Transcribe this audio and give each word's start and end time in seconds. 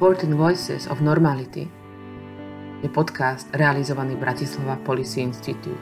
14 0.00 0.32
Voices 0.32 0.88
of 0.88 1.04
Normality 1.04 1.68
je 2.80 2.88
podcast 2.88 3.44
realizovaný 3.52 4.16
Bratislava 4.16 4.80
Policy 4.80 5.20
Institute, 5.20 5.76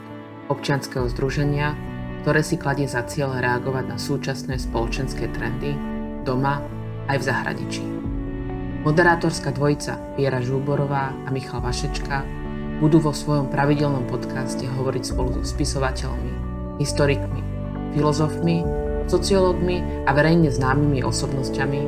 občianskeho 0.51 1.07
združenia, 1.07 1.71
ktoré 2.19 2.43
si 2.43 2.59
kladie 2.59 2.83
za 2.83 3.07
cieľ 3.07 3.39
reagovať 3.39 3.85
na 3.87 3.95
súčasné 3.95 4.59
spoločenské 4.59 5.31
trendy 5.31 5.71
doma 6.27 6.59
aj 7.07 7.15
v 7.15 7.27
zahraničí. 7.31 7.83
Moderátorská 8.83 9.55
dvojica 9.55 9.95
Viera 10.19 10.43
Žúborová 10.43 11.15
a 11.23 11.31
Michal 11.31 11.63
Vašečka 11.63 12.19
budú 12.83 12.99
vo 12.99 13.15
svojom 13.15 13.47
pravidelnom 13.47 14.03
podcaste 14.11 14.67
hovoriť 14.67 15.15
spolu 15.15 15.39
so 15.39 15.47
spisovateľmi, 15.47 16.33
historikmi, 16.83 17.39
filozofmi, 17.95 18.67
sociológmi 19.07 20.03
a 20.03 20.11
verejne 20.11 20.51
známymi 20.51 21.07
osobnosťami, 21.07 21.81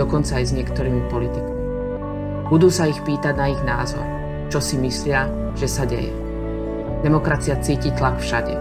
dokonca 0.00 0.40
aj 0.40 0.44
s 0.48 0.56
niektorými 0.56 1.12
politikmi. 1.12 1.53
Budú 2.44 2.68
sa 2.68 2.84
ich 2.84 3.00
pýtať 3.08 3.40
na 3.40 3.48
ich 3.48 3.62
názor, 3.64 4.04
čo 4.52 4.60
si 4.60 4.76
myslia, 4.76 5.24
že 5.56 5.64
sa 5.64 5.88
deje. 5.88 6.12
Demokracia 7.00 7.56
cíti 7.64 7.88
tlak 7.96 8.20
všade. 8.20 8.52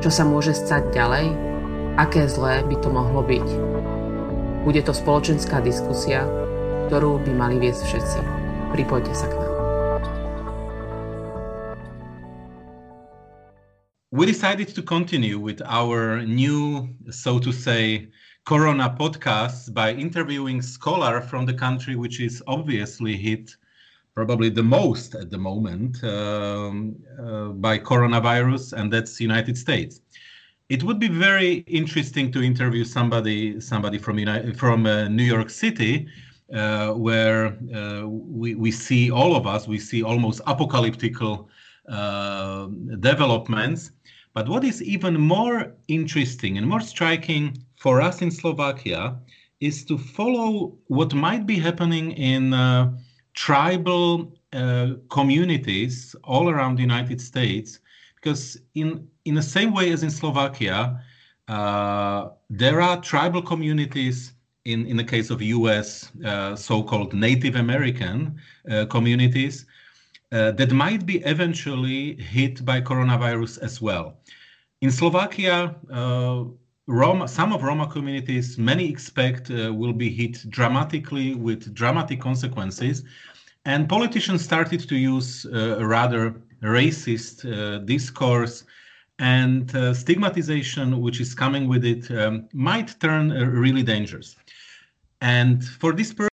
Čo 0.00 0.08
sa 0.08 0.24
môže 0.24 0.56
stať 0.56 0.88
ďalej? 0.88 1.28
Aké 2.00 2.24
zlé 2.24 2.64
by 2.64 2.76
to 2.80 2.88
mohlo 2.88 3.20
byť? 3.20 3.48
Bude 4.64 4.80
to 4.80 4.96
spoločenská 4.96 5.60
diskusia, 5.60 6.24
ktorú 6.88 7.20
by 7.20 7.32
mali 7.36 7.60
viesť 7.60 7.84
všetci. 7.84 8.20
Pripojte 8.72 9.12
sa 9.12 9.28
k 9.28 9.36
nám. 9.36 9.52
We 14.08 14.24
decided 14.24 14.72
to 14.72 14.80
continue 14.80 15.36
with 15.36 15.60
our 15.68 16.24
new, 16.24 16.88
so 17.12 17.36
to 17.44 17.52
say, 17.52 18.08
Corona 18.44 18.96
podcasts 18.98 19.72
by 19.72 19.92
interviewing 19.92 20.62
scholar 20.62 21.20
from 21.20 21.46
the 21.46 21.54
country 21.54 21.94
which 21.94 22.20
is 22.20 22.42
obviously 22.46 23.16
hit 23.16 23.56
probably 24.14 24.50
the 24.50 24.62
most 24.62 25.14
at 25.14 25.30
the 25.30 25.38
moment 25.38 26.02
um, 26.04 26.96
uh, 27.18 27.48
by 27.66 27.78
coronavirus, 27.78 28.72
and 28.72 28.92
that's 28.92 29.20
United 29.20 29.56
States. 29.56 30.00
It 30.68 30.82
would 30.84 30.98
be 30.98 31.08
very 31.08 31.64
interesting 31.66 32.30
to 32.32 32.42
interview 32.42 32.84
somebody 32.84 33.60
somebody 33.60 33.98
from 33.98 34.18
United, 34.18 34.58
from 34.58 34.86
uh, 34.86 35.08
New 35.08 35.24
York 35.24 35.50
City, 35.50 36.06
uh, 36.54 36.92
where 36.92 37.58
uh, 37.74 38.06
we 38.06 38.54
we 38.54 38.70
see 38.70 39.10
all 39.10 39.34
of 39.36 39.46
us 39.46 39.66
we 39.66 39.78
see 39.78 40.02
almost 40.02 40.40
apocalyptical 40.46 41.48
uh, 41.88 42.66
developments. 43.00 43.92
But 44.32 44.48
what 44.48 44.62
is 44.64 44.80
even 44.82 45.14
more 45.20 45.72
interesting 45.88 46.56
and 46.58 46.66
more 46.66 46.80
striking 46.80 47.44
for 47.80 48.02
us 48.02 48.20
in 48.20 48.30
Slovakia 48.30 49.16
is 49.60 49.84
to 49.86 49.96
follow 49.96 50.76
what 50.88 51.14
might 51.14 51.46
be 51.46 51.58
happening 51.58 52.12
in 52.12 52.52
uh, 52.52 52.92
tribal 53.32 54.36
uh, 54.52 54.88
communities 55.08 56.14
all 56.22 56.50
around 56.50 56.76
the 56.76 56.82
United 56.82 57.20
States, 57.20 57.80
because 58.16 58.60
in 58.74 59.08
in 59.24 59.34
the 59.34 59.42
same 59.42 59.72
way 59.72 59.92
as 59.92 60.02
in 60.02 60.10
Slovakia, 60.10 61.00
uh, 61.48 62.28
there 62.50 62.80
are 62.80 63.00
tribal 63.00 63.42
communities. 63.42 64.32
In, 64.66 64.84
in 64.86 64.98
the 64.98 65.04
case 65.04 65.30
of 65.30 65.40
U.S. 65.40 66.12
Uh, 66.22 66.54
so-called 66.54 67.14
Native 67.14 67.56
American 67.56 68.38
uh, 68.70 68.84
communities 68.84 69.64
uh, 70.32 70.50
that 70.52 70.70
might 70.70 71.06
be 71.06 71.16
eventually 71.24 72.14
hit 72.16 72.62
by 72.62 72.78
coronavirus 72.82 73.58
as 73.62 73.80
well. 73.80 74.20
In 74.82 74.90
Slovakia, 74.90 75.74
Roma, 76.86 77.28
some 77.28 77.52
of 77.52 77.62
Roma 77.62 77.86
communities, 77.86 78.58
many 78.58 78.88
expect 78.88 79.50
uh, 79.50 79.72
will 79.72 79.92
be 79.92 80.10
hit 80.10 80.48
dramatically 80.50 81.34
with 81.34 81.72
dramatic 81.74 82.20
consequences. 82.20 83.04
And 83.64 83.88
politicians 83.88 84.42
started 84.42 84.80
to 84.88 84.96
use 84.96 85.46
uh, 85.46 85.84
rather 85.84 86.34
racist 86.62 87.44
uh, 87.44 87.78
discourse 87.78 88.64
and 89.18 89.74
uh, 89.76 89.92
stigmatization, 89.92 91.00
which 91.00 91.20
is 91.20 91.34
coming 91.34 91.68
with 91.68 91.84
it, 91.84 92.10
um, 92.10 92.48
might 92.52 92.98
turn 93.00 93.30
really 93.30 93.82
dangerous. 93.82 94.34
And 95.20 95.62
for 95.62 95.92
this 95.92 96.12
purpose, 96.12 96.30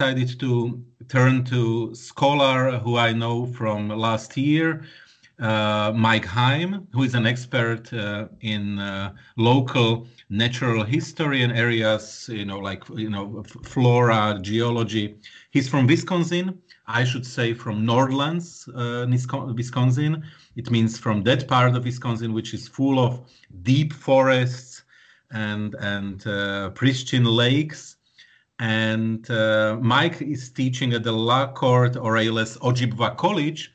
I 0.00 0.14
decided 0.14 0.40
to 0.40 0.82
turn 1.08 1.44
to 1.44 1.94
scholar 1.94 2.78
who 2.78 2.96
I 2.96 3.12
know 3.12 3.46
from 3.46 3.88
last 3.88 4.36
year, 4.36 4.82
uh, 5.42 5.92
Mike 5.94 6.24
Heim, 6.24 6.86
who 6.92 7.02
is 7.02 7.14
an 7.14 7.26
expert 7.26 7.92
uh, 7.92 8.28
in 8.40 8.78
uh, 8.78 9.12
local 9.36 10.06
natural 10.30 10.84
history 10.84 11.42
and 11.42 11.52
areas, 11.52 12.28
you 12.32 12.44
know, 12.44 12.58
like 12.58 12.88
you 12.94 13.10
know, 13.10 13.42
flora, 13.64 14.38
geology. 14.40 15.16
He's 15.50 15.68
from 15.68 15.86
Wisconsin. 15.86 16.62
I 16.86 17.04
should 17.04 17.26
say 17.26 17.54
from 17.54 17.84
Northlands, 17.84 18.68
uh, 18.74 19.06
Wisconsin. 19.56 20.22
It 20.56 20.70
means 20.70 20.98
from 20.98 21.22
that 21.24 21.48
part 21.48 21.74
of 21.74 21.84
Wisconsin, 21.84 22.32
which 22.32 22.54
is 22.54 22.68
full 22.68 22.98
of 22.98 23.20
deep 23.62 23.92
forests 23.92 24.84
and 25.32 25.74
and 25.80 26.24
uh, 26.26 26.70
pristine 26.70 27.24
lakes 27.24 27.96
and 28.62 29.28
uh, 29.28 29.76
Mike 29.80 30.22
is 30.22 30.50
teaching 30.50 30.92
at 30.92 31.02
the 31.02 31.10
Lac 31.10 31.54
Courte 31.56 31.94
Oreilles 31.94 32.56
Ojibwa 32.58 33.16
College, 33.16 33.72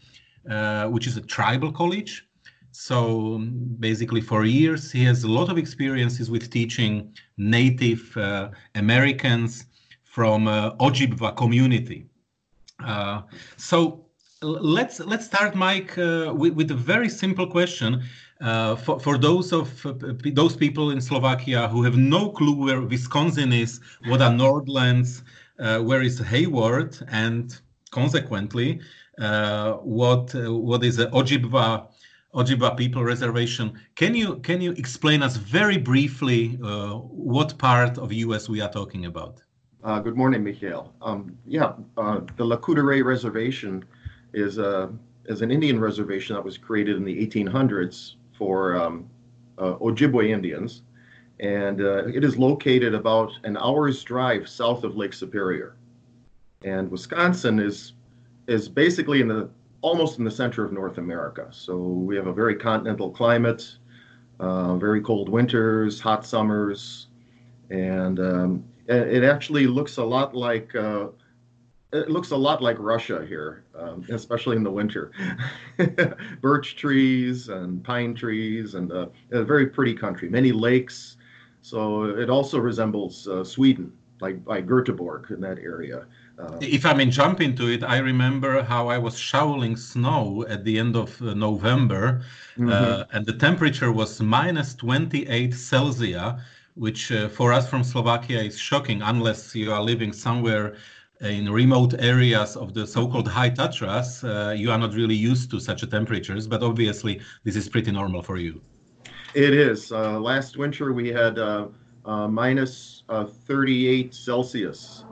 which 0.90 1.08
is 1.08 1.18
a 1.18 1.22
tribal 1.22 1.72
college. 1.72 2.24
So 2.72 3.36
um, 3.36 3.76
basically, 3.80 4.22
for 4.22 4.46
years, 4.46 4.92
he 4.92 5.04
has 5.06 5.24
a 5.24 5.28
lot 5.28 5.50
of 5.50 5.58
experiences 5.58 6.30
with 6.30 6.52
teaching 6.52 7.12
Native 7.38 8.16
uh, 8.16 8.50
Americans 8.76 9.66
from 10.04 10.48
uh, 10.48 10.76
Ojibwa 10.76 11.36
community. 11.36 12.06
Uh, 12.84 13.22
so 13.58 14.06
let's 14.42 15.00
let's 15.00 15.26
start, 15.26 15.56
Mike, 15.56 15.98
uh, 15.98 16.32
with, 16.36 16.54
with 16.54 16.70
a 16.72 16.76
very 16.76 17.10
simple 17.10 17.48
question. 17.48 18.04
Uh, 18.40 18.76
for, 18.76 19.00
for 19.00 19.18
those 19.18 19.52
of 19.52 19.84
uh, 19.84 19.94
those 20.34 20.56
people 20.56 20.92
in 20.92 21.02
Slovakia 21.02 21.68
who 21.70 21.82
have 21.82 21.98
no 21.98 22.30
clue 22.30 22.54
where 22.54 22.82
Wisconsin 22.82 23.52
is, 23.52 23.80
what 24.06 24.22
are 24.22 24.32
Northlands, 24.32 25.24
uh, 25.60 25.80
where 25.80 26.04
is 26.04 26.20
Hayward, 26.20 26.96
and 27.10 27.60
consequently, 27.90 28.80
uh, 28.80 28.84
what 29.18 30.34
uh, 30.36 30.54
what 30.54 30.84
is 30.84 30.98
the 30.98 31.08
Ojibwa 31.08 31.88
Ojibwa 32.34 32.78
People 32.78 33.04
Reservation? 33.04 33.80
Can 33.96 34.16
you 34.16 34.36
can 34.38 34.62
you 34.62 34.72
explain 34.74 35.24
us 35.24 35.38
very 35.38 35.78
briefly 35.78 36.58
what 36.60 37.58
part 37.58 37.98
of 37.98 38.14
U.S. 38.14 38.50
we 38.50 38.62
are 38.62 38.72
talking 38.72 39.06
about? 39.06 39.42
good 40.04 40.18
morning, 40.18 40.44
Michael. 40.44 40.94
Um, 41.02 41.38
yeah, 41.46 41.74
the 41.96 42.46
Lac 42.46 42.62
Courte 42.62 42.80
Oreilles 42.80 43.06
Reservation 43.06 43.86
is 44.34 44.58
a 44.58 44.92
is 45.28 45.42
an 45.42 45.52
Indian 45.52 45.80
reservation 45.80 46.36
that 46.36 46.44
was 46.44 46.58
created 46.58 46.96
in 46.96 47.04
the 47.04 47.28
1800s 47.28 48.16
for 48.38 48.78
um, 48.78 49.10
uh, 49.58 49.74
Ojibwe 49.76 50.30
Indians, 50.30 50.84
and 51.40 51.82
uh, 51.82 52.08
it 52.08 52.24
is 52.24 52.38
located 52.38 52.94
about 52.94 53.32
an 53.44 53.58
hour's 53.58 54.04
drive 54.04 54.48
south 54.48 54.84
of 54.84 54.96
Lake 54.96 55.14
Superior. 55.14 55.76
And 56.64 56.90
Wisconsin 56.90 57.60
is 57.60 57.94
is 58.48 58.70
basically 58.70 59.22
in 59.22 59.28
the 59.28 59.50
almost 59.82 60.18
in 60.18 60.24
the 60.24 60.32
center 60.32 60.66
of 60.66 60.72
North 60.72 60.98
America. 60.98 61.48
So 61.52 61.78
we 61.78 62.16
have 62.16 62.28
a 62.28 62.34
very 62.34 62.56
continental 62.56 63.12
climate, 63.12 63.78
uh, 64.40 64.76
very 64.78 65.02
cold 65.02 65.30
winters, 65.30 66.00
hot 66.00 66.26
summers, 66.26 67.08
and 67.70 68.20
um, 68.20 68.64
it 68.88 69.24
actually 69.24 69.68
looks 69.68 69.98
a 69.98 70.04
lot 70.04 70.36
like 70.36 70.74
uh, 70.76 71.08
it 71.94 72.10
looks 72.10 72.32
a 72.32 72.38
lot 72.38 72.62
like 72.62 72.78
Russia 72.80 73.26
here, 73.28 73.64
um, 73.78 74.06
especially 74.10 74.58
in 74.58 74.64
the 74.64 74.72
winter. 74.72 75.12
Birch 76.42 76.76
trees 76.76 77.50
and 77.50 77.84
pine 77.84 78.14
trees, 78.14 78.76
and 78.76 78.92
uh, 78.92 79.08
a 79.32 79.44
very 79.44 79.68
pretty 79.68 79.94
country. 79.94 80.30
Many 80.30 80.52
lakes, 80.52 81.18
so 81.62 82.06
it 82.06 82.30
also 82.30 82.60
resembles 82.60 83.28
uh, 83.28 83.44
Sweden, 83.44 83.92
like 84.20 84.44
by 84.44 84.62
Göteborg 84.62 85.32
in 85.32 85.40
that 85.42 85.60
area. 85.60 86.06
Uh, 86.40 86.58
if 86.62 86.86
I 86.86 86.94
may 86.94 87.08
jump 87.08 87.42
into 87.42 87.68
it, 87.68 87.84
I 87.84 87.98
remember 87.98 88.62
how 88.62 88.90
I 88.90 88.98
was 88.98 89.18
shoveling 89.18 89.76
snow 89.76 90.46
at 90.48 90.64
the 90.64 90.78
end 90.78 90.96
of 90.96 91.20
uh, 91.22 91.34
November, 91.34 92.22
mm-hmm. 92.58 92.70
Uh, 92.70 93.06
and 93.12 93.26
the 93.26 93.34
temperature 93.34 93.92
was 93.92 94.22
minus 94.22 94.76
28 94.76 95.54
Celsius, 95.54 96.40
which 96.76 97.12
uh, 97.12 97.28
for 97.30 97.52
us 97.52 97.68
from 97.68 97.84
Slovakia 97.84 98.44
is 98.44 98.58
shocking, 98.58 99.02
unless 99.02 99.56
you 99.56 99.72
are 99.72 99.82
living 99.82 100.14
somewhere 100.14 100.76
in 101.22 101.52
remote 101.52 101.96
areas 102.00 102.56
of 102.56 102.74
the 102.74 102.86
so-called 102.86 103.28
high 103.28 103.50
Tatras, 103.50 104.24
uh, 104.24 104.52
you 104.52 104.72
are 104.72 104.78
not 104.78 104.94
really 104.94 105.16
used 105.16 105.50
to 105.52 105.60
such 105.60 105.88
temperatures, 105.90 106.48
but 106.48 106.62
obviously 106.62 107.20
this 107.44 107.56
is 107.56 107.68
pretty 107.68 107.92
normal 107.92 108.22
for 108.22 108.38
you. 108.38 108.62
It 109.34 109.54
is. 109.54 109.92
Uh, 109.92 110.20
last 110.20 110.58
winter 110.58 110.94
we 110.94 111.10
had 111.10 111.40
uh, 111.40 111.68
uh 112.06 112.28
minus, 112.28 113.04
uh, 113.10 113.26
38 113.26 114.14
Celsius, 114.14 115.04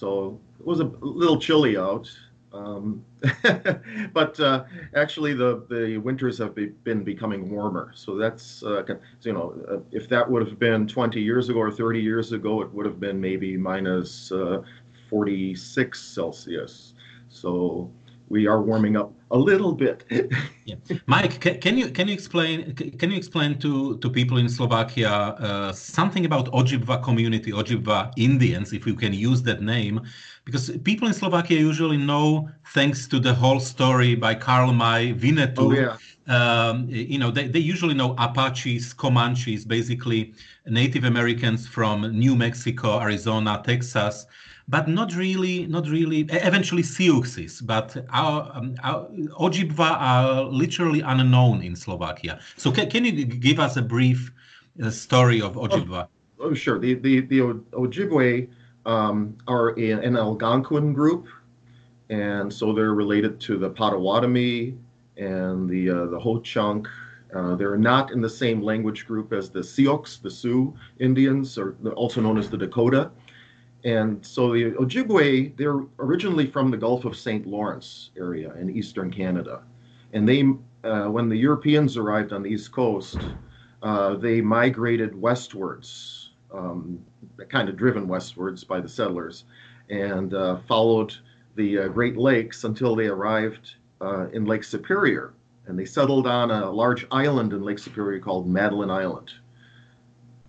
so 0.00 0.40
it 0.58 0.66
was 0.66 0.80
a 0.80 0.84
little 1.00 1.38
chilly 1.38 1.76
out. 1.76 2.10
Um, 2.54 3.04
but 4.14 4.40
uh, 4.40 4.64
actually, 4.96 5.34
the, 5.34 5.66
the 5.68 5.98
winters 5.98 6.38
have 6.38 6.54
be, 6.54 6.68
been 6.84 7.04
becoming 7.04 7.50
warmer. 7.50 7.92
So 7.94 8.16
that's 8.16 8.62
you 8.62 9.32
know, 9.34 9.84
if 9.92 10.08
that 10.08 10.28
would 10.28 10.46
have 10.48 10.58
been 10.58 10.88
20 10.88 11.20
years 11.20 11.50
ago 11.50 11.58
or 11.58 11.70
30 11.70 12.00
years 12.00 12.32
ago, 12.32 12.62
it 12.62 12.72
would 12.72 12.86
have 12.86 12.98
been 12.98 13.20
maybe 13.20 13.58
minus 13.58 14.32
46 15.10 16.00
Celsius. 16.00 16.94
So 17.28 17.90
we 18.30 18.46
are 18.46 18.62
warming 18.62 18.96
up 18.96 19.12
a 19.32 19.36
little 19.36 19.72
bit. 19.72 20.04
yeah. 20.64 20.76
Mike, 21.06 21.40
can, 21.40 21.60
can, 21.60 21.76
you 21.76 21.88
can 21.90 22.08
you 22.08 22.14
explain 22.14 22.74
can 22.74 23.10
you 23.10 23.16
explain 23.16 23.58
to, 23.58 23.98
to 23.98 24.08
people 24.08 24.38
in 24.38 24.48
Slovakia 24.48 25.10
uh, 25.10 25.72
something 25.72 26.24
about 26.24 26.50
Ojibwa 26.52 27.02
community, 27.02 27.50
Ojibwa 27.50 28.12
Indians, 28.16 28.72
if 28.72 28.86
you 28.86 28.94
can 28.94 29.12
use 29.12 29.42
that 29.42 29.62
name, 29.62 30.00
because 30.44 30.70
people 30.84 31.08
in 31.08 31.14
Slovakia 31.14 31.58
usually 31.58 31.98
know 31.98 32.48
thanks 32.72 33.06
to 33.08 33.18
the 33.18 33.34
whole 33.34 33.60
story 33.60 34.14
by 34.14 34.34
Karl 34.34 34.72
May, 34.72 35.14
Winnetou. 35.14 35.58
Oh, 35.58 35.72
yeah. 35.72 35.96
Um, 36.26 36.86
you 36.88 37.18
know, 37.18 37.30
they, 37.30 37.48
they 37.48 37.58
usually 37.58 37.94
know 37.94 38.14
Apaches, 38.18 38.94
Comanches, 38.94 39.64
basically 39.66 40.32
Native 40.66 41.04
Americans 41.04 41.66
from 41.66 42.02
New 42.16 42.36
Mexico, 42.36 43.00
Arizona, 43.00 43.62
Texas 43.64 44.26
but 44.70 44.86
not 44.86 45.14
really, 45.16 45.66
not 45.66 45.88
really. 45.88 46.20
Eventually, 46.30 46.82
Siouxes, 46.82 47.66
but 47.66 47.96
our, 48.10 48.50
um, 48.54 48.76
our 48.84 49.08
Ojibwa 49.40 49.96
are 49.98 50.44
literally 50.44 51.00
unknown 51.00 51.60
in 51.62 51.74
Slovakia. 51.74 52.38
So, 52.56 52.70
can, 52.70 52.88
can 52.88 53.04
you 53.04 53.24
give 53.24 53.58
us 53.58 53.76
a 53.76 53.82
brief 53.82 54.32
uh, 54.82 54.90
story 54.90 55.42
of 55.42 55.56
Ojibwa? 55.56 56.06
Oh, 56.38 56.50
oh, 56.50 56.54
sure. 56.54 56.78
The 56.78 56.94
the 56.94 57.22
the 57.22 57.38
Ojibwe 57.72 58.48
um, 58.86 59.36
are 59.48 59.70
an 59.70 60.16
Algonquin 60.16 60.92
group, 60.92 61.26
and 62.10 62.52
so 62.52 62.72
they're 62.72 62.92
related 62.92 63.40
to 63.40 63.56
the 63.56 63.70
Potawatomi 63.70 64.74
and 65.16 65.70
the 65.70 65.90
uh, 65.90 66.06
the 66.06 66.18
Ho-Chunk. 66.18 66.88
Uh, 67.34 67.54
they're 67.54 67.78
not 67.78 68.10
in 68.10 68.20
the 68.20 68.28
same 68.28 68.60
language 68.60 69.06
group 69.06 69.32
as 69.32 69.50
the 69.50 69.62
Sioux, 69.62 70.02
the 70.20 70.30
Sioux 70.30 70.74
Indians, 70.98 71.56
or 71.56 71.76
also 71.94 72.20
known 72.20 72.36
as 72.36 72.50
the 72.50 72.58
Dakota. 72.58 73.12
And 73.84 74.24
so 74.26 74.52
the 74.52 74.72
Ojibwe, 74.72 75.56
they're 75.56 75.80
originally 76.00 76.46
from 76.46 76.72
the 76.72 76.76
Gulf 76.76 77.04
of 77.04 77.16
St. 77.16 77.46
Lawrence 77.46 78.10
area 78.18 78.52
in 78.54 78.68
eastern 78.68 79.12
Canada. 79.12 79.62
And 80.12 80.28
they, 80.28 80.42
uh, 80.82 81.06
when 81.06 81.28
the 81.28 81.36
Europeans 81.36 81.96
arrived 81.96 82.32
on 82.32 82.42
the 82.42 82.50
East 82.50 82.72
Coast, 82.72 83.18
uh, 83.82 84.16
they 84.16 84.40
migrated 84.40 85.18
westwards, 85.18 86.30
um, 86.52 86.98
kind 87.48 87.68
of 87.68 87.76
driven 87.76 88.08
westwards 88.08 88.64
by 88.64 88.80
the 88.80 88.88
settlers, 88.88 89.44
and 89.88 90.34
uh, 90.34 90.56
followed 90.66 91.14
the 91.60 91.78
uh, 91.78 91.88
Great 91.88 92.16
Lakes 92.16 92.64
until 92.64 92.96
they 92.96 93.06
arrived 93.06 93.74
uh, 94.00 94.28
in 94.30 94.46
Lake 94.46 94.64
Superior. 94.64 95.34
And 95.66 95.78
they 95.78 95.84
settled 95.84 96.26
on 96.26 96.50
a 96.50 96.70
large 96.70 97.06
island 97.10 97.52
in 97.52 97.62
Lake 97.62 97.78
Superior 97.78 98.18
called 98.18 98.48
Madeline 98.48 98.90
Island. 98.90 99.30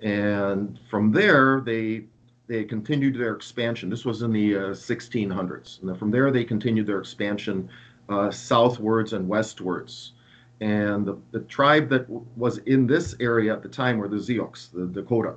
And 0.02 0.80
from 0.90 1.12
there, 1.12 1.62
they 1.62 2.06
they 2.48 2.64
continued 2.64 3.16
their 3.16 3.34
expansion. 3.34 3.90
This 3.90 4.04
was 4.04 4.24
in 4.24 4.34
the 4.34 4.56
uh, 4.56 4.60
1600s. 4.74 5.80
And 5.80 5.90
then 5.90 5.96
from 5.96 6.12
there, 6.12 6.32
they 6.32 6.44
continued 6.44 6.86
their 6.88 7.00
expansion 7.00 7.70
uh, 8.10 8.30
southwards 8.32 9.14
and 9.14 9.28
westwards. 9.28 10.14
And 10.60 11.06
the, 11.06 11.18
the 11.32 11.42
tribe 11.42 11.88
that 11.90 12.08
w- 12.08 12.26
was 12.36 12.58
in 12.60 12.88
this 12.88 13.16
area 13.22 13.54
at 13.54 13.64
the 13.64 13.70
time 13.70 13.98
were 13.98 14.10
the 14.10 14.22
Sioux, 14.22 14.52
the 14.74 14.88
Dakota. 14.88 15.36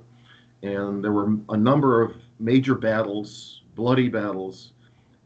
And 0.63 1.05
there 1.05 1.13
were 1.13 1.37
a 1.51 1.57
number 1.57 2.03
of 2.03 2.17
major 2.41 2.75
battles, 2.75 3.63
bloody 3.77 4.09
battles. 4.09 4.73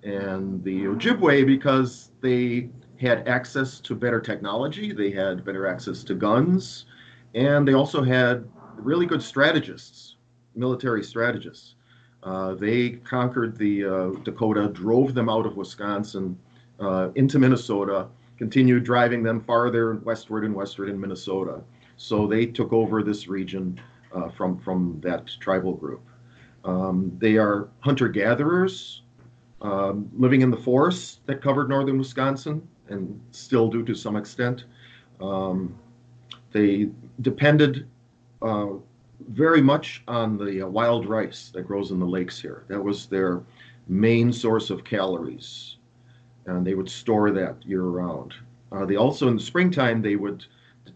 And 0.03 0.63
the 0.65 0.85
Ojibwe, 0.85 1.47
because 1.47 2.11
they 2.21 2.69
had 3.01 3.27
access 3.29 3.81
to 3.81 3.95
better 3.95 4.21
technology, 4.21 4.93
they 4.93 5.11
had 5.11 5.45
better 5.45 5.67
access 5.67 6.05
to 6.05 6.15
guns, 6.15 6.87
and 7.35 7.67
they 7.67 7.75
also 7.75 8.03
had 8.03 8.49
really 8.77 9.07
good 9.07 9.23
strategists, 9.23 10.17
military 10.55 11.03
strategists. 11.03 11.75
Uh, 12.23 12.55
they 12.55 12.91
conquered 12.91 13.57
the 13.57 13.85
uh, 13.85 14.09
Dakota, 14.25 14.69
drove 14.69 15.15
them 15.15 15.29
out 15.29 15.47
of 15.47 15.57
Wisconsin 15.57 16.39
uh, 16.81 17.11
into 17.15 17.39
Minnesota, 17.39 18.09
continued 18.37 18.85
driving 18.85 19.23
them 19.23 19.41
farther 19.41 19.97
westward 19.97 20.45
and 20.45 20.55
westward 20.55 20.89
in 20.89 21.01
Minnesota. 21.01 21.61
So 21.97 22.27
they 22.27 22.47
took 22.47 22.73
over 22.73 23.03
this 23.03 23.29
region 23.29 23.81
uh, 24.15 24.29
from 24.31 24.59
from 24.59 25.01
that 25.03 25.31
tribal 25.41 25.75
group. 25.75 26.03
Um, 26.65 27.13
they 27.19 27.37
are 27.37 27.69
hunter 27.81 28.09
gatherers, 28.09 29.03
um, 29.63 30.11
living 30.17 30.43
in 30.43 30.51
the 30.51 30.57
forests 30.57 31.21
that 31.27 31.43
covered 31.43 31.69
northern 31.69 31.99
Wisconsin 31.99 32.67
and 32.89 33.21
still 33.33 33.69
do 33.69 33.83
to 33.85 33.95
some 33.95 34.17
extent. 34.17 34.65
Um, 35.21 35.77
they 36.53 36.91
depended 37.21 37.87
uh, 38.41 38.69
very 39.29 39.61
much 39.61 40.03
on 40.09 40.39
the 40.39 40.63
uh, 40.63 40.67
wild 40.67 41.07
rice 41.07 41.51
that 41.55 41.63
grows 41.63 41.91
in 41.91 41.99
the 41.99 42.07
lakes 42.07 42.41
here. 42.41 42.65
That 42.69 42.83
was 42.83 43.07
their 43.07 43.43
main 43.89 44.33
source 44.33 44.71
of 44.71 44.85
calories, 44.85 45.77
and 46.47 46.67
they 46.67 46.75
would 46.75 46.89
store 46.89 47.31
that 47.33 47.65
year 47.67 47.83
round. 47.83 48.35
Uh, 48.71 48.85
they 48.85 48.97
also 48.97 49.29
in 49.29 49.37
the 49.37 49.43
springtime 49.43 50.03
they 50.03 50.17
would 50.17 50.45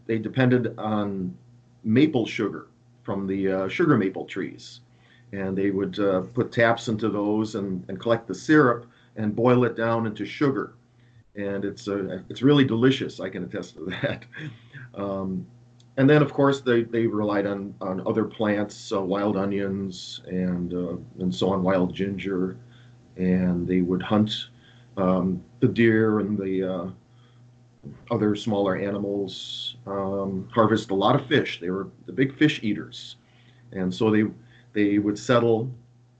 they 0.06 0.18
depended 0.18 0.78
on 0.78 1.36
maple 1.84 2.26
sugar 2.26 2.66
from 3.02 3.26
the 3.26 3.50
uh, 3.50 3.68
sugar 3.68 3.96
maple 3.96 4.24
trees, 4.24 4.80
and 5.32 5.56
they 5.56 5.70
would 5.70 5.98
uh, 5.98 6.22
put 6.34 6.52
taps 6.52 6.88
into 6.88 7.08
those 7.08 7.54
and, 7.54 7.84
and 7.88 7.98
collect 7.98 8.28
the 8.28 8.34
syrup 8.34 8.86
and 9.16 9.34
boil 9.34 9.64
it 9.64 9.76
down 9.76 10.06
into 10.06 10.24
sugar, 10.24 10.74
and 11.34 11.64
it's 11.64 11.88
uh, 11.88 12.20
it's 12.28 12.42
really 12.42 12.64
delicious. 12.64 13.20
I 13.20 13.28
can 13.28 13.44
attest 13.44 13.74
to 13.76 13.86
that. 14.02 14.24
Um, 14.94 15.46
and 15.96 16.08
then 16.08 16.20
of 16.20 16.32
course 16.34 16.60
they, 16.60 16.82
they 16.82 17.06
relied 17.06 17.46
on, 17.46 17.74
on 17.80 18.06
other 18.06 18.24
plants, 18.24 18.92
uh, 18.92 19.00
wild 19.00 19.38
onions 19.38 20.20
and 20.26 20.74
uh, 20.74 20.96
and 21.18 21.34
so 21.34 21.50
on, 21.50 21.62
wild 21.62 21.94
ginger, 21.94 22.58
and 23.16 23.66
they 23.66 23.80
would 23.80 24.02
hunt 24.02 24.48
um, 24.96 25.42
the 25.60 25.68
deer 25.68 26.20
and 26.20 26.38
the 26.38 26.62
uh, 26.62 26.86
other 28.10 28.36
smaller 28.36 28.76
animals, 28.76 29.76
um, 29.86 30.48
harvest 30.52 30.90
a 30.90 30.94
lot 30.94 31.14
of 31.14 31.26
fish. 31.26 31.60
They 31.60 31.70
were 31.70 31.88
the 32.06 32.12
big 32.12 32.36
fish 32.36 32.62
eaters, 32.62 33.16
and 33.72 33.92
so 33.94 34.10
they 34.10 34.24
they 34.72 34.98
would 34.98 35.18
settle 35.18 35.70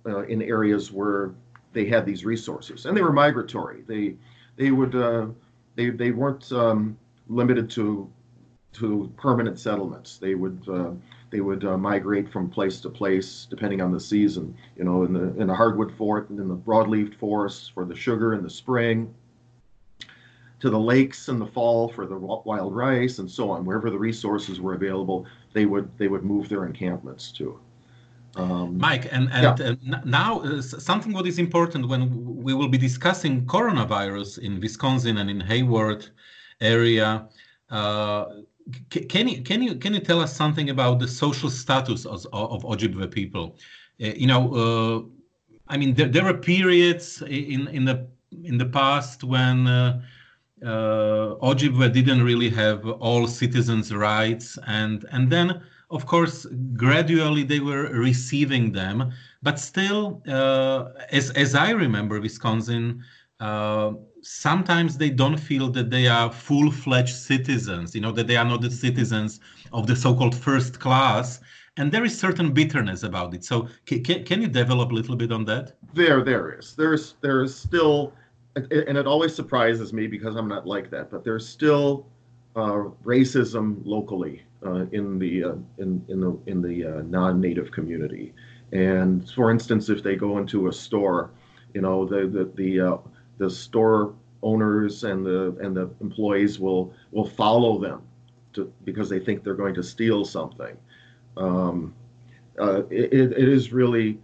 uh, 0.07 0.25
in 0.25 0.43
areas 0.43 0.93
where 0.93 1.33
they 1.73 1.87
had 1.87 2.05
these 2.05 2.25
resources, 2.25 2.87
and 2.87 2.97
they 2.97 3.03
were 3.03 3.13
migratory. 3.13 3.83
They 3.87 4.17
they 4.57 4.71
would 4.71 4.95
uh, 4.95 5.27
they 5.75 5.91
they 5.91 6.11
weren't 6.11 6.51
um, 6.53 6.99
limited 7.29 7.71
to 7.71 8.11
to 8.75 9.13
permanent 9.17 9.59
settlements. 9.59 10.19
They 10.19 10.35
would 10.35 10.63
uh, 10.69 10.91
they 11.31 11.41
would 11.41 11.65
uh, 11.65 11.79
migrate 11.79 12.31
from 12.31 12.51
place 12.51 12.81
to 12.81 12.91
place 12.91 13.47
depending 13.49 13.81
on 13.81 13.93
the 13.93 14.01
season. 14.01 14.55
You 14.77 14.85
know, 14.85 15.05
in 15.05 15.13
the 15.13 15.41
in 15.41 15.47
the 15.47 15.55
hardwood 15.55 15.93
forest, 15.97 16.31
and 16.31 16.39
in 16.39 16.49
the 16.49 16.57
broadleaf 16.57 17.15
forests 17.15 17.69
for 17.69 17.85
the 17.85 17.97
sugar 17.97 18.35
in 18.35 18.43
the 18.43 18.51
spring, 18.51 19.15
to 20.61 20.71
the 20.71 20.79
lakes 20.79 21.29
in 21.29 21.39
the 21.39 21.47
fall 21.47 21.89
for 21.89 22.07
the 22.07 22.17
wild 22.17 22.75
rice, 22.75 23.19
and 23.19 23.31
so 23.31 23.51
on. 23.51 23.65
Wherever 23.65 23.91
the 23.91 23.99
resources 23.99 24.61
were 24.61 24.75
available, 24.75 25.27
they 25.53 25.67
would 25.67 25.91
they 25.99 26.09
would 26.09 26.23
move 26.23 26.49
their 26.49 26.67
encampments 26.67 27.33
to. 27.33 27.59
Um, 28.35 28.79
Mike, 28.79 29.09
and, 29.13 29.29
and 29.31 29.59
yeah. 29.59 29.97
uh, 29.97 30.01
now 30.05 30.41
uh, 30.41 30.63
something 30.63 31.13
what 31.13 31.27
is 31.27 31.39
important 31.39 31.87
when 31.89 32.03
we 32.43 32.55
will 32.55 32.69
be 32.69 32.79
discussing 32.79 33.45
coronavirus 33.45 34.39
in 34.39 34.59
Wisconsin 34.59 35.19
and 35.19 35.29
in 35.29 35.41
Hayward 35.41 36.09
area. 36.61 37.29
Uh, 37.69 38.25
can 38.91 39.29
you 39.29 39.43
can 39.43 39.63
you 39.63 39.75
can 39.75 39.93
you 39.93 40.01
tell 40.01 40.21
us 40.21 40.35
something 40.35 40.71
about 40.71 40.99
the 40.99 41.09
social 41.09 41.51
status 41.51 42.07
of, 42.07 42.27
of 42.33 42.63
Ojibwe 42.63 43.11
people? 43.11 43.57
Uh, 44.03 44.07
you 44.17 44.27
know, 44.27 44.55
uh, 44.55 45.03
I 45.69 45.77
mean, 45.77 45.95
there, 45.95 46.09
there 46.09 46.25
were 46.25 46.35
periods 46.35 47.23
in 47.23 47.69
in 47.69 47.85
the 47.85 48.07
in 48.45 48.57
the 48.59 48.67
past 48.67 49.25
when 49.25 49.67
uh, 49.67 50.01
uh, 50.65 51.35
Ojibwe 51.43 51.93
didn't 51.93 52.23
really 52.23 52.51
have 52.51 52.87
all 52.87 53.27
citizens' 53.27 53.93
rights, 53.93 54.59
and 54.67 55.05
and 55.11 55.31
then 55.31 55.63
of 55.93 56.07
course 56.07 56.47
gradually 56.75 57.45
they 57.45 57.61
were 57.61 57.85
receiving 57.93 58.73
them, 58.73 59.13
but 59.43 59.59
still, 59.59 60.23
uh, 60.27 60.89
as 61.11 61.31
as 61.31 61.55
I 61.55 61.71
remember, 61.71 62.21
Wisconsin. 62.21 63.05
Uh, 63.41 63.95
sometimes 64.23 64.97
they 64.97 65.11
don't 65.11 65.37
feel 65.37 65.69
that 65.69 65.91
they 65.91 66.07
are 66.07 66.31
full-fledged 66.31 67.15
citizens 67.15 67.93
you 67.93 68.01
know 68.01 68.13
that 68.13 68.29
they 68.29 68.37
are 68.37 68.45
not 68.45 68.61
the 68.61 68.71
citizens 68.71 69.41
of 69.73 69.89
the 69.89 69.97
so-called 69.97 70.35
first 70.35 70.79
class 70.79 71.41
and 71.77 71.91
there 71.91 72.05
is 72.05 72.17
certain 72.17 72.53
bitterness 72.53 73.03
about 73.03 73.35
it 73.35 73.45
so 73.45 73.69
can, 73.85 74.25
can 74.25 74.41
you 74.41 74.47
develop 74.47 74.93
a 74.93 74.95
little 74.95 75.17
bit 75.17 75.33
on 75.33 75.45
that 75.45 75.73
there 75.93 76.23
there 76.23 76.53
is 76.53 76.77
there's 76.77 77.17
there's 77.21 77.53
still 77.53 78.13
and 78.55 78.97
it 78.97 79.07
always 79.09 79.35
surprises 79.35 79.93
me 79.93 80.07
because 80.07 80.37
i'm 80.37 80.49
not 80.49 80.67
like 80.69 80.89
that 80.89 81.11
but 81.11 81.25
there's 81.25 81.49
still 81.49 82.07
uh, 82.57 82.85
racism 83.05 83.81
locally 83.85 84.43
uh, 84.65 84.87
in 84.93 85.19
the 85.19 85.45
uh, 85.45 85.55
in 85.79 86.05
in 86.09 86.21
the 86.21 86.39
in 86.47 86.63
the 86.63 86.85
uh, 86.85 87.03
non-native 87.03 87.71
community 87.71 88.35
and 88.73 89.29
for 89.31 89.51
instance 89.51 89.89
if 89.89 90.03
they 90.03 90.17
go 90.17 90.39
into 90.39 90.69
a 90.69 90.73
store 90.73 91.31
you 91.75 91.81
know 91.81 92.05
the 92.05 92.27
the 92.27 92.45
the 92.57 92.81
uh, 92.81 92.97
the 93.39 93.49
store 93.49 94.15
owners 94.43 95.05
and 95.05 95.25
the 95.25 95.57
and 95.61 95.77
the 95.77 95.89
employees 96.01 96.59
will 96.59 96.93
will 97.11 97.27
follow 97.27 97.79
them 97.79 98.03
to, 98.53 98.71
because 98.85 99.09
they 99.09 99.19
think 99.19 99.43
they're 99.43 99.55
going 99.55 99.75
to 99.75 99.83
steal 99.83 100.25
something. 100.25 100.77
Um, 101.37 101.95
uh, 102.59 102.83
it, 102.91 103.13
it 103.15 103.49
is 103.49 103.73
really 103.73 104.19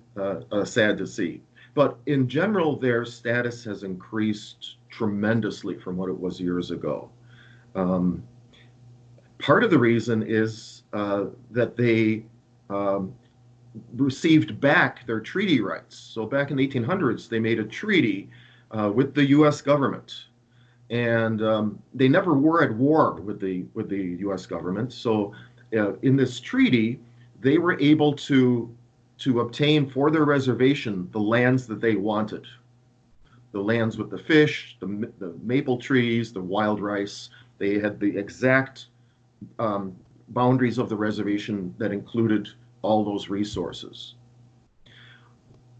sad 0.64 0.98
to 0.98 1.06
see. 1.06 1.40
but 1.74 1.98
in 2.06 2.28
general, 2.28 2.76
their 2.76 3.04
status 3.04 3.64
has 3.64 3.84
increased 3.84 4.76
tremendously 4.90 5.78
from 5.78 5.96
what 5.96 6.10
it 6.10 6.18
was 6.20 6.40
years 6.40 6.70
ago. 6.72 7.08
Um, 7.78 8.22
part 9.38 9.62
of 9.62 9.70
the 9.70 9.78
reason 9.78 10.24
is 10.26 10.82
uh, 10.92 11.26
that 11.50 11.76
they 11.76 12.24
um, 12.70 13.14
received 13.94 14.60
back 14.60 15.06
their 15.06 15.20
treaty 15.20 15.60
rights. 15.60 15.96
So 15.96 16.26
back 16.26 16.50
in 16.50 16.56
the 16.56 16.66
1800s, 16.66 17.28
they 17.28 17.38
made 17.38 17.60
a 17.60 17.64
treaty 17.64 18.30
uh, 18.70 18.90
with 18.94 19.14
the 19.14 19.26
U.S. 19.26 19.60
government, 19.62 20.24
and 20.90 21.42
um, 21.42 21.82
they 21.94 22.08
never 22.08 22.34
were 22.34 22.62
at 22.64 22.74
war 22.74 23.14
with 23.14 23.40
the 23.40 23.64
with 23.74 23.88
the 23.88 24.16
U.S. 24.26 24.44
government. 24.44 24.92
So 24.92 25.32
uh, 25.76 25.94
in 25.98 26.16
this 26.16 26.40
treaty, 26.40 27.00
they 27.40 27.58
were 27.58 27.78
able 27.80 28.12
to 28.14 28.74
to 29.18 29.40
obtain 29.40 29.88
for 29.88 30.10
their 30.10 30.24
reservation 30.24 31.08
the 31.12 31.20
lands 31.20 31.66
that 31.66 31.80
they 31.80 31.96
wanted, 31.96 32.46
the 33.52 33.60
lands 33.60 33.98
with 33.98 34.10
the 34.10 34.18
fish, 34.18 34.76
the, 34.80 35.10
the 35.18 35.34
maple 35.42 35.78
trees, 35.78 36.32
the 36.32 36.40
wild 36.40 36.80
rice. 36.80 37.30
They 37.58 37.78
had 37.78 37.98
the 38.00 38.16
exact 38.16 38.86
um, 39.58 39.96
boundaries 40.28 40.78
of 40.78 40.88
the 40.88 40.96
reservation 40.96 41.74
that 41.78 41.92
included 41.92 42.48
all 42.82 43.04
those 43.04 43.28
resources. 43.28 44.14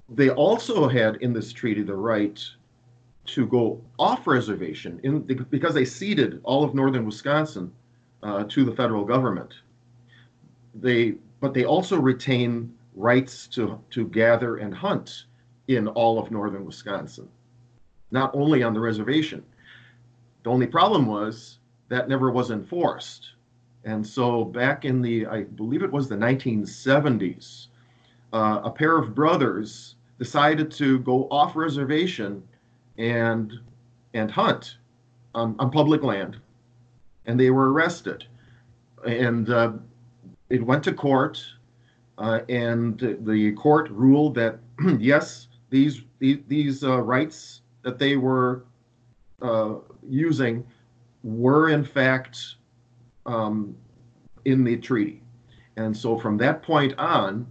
They 0.08 0.30
also 0.30 0.88
had 0.88 1.16
in 1.16 1.32
this 1.32 1.52
treaty 1.52 1.82
the 1.82 1.94
right 1.94 2.42
to 3.26 3.46
go 3.46 3.80
off 3.98 4.26
reservation 4.26 4.98
in, 5.02 5.20
because 5.20 5.74
they 5.74 5.84
ceded 5.84 6.40
all 6.44 6.64
of 6.64 6.74
northern 6.74 7.04
Wisconsin 7.04 7.70
uh, 8.22 8.44
to 8.44 8.64
the 8.64 8.72
federal 8.72 9.04
government. 9.04 9.54
They, 10.74 11.14
but 11.40 11.52
they 11.52 11.64
also 11.64 11.98
retain 12.00 12.72
rights 12.94 13.46
to, 13.48 13.80
to 13.90 14.08
gather 14.08 14.56
and 14.56 14.74
hunt 14.74 15.24
in 15.68 15.86
all 15.88 16.18
of 16.18 16.30
northern 16.30 16.64
Wisconsin, 16.64 17.28
not 18.10 18.30
only 18.34 18.62
on 18.62 18.72
the 18.72 18.80
reservation. 18.80 19.44
The 20.42 20.50
only 20.50 20.66
problem 20.66 21.06
was 21.06 21.57
that 21.88 22.08
never 22.08 22.30
was 22.30 22.50
enforced. 22.50 23.30
And 23.84 24.06
so 24.06 24.44
back 24.44 24.84
in 24.84 25.00
the, 25.00 25.26
I 25.26 25.44
believe 25.44 25.82
it 25.82 25.90
was 25.90 26.08
the 26.08 26.16
1970s, 26.16 27.68
uh, 28.32 28.60
a 28.64 28.70
pair 28.70 28.98
of 28.98 29.14
brothers 29.14 29.94
decided 30.18 30.70
to 30.72 30.98
go 31.00 31.28
off 31.30 31.56
reservation 31.56 32.42
and 32.98 33.52
and 34.14 34.30
hunt 34.30 34.78
on, 35.34 35.54
on 35.58 35.70
public 35.70 36.02
land, 36.02 36.38
and 37.26 37.38
they 37.38 37.50
were 37.50 37.72
arrested. 37.72 38.24
And 39.06 39.48
uh, 39.48 39.72
it 40.50 40.64
went 40.64 40.82
to 40.84 40.92
court, 40.92 41.42
uh, 42.16 42.40
and 42.48 42.98
the 42.98 43.52
court 43.52 43.90
ruled 43.90 44.34
that 44.34 44.58
yes, 44.98 45.48
these 45.70 46.02
these, 46.18 46.38
these 46.48 46.84
uh, 46.84 47.00
rights 47.00 47.60
that 47.82 47.98
they 47.98 48.16
were 48.16 48.64
uh, 49.40 49.74
using 50.08 50.66
were 51.22 51.70
in 51.70 51.84
fact 51.84 52.56
um, 53.26 53.76
in 54.44 54.64
the 54.64 54.76
treaty. 54.76 55.22
And 55.76 55.96
so 55.96 56.18
from 56.18 56.36
that 56.38 56.62
point 56.62 56.98
on, 56.98 57.46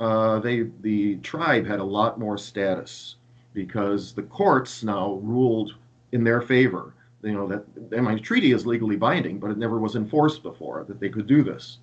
uh, 0.00 0.38
they 0.40 0.68
the 0.80 1.16
tribe 1.16 1.66
had 1.66 1.80
a 1.80 1.84
lot 1.84 2.18
more 2.18 2.36
status 2.36 3.16
because 3.52 4.12
the 4.12 4.22
courts 4.22 4.82
now 4.82 5.14
ruled 5.22 5.74
in 6.12 6.24
their 6.24 6.40
favor. 6.40 6.94
You 7.22 7.32
know 7.32 7.46
that 7.48 7.90
the 7.90 8.20
treaty 8.20 8.52
is 8.52 8.66
legally 8.66 8.96
binding, 8.96 9.38
but 9.38 9.50
it 9.50 9.56
never 9.56 9.78
was 9.78 9.96
enforced 9.96 10.42
before 10.42 10.84
that 10.84 11.00
they 11.00 11.08
could 11.08 11.26
do 11.26 11.42
this. 11.42 11.78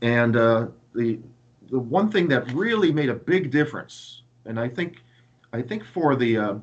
And 0.00 0.36
uh, 0.36 0.68
the 0.94 1.18
the 1.70 1.78
one 1.78 2.10
thing 2.10 2.28
that 2.28 2.50
really 2.52 2.92
made 2.92 3.08
a 3.08 3.14
big 3.14 3.50
difference, 3.50 4.22
and 4.44 4.60
I 4.60 4.68
think 4.68 5.02
I 5.52 5.60
think 5.60 5.84
for 5.84 6.14
the 6.14 6.38
uh, 6.38 6.54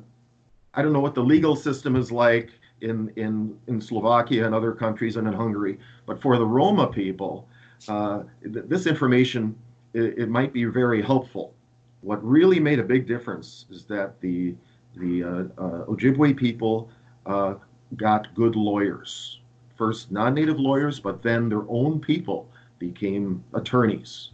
I 0.74 0.82
don't 0.82 0.92
know 0.92 1.00
what 1.00 1.14
the 1.14 1.24
legal 1.24 1.54
system 1.54 1.96
is 1.96 2.10
like 2.10 2.50
in, 2.80 3.12
in, 3.16 3.58
in 3.66 3.80
Slovakia 3.80 4.46
and 4.46 4.54
other 4.54 4.72
countries 4.72 5.16
and 5.16 5.26
in 5.26 5.34
Hungary. 5.34 5.78
But 6.06 6.20
for 6.20 6.36
the 6.38 6.46
Roma 6.46 6.86
people, 6.86 7.48
uh, 7.88 8.22
th- 8.42 8.66
this 8.66 8.86
information, 8.86 9.56
it, 9.94 10.18
it, 10.18 10.28
might 10.28 10.52
be 10.52 10.64
very 10.64 11.02
helpful. 11.02 11.54
What 12.02 12.22
really 12.24 12.60
made 12.60 12.78
a 12.78 12.84
big 12.84 13.06
difference 13.06 13.66
is 13.70 13.84
that 13.86 14.20
the, 14.20 14.54
the 14.96 15.24
uh, 15.24 15.28
uh, 15.58 15.84
Ojibwe 15.86 16.36
people 16.36 16.90
uh, 17.24 17.54
got 17.96 18.34
good 18.34 18.56
lawyers. 18.56 19.40
First, 19.76 20.10
non 20.10 20.34
native 20.34 20.58
lawyers, 20.58 21.00
but 21.00 21.22
then 21.22 21.48
their 21.48 21.64
own 21.68 22.00
people 22.00 22.48
became 22.78 23.42
attorneys 23.54 24.30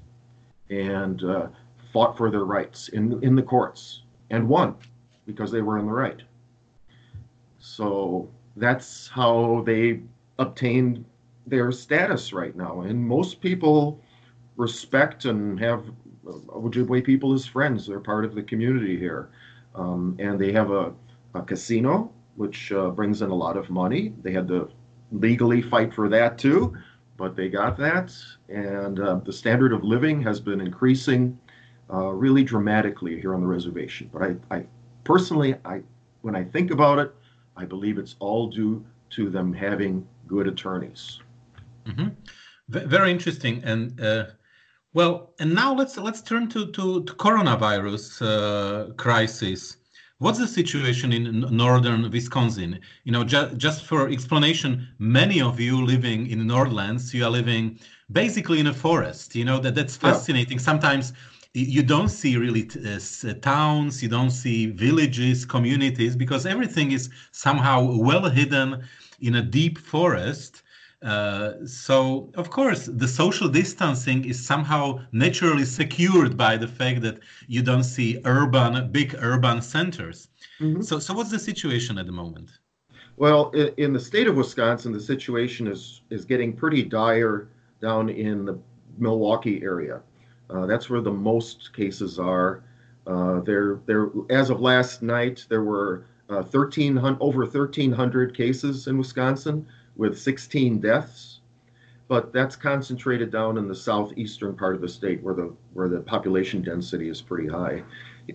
and 0.70 1.22
uh, 1.25 1.49
fought 1.92 2.16
for 2.16 2.30
their 2.30 2.44
rights 2.44 2.88
in, 2.88 3.22
in 3.22 3.34
the 3.34 3.42
courts 3.42 4.02
and 4.30 4.49
won 4.49 4.75
because 5.26 5.50
they 5.50 5.61
were 5.61 5.78
in 5.78 5.87
the 5.87 5.92
right. 5.92 6.22
So 7.62 8.28
that's 8.57 9.07
how 9.07 9.62
they 9.64 10.00
obtained 10.40 11.04
their 11.47 11.71
status 11.71 12.33
right 12.33 12.57
now. 12.57 12.81
And 12.81 12.99
most 12.99 13.40
people 13.40 14.00
respect 14.57 15.26
and 15.26 15.59
have 15.61 15.85
Ojibwe 16.26 17.04
people 17.04 17.33
as 17.33 17.47
friends. 17.47 17.87
They're 17.87 18.00
part 18.00 18.25
of 18.25 18.35
the 18.35 18.42
community 18.42 18.99
here. 18.99 19.31
Um, 19.76 20.16
and 20.19 20.40
they 20.40 20.50
have 20.50 20.73
a, 20.73 20.92
a 21.35 21.42
casino, 21.42 22.11
which 22.35 22.73
uh, 22.73 22.90
brings 22.90 23.23
in 23.23 23.31
a 23.31 23.35
lot 23.35 23.57
of 23.57 23.71
money. 23.71 24.12
They 24.23 24.33
had 24.33 24.49
to 24.49 24.69
legally 25.12 25.62
fight 25.62 25.95
for 25.95 26.09
that 26.09 26.38
too, 26.38 26.76
but 27.16 27.37
they 27.37 27.49
got 27.49 27.76
that. 27.78 28.12
And 28.49 28.99
uh, 28.99 29.21
the 29.25 29.33
standard 29.33 29.73
of 29.73 29.85
living 29.85 30.21
has 30.23 30.40
been 30.40 30.61
increasing 30.61 31.38
uh, 31.92 32.09
really 32.09 32.42
dramatically 32.42 33.21
here 33.21 33.35
on 33.35 33.40
the 33.40 33.47
reservation. 33.47 34.11
But 34.12 34.23
I, 34.23 34.37
I 34.50 34.66
personally, 35.04 35.54
I 35.64 35.83
when 36.23 36.35
I 36.35 36.45
think 36.45 36.71
about 36.71 36.99
it, 36.99 37.14
I 37.56 37.64
believe 37.64 37.99
it's 37.99 38.16
all 38.18 38.49
due 38.49 38.85
to 39.11 39.30
them 39.30 39.52
having 39.52 40.06
good 40.26 40.47
attorneys. 40.47 41.21
Mm-hmm. 41.87 42.09
V- 42.68 42.87
very 42.87 43.11
interesting. 43.11 43.62
And 43.64 44.00
uh, 44.00 44.26
well, 44.94 45.35
and 45.38 45.54
now 45.54 45.75
let's 45.75 45.97
let's 45.99 46.23
turn 46.23 46.49
to 46.50 46.66
to, 46.66 47.04
to 47.04 47.12
coronavirus 47.14 48.23
uh, 48.23 48.92
crisis. 48.94 49.76
What's 50.18 50.38
the 50.38 50.47
situation 50.47 51.12
in 51.12 51.40
northern 51.50 52.09
Wisconsin? 52.09 52.78
You 53.04 53.12
know, 53.12 53.25
ju- 53.25 53.52
just 53.56 53.85
for 53.85 54.09
explanation, 54.09 54.87
many 54.99 55.42
of 55.42 55.59
you 55.59 55.85
living 55.85 56.30
in 56.30 56.47
Northlands, 56.47 57.12
you 57.12 57.25
are 57.25 57.30
living 57.30 57.80
basically 58.12 58.61
in 58.61 58.68
a 58.68 58.73
forest. 58.73 59.35
You 59.35 59.44
know 59.44 59.59
that 59.59 59.75
that's 59.75 59.97
fascinating. 59.97 60.59
Yeah. 60.59 60.64
Sometimes 60.64 61.12
you 61.54 61.82
don't 61.82 62.09
see 62.09 62.37
really 62.37 62.68
uh, 62.85 62.99
uh, 62.99 63.35
towns, 63.35 64.02
you 64.02 64.09
don't 64.09 64.30
see 64.30 64.66
villages, 64.66 65.44
communities, 65.44 66.16
because 66.16 66.47
everything 66.47 66.92
is 66.92 67.11
somehow 67.30 67.97
well 67.97 68.28
hidden 68.28 68.82
in 69.21 69.35
a 69.37 69.42
deep 69.42 69.78
forest. 69.78 70.62
Uh, 71.02 71.54
so, 71.66 72.30
of 72.37 72.49
course, 72.50 72.87
the 72.87 73.09
social 73.09 73.49
distancing 73.49 74.25
is 74.25 74.44
somehow 74.44 75.00
naturally 75.11 75.64
secured 75.64 76.37
by 76.37 76.56
the 76.56 76.68
fact 76.68 77.02
that 77.02 77.18
you 77.49 77.61
don't 77.61 77.82
see 77.82 78.21
urban, 78.25 78.90
big 78.90 79.14
urban 79.18 79.61
centers. 79.61 80.28
Mm-hmm. 80.61 80.80
So, 80.82 81.00
so 81.00 81.12
what's 81.12 81.30
the 81.30 81.40
situation 81.40 81.99
at 81.99 82.06
the 82.06 82.12
moment? 82.12 82.50
Well, 83.16 83.50
in, 83.50 83.75
in 83.76 83.92
the 83.92 84.00
state 84.00 84.26
of 84.26 84.37
Wisconsin, 84.37 84.92
the 84.92 85.00
situation 85.00 85.66
is 85.66 86.02
is 86.09 86.25
getting 86.25 86.52
pretty 86.52 86.82
dire 86.85 87.49
down 87.80 88.09
in 88.09 88.44
the 88.44 88.59
Milwaukee 88.97 89.61
area. 89.62 90.00
Uh, 90.52 90.66
that's 90.66 90.90
where 90.90 91.00
the 91.00 91.11
most 91.11 91.73
cases 91.73 92.18
are. 92.18 92.62
Uh, 93.06 93.40
there, 93.40 93.80
there. 93.87 94.11
As 94.30 94.50
of 94.50 94.61
last 94.61 95.02
night, 95.02 95.47
there 95.49 95.62
were 95.64 96.06
uh, 96.28 96.42
1300 96.42 97.18
over 97.21 97.40
1,300 97.40 98.37
cases 98.37 98.87
in 98.87 98.99
Wisconsin 98.99 99.66
with 99.97 100.18
16 100.18 100.80
deaths. 100.80 101.40
But 102.09 102.32
that's 102.32 102.56
concentrated 102.56 103.32
down 103.32 103.56
in 103.56 103.66
the 103.66 103.75
southeastern 103.75 104.54
part 104.54 104.75
of 104.75 104.82
the 104.82 104.88
state, 104.88 105.23
where 105.23 105.35
the 105.35 105.54
where 105.73 105.88
the 105.88 106.00
population 106.00 106.61
density 106.61 107.09
is 107.09 107.23
pretty 107.23 107.49
high. 107.49 107.82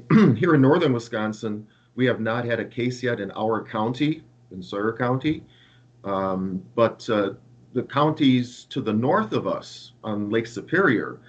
Here 0.36 0.56
in 0.56 0.62
northern 0.62 0.94
Wisconsin, 0.94 1.68
we 1.96 2.06
have 2.06 2.20
not 2.20 2.44
had 2.44 2.60
a 2.60 2.66
case 2.66 3.04
yet 3.04 3.20
in 3.20 3.30
our 3.32 3.64
county, 3.64 4.24
in 4.52 4.64
Sawyer 4.64 4.94
County, 4.94 5.44
um, 6.04 6.64
but 6.74 7.08
uh, 7.10 7.34
the 7.74 7.84
counties 7.84 8.66
to 8.72 8.82
the 8.82 8.94
north 8.94 9.34
of 9.34 9.46
us 9.46 9.92
on 10.04 10.32
Lake 10.32 10.48
Superior 10.48 11.20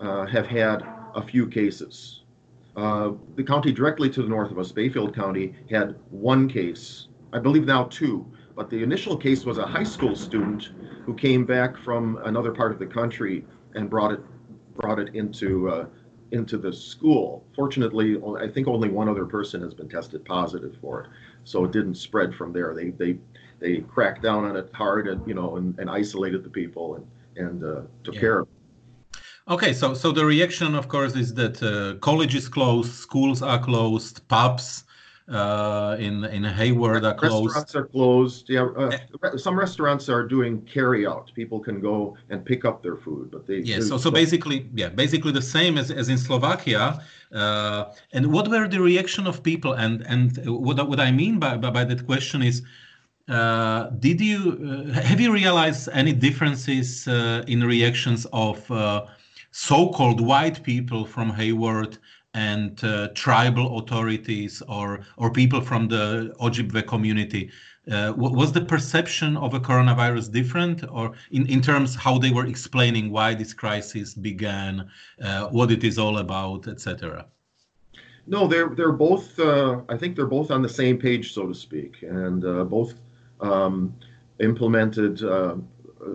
uh, 0.00 0.26
have 0.26 0.46
had 0.46 0.82
a 1.14 1.22
few 1.22 1.46
cases. 1.46 2.22
Uh, 2.76 3.12
the 3.34 3.42
county 3.42 3.72
directly 3.72 4.08
to 4.08 4.22
the 4.22 4.28
north 4.28 4.50
of 4.50 4.58
us, 4.58 4.70
Bayfield 4.70 5.14
County, 5.14 5.54
had 5.70 5.96
one 6.10 6.48
case, 6.48 7.08
I 7.32 7.38
believe 7.40 7.66
now 7.66 7.84
two, 7.84 8.24
but 8.54 8.70
the 8.70 8.82
initial 8.82 9.16
case 9.16 9.44
was 9.44 9.58
a 9.58 9.66
high 9.66 9.84
school 9.84 10.14
student 10.14 10.70
who 11.04 11.14
came 11.14 11.44
back 11.44 11.76
from 11.76 12.18
another 12.24 12.52
part 12.52 12.72
of 12.72 12.78
the 12.78 12.86
country 12.86 13.44
and 13.74 13.88
brought 13.88 14.12
it 14.12 14.20
brought 14.76 14.98
it 15.00 15.14
into 15.14 15.68
uh, 15.68 15.86
into 16.32 16.58
the 16.58 16.72
school. 16.72 17.44
Fortunately, 17.54 18.16
I 18.38 18.48
think 18.48 18.68
only 18.68 18.88
one 18.88 19.08
other 19.08 19.24
person 19.24 19.60
has 19.62 19.74
been 19.74 19.88
tested 19.88 20.24
positive 20.24 20.76
for 20.80 21.02
it, 21.02 21.10
so 21.44 21.64
it 21.64 21.72
didn't 21.72 21.94
spread 21.94 22.34
from 22.34 22.52
there. 22.52 22.74
They 22.74 22.90
they 22.90 23.18
they 23.58 23.78
cracked 23.78 24.22
down 24.22 24.44
on 24.44 24.56
it 24.56 24.70
hard 24.72 25.08
and 25.08 25.26
you 25.26 25.34
know 25.34 25.56
and, 25.56 25.78
and 25.78 25.90
isolated 25.90 26.44
the 26.44 26.50
people 26.50 26.96
and 26.96 27.06
and 27.36 27.64
uh, 27.64 27.82
took 28.04 28.14
yeah. 28.14 28.20
care 28.20 28.38
of. 28.40 28.48
Okay, 29.48 29.72
so 29.72 29.94
so 29.94 30.12
the 30.12 30.24
reaction, 30.24 30.74
of 30.74 30.88
course, 30.88 31.14
is 31.16 31.32
that 31.34 31.62
uh, 31.62 31.98
colleges 32.00 32.48
closed, 32.48 32.92
schools 32.92 33.40
are 33.40 33.58
closed, 33.58 34.26
pubs 34.28 34.84
uh, 35.28 35.96
in 35.98 36.24
in 36.24 36.44
Hayward 36.44 37.04
are 37.04 37.14
closed. 37.14 37.54
Restaurants 37.54 37.74
are 37.74 37.86
closed. 37.86 38.50
Yeah, 38.50 38.68
uh, 38.76 39.36
some 39.36 39.58
restaurants 39.58 40.08
are 40.08 40.24
doing 40.26 40.62
carry 40.62 41.06
out. 41.06 41.30
People 41.34 41.60
can 41.60 41.80
go 41.80 42.16
and 42.30 42.44
pick 42.44 42.64
up 42.64 42.82
their 42.82 42.96
food, 42.96 43.30
but 43.30 43.46
they. 43.46 43.58
Yeah, 43.58 43.80
so 43.80 43.96
so 43.96 44.10
basically, 44.10 44.68
yeah, 44.74 44.88
basically 44.88 45.32
the 45.32 45.42
same 45.42 45.78
as, 45.78 45.90
as 45.90 46.08
in 46.08 46.18
Slovakia. 46.18 47.02
Uh, 47.32 47.92
and 48.12 48.32
what 48.32 48.48
were 48.48 48.68
the 48.68 48.80
reaction 48.80 49.26
of 49.26 49.42
people? 49.42 49.72
And 49.72 50.02
and 50.06 50.38
what 50.46 50.76
what 50.88 51.00
I 51.00 51.10
mean 51.10 51.38
by 51.38 51.56
by, 51.56 51.70
by 51.70 51.84
that 51.84 52.06
question 52.06 52.42
is. 52.42 52.62
Uh, 53.28 53.90
did 53.98 54.22
you 54.22 54.40
uh, 54.88 55.02
have 55.02 55.20
you 55.20 55.30
realized 55.30 55.86
any 55.92 56.14
differences 56.14 57.06
uh, 57.06 57.44
in 57.46 57.62
reactions 57.62 58.24
of 58.32 58.58
uh, 58.70 59.04
so-called 59.58 60.20
white 60.20 60.62
people 60.62 61.04
from 61.04 61.30
Hayward 61.30 61.98
and 62.32 62.72
uh, 62.84 63.08
tribal 63.14 63.78
authorities 63.78 64.62
or 64.68 65.00
or 65.16 65.32
people 65.32 65.60
from 65.60 65.88
the 65.88 66.32
Ojibwe 66.40 66.86
community. 66.86 67.50
Uh, 67.90 68.12
was 68.16 68.52
the 68.52 68.60
perception 68.60 69.36
of 69.38 69.54
a 69.54 69.60
coronavirus 69.60 70.30
different, 70.30 70.84
or 70.90 71.12
in, 71.30 71.46
in 71.46 71.60
terms 71.62 71.96
how 71.96 72.18
they 72.18 72.30
were 72.30 72.46
explaining 72.46 73.10
why 73.10 73.34
this 73.34 73.54
crisis 73.54 74.12
began, 74.12 74.86
uh, 75.22 75.46
what 75.48 75.72
it 75.72 75.82
is 75.82 75.98
all 75.98 76.18
about, 76.18 76.68
etc.? 76.68 77.24
No, 78.26 78.46
they're 78.46 78.68
they're 78.76 78.98
both. 79.08 79.26
Uh, 79.40 79.80
I 79.88 79.96
think 79.96 80.14
they're 80.16 80.34
both 80.38 80.50
on 80.50 80.60
the 80.62 80.74
same 80.82 80.98
page, 80.98 81.32
so 81.32 81.46
to 81.48 81.54
speak, 81.54 81.92
and 82.02 82.44
uh, 82.44 82.64
both 82.64 82.92
um, 83.40 83.94
implemented 84.38 85.24
uh, 85.24 85.56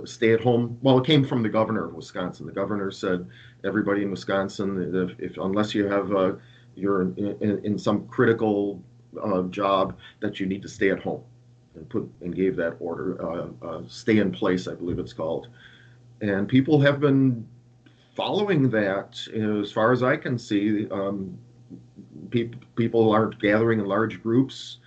stay 0.06 0.34
at 0.34 0.42
home. 0.42 0.78
Well, 0.82 0.98
it 1.00 1.06
came 1.06 1.26
from 1.26 1.44
the 1.44 1.50
governor 1.50 1.86
of 1.86 1.94
Wisconsin. 1.94 2.46
The 2.46 2.52
governor 2.52 2.92
said 2.92 3.28
everybody 3.64 4.04
in 4.04 4.12
Wisconsin, 4.12 5.10
if, 5.20 5.20
if 5.20 5.38
unless 5.38 5.74
you 5.74 5.88
have 5.88 6.14
uh, 6.14 6.34
you're 6.76 7.02
in, 7.02 7.38
in, 7.42 7.66
in, 7.66 7.78
some 7.78 8.08
critical 8.08 8.82
uh, 9.22 9.44
job, 9.44 9.98
that 10.22 10.40
you 10.40 10.46
need 10.46 10.62
to 10.62 10.68
stay 10.68 10.90
at 10.90 11.00
home, 11.00 11.22
and 11.76 11.88
put 11.90 12.10
and 12.22 12.36
gave 12.36 12.56
that 12.56 12.76
order, 12.80 13.24
uh, 13.24 13.48
uh 13.66 13.82
stay 13.88 14.18
in 14.18 14.32
place, 14.32 14.68
I 14.68 14.74
believe 14.74 15.00
it's 15.00 15.14
called, 15.14 15.48
and 16.22 16.48
people 16.48 16.80
have 16.82 17.00
been 17.00 17.48
following 18.16 18.70
that 18.72 19.20
as 19.34 19.72
far 19.72 19.92
as 19.92 20.04
I 20.04 20.18
can 20.18 20.38
see. 20.38 20.88
Um, 20.90 21.38
pe- 22.30 22.52
people 22.76 23.12
aren't 23.12 23.40
gathering 23.40 23.80
in 23.80 23.86
large 23.86 24.22
groups 24.22 24.78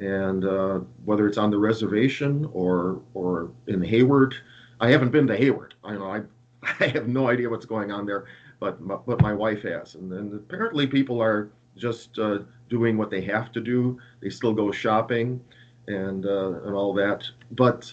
and 0.00 0.44
uh, 0.44 0.80
whether 1.04 1.26
it's 1.26 1.38
on 1.38 1.50
the 1.50 1.58
reservation 1.58 2.48
or 2.52 3.02
or 3.14 3.50
in 3.66 3.82
Hayward. 3.82 4.34
I 4.80 4.90
haven't 4.90 5.10
been 5.10 5.26
to 5.26 5.36
Hayward. 5.36 5.74
I 5.84 5.94
know 5.94 6.10
I 6.10 6.22
I 6.80 6.86
have 6.88 7.06
no 7.06 7.28
idea 7.28 7.48
what's 7.50 7.66
going 7.66 7.92
on 7.92 8.06
there, 8.06 8.24
but 8.58 8.80
my, 8.80 8.96
but 8.96 9.20
my 9.20 9.34
wife 9.34 9.62
has, 9.62 9.94
and 9.94 10.10
then 10.10 10.32
apparently 10.34 10.86
people 10.86 11.20
are 11.22 11.50
just 11.76 12.18
uh, 12.18 12.38
doing 12.68 12.96
what 12.96 13.10
they 13.10 13.20
have 13.22 13.52
to 13.52 13.60
do. 13.60 13.98
They 14.20 14.30
still 14.30 14.52
go 14.52 14.72
shopping 14.72 15.40
and 15.86 16.24
uh, 16.24 16.62
and 16.64 16.74
all 16.74 16.94
that, 16.94 17.24
but 17.52 17.92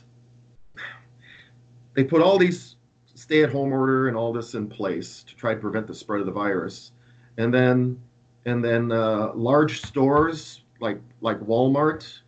they 1.93 2.03
put 2.03 2.21
all 2.21 2.37
these 2.37 2.75
stay-at-home 3.15 3.73
order 3.73 4.07
and 4.07 4.15
all 4.15 4.31
this 4.31 4.53
in 4.53 4.67
place 4.67 5.23
to 5.23 5.35
try 5.35 5.53
to 5.53 5.59
prevent 5.59 5.87
the 5.87 5.95
spread 5.95 6.21
of 6.21 6.25
the 6.25 6.31
virus, 6.31 6.91
and 7.37 7.53
then 7.53 7.99
and 8.45 8.63
then 8.63 8.93
uh, 8.93 9.33
large 9.33 9.81
stores 9.81 10.61
like 10.79 10.99
like 11.21 11.39
Walmart, 11.39 12.19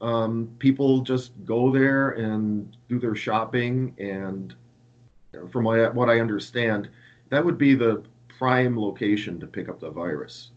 um, 0.00 0.48
people 0.58 1.00
just 1.00 1.32
go 1.44 1.70
there 1.70 2.10
and 2.10 2.76
do 2.88 2.98
their 2.98 3.14
shopping, 3.14 3.94
and 3.98 4.54
from 5.50 5.64
what 5.64 6.08
I, 6.08 6.20
understand, 6.20 6.88
that 7.30 7.44
would 7.44 7.58
be 7.58 7.74
the 7.74 8.02
prime 8.38 8.78
location 8.78 9.38
to 9.40 9.46
pick 9.46 9.68
up 9.68 9.80
the 9.80 9.90
virus. 9.90 10.50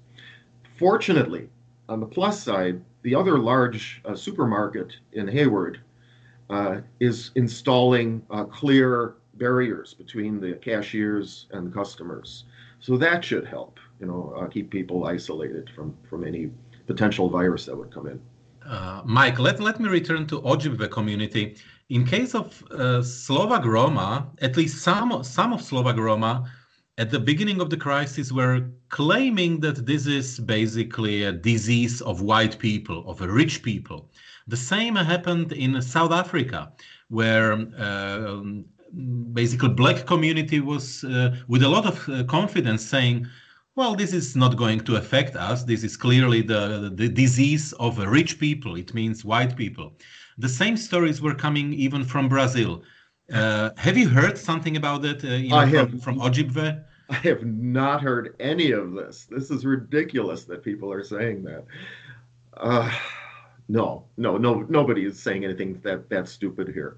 Fortunately, 0.77 1.49
on 1.89 1.99
the 1.99 2.05
plus 2.05 2.41
side, 2.41 2.81
the 3.03 3.15
other 3.15 3.37
large 3.37 4.01
uh, 4.05 4.15
supermarket 4.15 4.95
in 5.13 5.27
Hayward 5.27 5.81
uh, 6.49 6.81
is 6.99 7.31
installing 7.35 8.21
uh, 8.29 8.43
clear 8.45 9.15
barriers 9.35 9.93
between 9.93 10.39
the 10.39 10.53
cashiers 10.53 11.47
and 11.51 11.67
the 11.67 11.71
customers. 11.71 12.45
So 12.79 12.97
that 12.97 13.23
should 13.23 13.45
help, 13.45 13.79
you 13.99 14.05
know, 14.05 14.33
uh, 14.37 14.47
keep 14.47 14.69
people 14.69 15.05
isolated 15.05 15.69
from 15.75 15.95
from 16.09 16.25
any 16.25 16.51
potential 16.91 17.25
virus 17.39 17.65
that 17.67 17.75
would 17.79 17.91
come 17.95 18.07
in. 18.13 18.19
Uh, 18.65 19.01
Mike, 19.05 19.37
let, 19.39 19.59
let 19.59 19.79
me 19.79 19.87
return 19.99 20.23
to 20.27 20.35
Ojibwe 20.41 20.87
community. 20.91 21.43
In 21.89 22.05
case 22.05 22.33
of 22.41 22.47
uh, 22.71 23.01
Slovak 23.01 23.63
Roma, 23.65 24.09
at 24.47 24.55
least 24.55 24.75
some, 24.89 25.23
some 25.23 25.51
of 25.55 25.61
Slovak 25.61 25.97
Roma 25.97 26.33
at 26.97 27.09
the 27.09 27.19
beginning 27.19 27.59
of 27.61 27.69
the 27.69 27.77
crisis 27.77 28.31
were 28.31 28.57
claiming 28.89 29.59
that 29.65 29.85
this 29.85 30.05
is 30.07 30.39
basically 30.39 31.23
a 31.23 31.31
disease 31.31 32.01
of 32.01 32.21
white 32.21 32.55
people, 32.59 32.99
of 33.09 33.21
rich 33.21 33.63
people. 33.63 34.09
The 34.47 34.57
same 34.57 34.95
happened 34.95 35.51
in 35.53 35.81
South 35.81 36.11
Africa, 36.11 36.71
where 37.09 37.53
uh, 37.77 38.41
basically 39.33 39.69
black 39.69 40.05
community 40.05 40.59
was 40.59 41.03
uh, 41.03 41.35
with 41.47 41.63
a 41.63 41.69
lot 41.69 41.85
of 41.85 41.97
uh, 42.07 42.23
confidence 42.25 42.83
saying 42.85 43.27
well, 43.75 43.95
this 43.95 44.13
is 44.13 44.35
not 44.35 44.57
going 44.57 44.81
to 44.81 44.95
affect 44.95 45.35
us. 45.35 45.63
This 45.63 45.83
is 45.83 45.95
clearly 45.95 46.41
the, 46.41 46.91
the 46.93 47.07
disease 47.07 47.73
of 47.73 47.97
rich 47.97 48.39
people. 48.39 48.75
It 48.75 48.93
means 48.93 49.23
white 49.23 49.55
people. 49.55 49.93
The 50.37 50.49
same 50.49 50.75
stories 50.75 51.21
were 51.21 51.35
coming 51.35 51.73
even 51.73 52.03
from 52.03 52.27
Brazil. 52.27 52.83
Uh, 53.31 53.69
have 53.77 53.97
you 53.97 54.09
heard 54.09 54.37
something 54.37 54.75
about 54.75 55.01
that 55.03 55.23
uh, 55.23 55.27
you 55.27 55.49
know, 55.49 55.67
from, 55.67 55.99
from 55.99 56.19
Ojibwe? 56.19 56.83
I 57.09 57.13
have 57.15 57.45
not 57.45 58.01
heard 58.01 58.35
any 58.39 58.71
of 58.71 58.93
this. 58.93 59.27
This 59.29 59.51
is 59.51 59.65
ridiculous 59.65 60.45
that 60.45 60.63
people 60.63 60.91
are 60.91 61.03
saying 61.03 61.43
that. 61.43 61.65
Uh, 62.57 62.91
no, 63.67 64.05
no, 64.17 64.37
no, 64.37 64.65
nobody 64.69 65.05
is 65.05 65.19
saying 65.19 65.45
anything 65.45 65.79
that 65.83 66.09
that 66.09 66.27
stupid 66.27 66.67
here. 66.69 66.97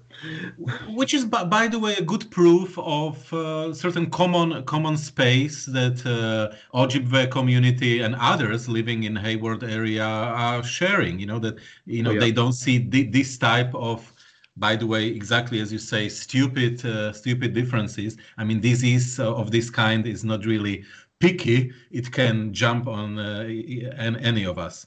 Which 0.88 1.14
is, 1.14 1.24
by, 1.24 1.68
the 1.68 1.78
way, 1.78 1.94
a 1.94 2.02
good 2.02 2.30
proof 2.30 2.76
of 2.78 3.32
uh, 3.32 3.72
certain 3.74 4.10
common 4.10 4.64
common 4.64 4.96
space 4.96 5.66
that 5.66 6.04
uh, 6.04 6.54
Ojibwe 6.76 7.30
community 7.30 8.00
and 8.00 8.16
others 8.16 8.68
living 8.68 9.04
in 9.04 9.14
Hayward 9.16 9.62
area 9.62 10.04
are 10.04 10.62
sharing. 10.62 11.20
You 11.20 11.26
know 11.26 11.38
that 11.38 11.56
you 11.86 12.02
know 12.02 12.10
oh, 12.10 12.14
yeah. 12.14 12.20
they 12.20 12.32
don't 12.32 12.54
see 12.54 12.78
this 12.78 13.38
type 13.38 13.74
of 13.74 14.10
by 14.56 14.76
the 14.76 14.86
way, 14.86 15.08
exactly 15.08 15.60
as 15.60 15.72
you 15.72 15.78
say, 15.78 16.08
stupid, 16.08 16.84
uh, 16.86 17.12
stupid 17.12 17.54
differences. 17.54 18.16
I 18.38 18.44
mean, 18.44 18.60
disease 18.60 19.18
of 19.18 19.50
this 19.50 19.68
kind 19.68 20.06
is 20.06 20.24
not 20.24 20.44
really 20.44 20.84
picky. 21.18 21.72
It 21.90 22.12
can 22.12 22.52
jump 22.52 22.86
on 22.86 23.18
uh, 23.18 23.48
any 23.98 24.44
of 24.44 24.58
us. 24.58 24.86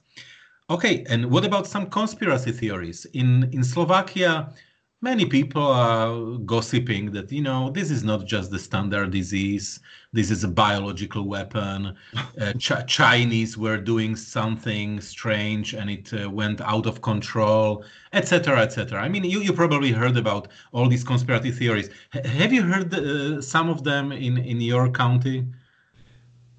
Okay, 0.70 1.06
and 1.10 1.32
what 1.32 1.46
about 1.46 1.66
some 1.66 1.90
conspiracy 1.90 2.52
theories? 2.52 3.06
In 3.14 3.50
in 3.54 3.64
Slovakia, 3.64 4.54
many 5.02 5.26
people 5.26 5.64
are 5.64 6.38
gossiping 6.40 7.12
that 7.12 7.32
you 7.32 7.42
know 7.42 7.70
this 7.70 7.90
is 7.90 8.04
not 8.04 8.26
just 8.26 8.52
the 8.52 8.60
standard 8.60 9.12
disease. 9.12 9.80
This 10.12 10.30
is 10.30 10.44
a 10.44 10.48
biological 10.50 11.24
weapon. 11.24 11.96
Uh, 12.42 12.52
Ch- 12.54 12.86
Chinese 12.86 13.58
were 13.58 13.78
doing 13.78 14.16
something 14.18 15.00
strange 15.00 15.74
and 15.74 15.90
it 15.90 16.12
uh, 16.14 16.30
went 16.30 16.60
out 16.60 16.86
of 16.86 17.02
control, 17.02 17.86
etc., 18.12 18.60
etc. 18.60 19.02
I 19.02 19.08
mean, 19.08 19.24
you, 19.24 19.40
you 19.40 19.54
probably 19.54 19.92
heard 19.92 20.18
about 20.18 20.50
all 20.74 20.90
these 20.90 21.04
conspiracy 21.06 21.52
theories. 21.52 21.90
H- 22.14 22.26
have 22.26 22.52
you 22.52 22.64
heard 22.64 22.94
uh, 22.94 23.42
some 23.42 23.70
of 23.70 23.84
them 23.84 24.12
in 24.12 24.38
in 24.38 24.60
your 24.60 24.92
county? 24.92 25.46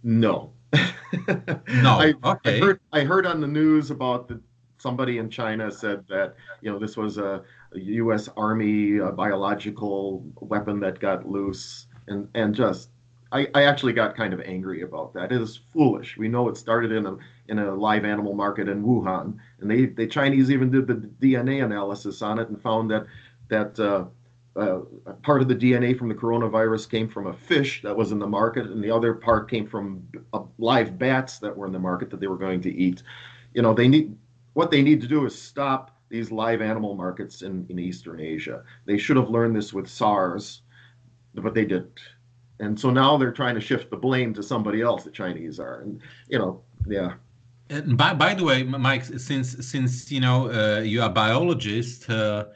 No, 0.03 0.58
no. 0.73 1.99
I, 1.99 2.15
okay. 2.25 2.57
I 2.57 2.61
heard, 2.61 2.81
I 2.93 3.01
heard 3.01 3.27
on 3.27 3.41
the 3.41 3.47
news 3.47 3.91
about 3.91 4.29
the 4.29 4.41
somebody 4.79 5.19
in 5.19 5.29
China 5.29 5.71
said 5.71 6.05
that 6.09 6.37
you 6.63 6.71
know 6.71 6.79
this 6.79 6.97
was 6.97 7.19
a, 7.19 7.43
a 7.73 7.79
U.S. 7.79 8.29
Army 8.37 8.99
a 8.99 9.11
biological 9.11 10.25
weapon 10.41 10.81
that 10.81 11.01
got 11.01 11.29
loose, 11.29 11.87
and 12.07 12.29
and 12.35 12.55
just 12.55 12.91
I, 13.31 13.49
I 13.55 13.65
actually 13.65 13.93
got 13.93 14.17
kind 14.17 14.33
of 14.33 14.41
angry 14.41 14.83
about 14.83 15.13
that. 15.15 15.33
It 15.33 15.43
is 15.43 15.61
foolish. 15.73 16.17
We 16.17 16.29
know 16.29 16.49
it 16.49 16.57
started 16.57 16.93
in 16.93 17.07
a 17.07 17.17
in 17.49 17.59
a 17.59 17.75
live 17.75 18.05
animal 18.05 18.35
market 18.35 18.69
in 18.69 18.85
Wuhan, 18.85 19.39
and 19.61 19.71
they 19.71 19.87
the 19.87 20.07
Chinese 20.07 20.51
even 20.51 20.71
did 20.71 20.87
the 20.87 20.95
DNA 20.95 21.65
analysis 21.65 22.23
on 22.23 22.39
it 22.39 22.49
and 22.49 22.61
found 22.61 22.91
that 22.91 23.07
that 23.49 23.79
uh, 23.79 24.05
uh, 24.57 24.81
part 25.23 25.43
of 25.43 25.49
the 25.49 25.55
DNA 25.55 25.97
from 25.97 26.09
the 26.09 26.15
coronavirus 26.15 26.91
came 26.91 27.09
from 27.09 27.29
a 27.29 27.33
fish 27.33 27.83
that 27.83 27.97
was 27.97 28.13
in 28.13 28.19
the 28.19 28.27
market, 28.27 28.67
and 28.67 28.83
the 28.83 28.91
other 28.91 29.15
part 29.15 29.49
came 29.51 29.67
from 29.67 30.07
uh, 30.33 30.43
live 30.59 30.99
bats 30.99 31.39
that 31.39 31.57
were 31.57 31.67
in 31.67 31.73
the 31.73 31.79
market 31.79 32.11
that 32.11 32.21
they 32.21 32.27
were 32.27 32.37
going 32.37 32.61
to 32.63 32.75
eat. 32.75 33.03
You 33.55 33.63
know, 33.63 33.75
they 33.75 33.89
need 33.89 34.17
what 34.55 34.71
they 34.71 34.83
need 34.83 35.01
to 35.01 35.07
do 35.07 35.25
is 35.27 35.41
stop 35.41 35.97
these 36.09 36.33
live 36.33 36.63
animal 36.63 36.95
markets 36.95 37.43
in, 37.43 37.67
in 37.69 37.79
Eastern 37.79 38.21
Asia. 38.21 38.65
They 38.87 38.99
should 38.99 39.17
have 39.17 39.29
learned 39.29 39.55
this 39.55 39.73
with 39.73 39.89
SARS, 39.89 40.63
but 41.35 41.55
they 41.55 41.65
didn't. 41.65 42.01
And 42.61 42.79
so 42.79 42.91
now 42.91 43.17
they're 43.17 43.33
trying 43.33 43.55
to 43.55 43.61
shift 43.61 43.91
the 43.91 43.97
blame 43.97 44.35
to 44.35 44.43
somebody 44.43 44.83
else. 44.83 45.05
The 45.05 45.11
Chinese 45.11 45.61
are, 45.61 45.81
and 45.83 46.01
you 46.29 46.39
know, 46.39 46.63
yeah. 46.87 47.15
And 47.71 47.97
by, 47.97 48.15
by 48.15 48.35
the 48.35 48.43
way, 48.43 48.63
Mike, 48.63 49.05
since 49.05 49.65
since 49.65 50.11
you 50.11 50.21
know 50.21 50.51
uh, 50.51 50.81
you 50.81 51.03
are 51.03 51.09
a 51.09 51.13
biologist, 51.13 52.09
uh, 52.11 52.47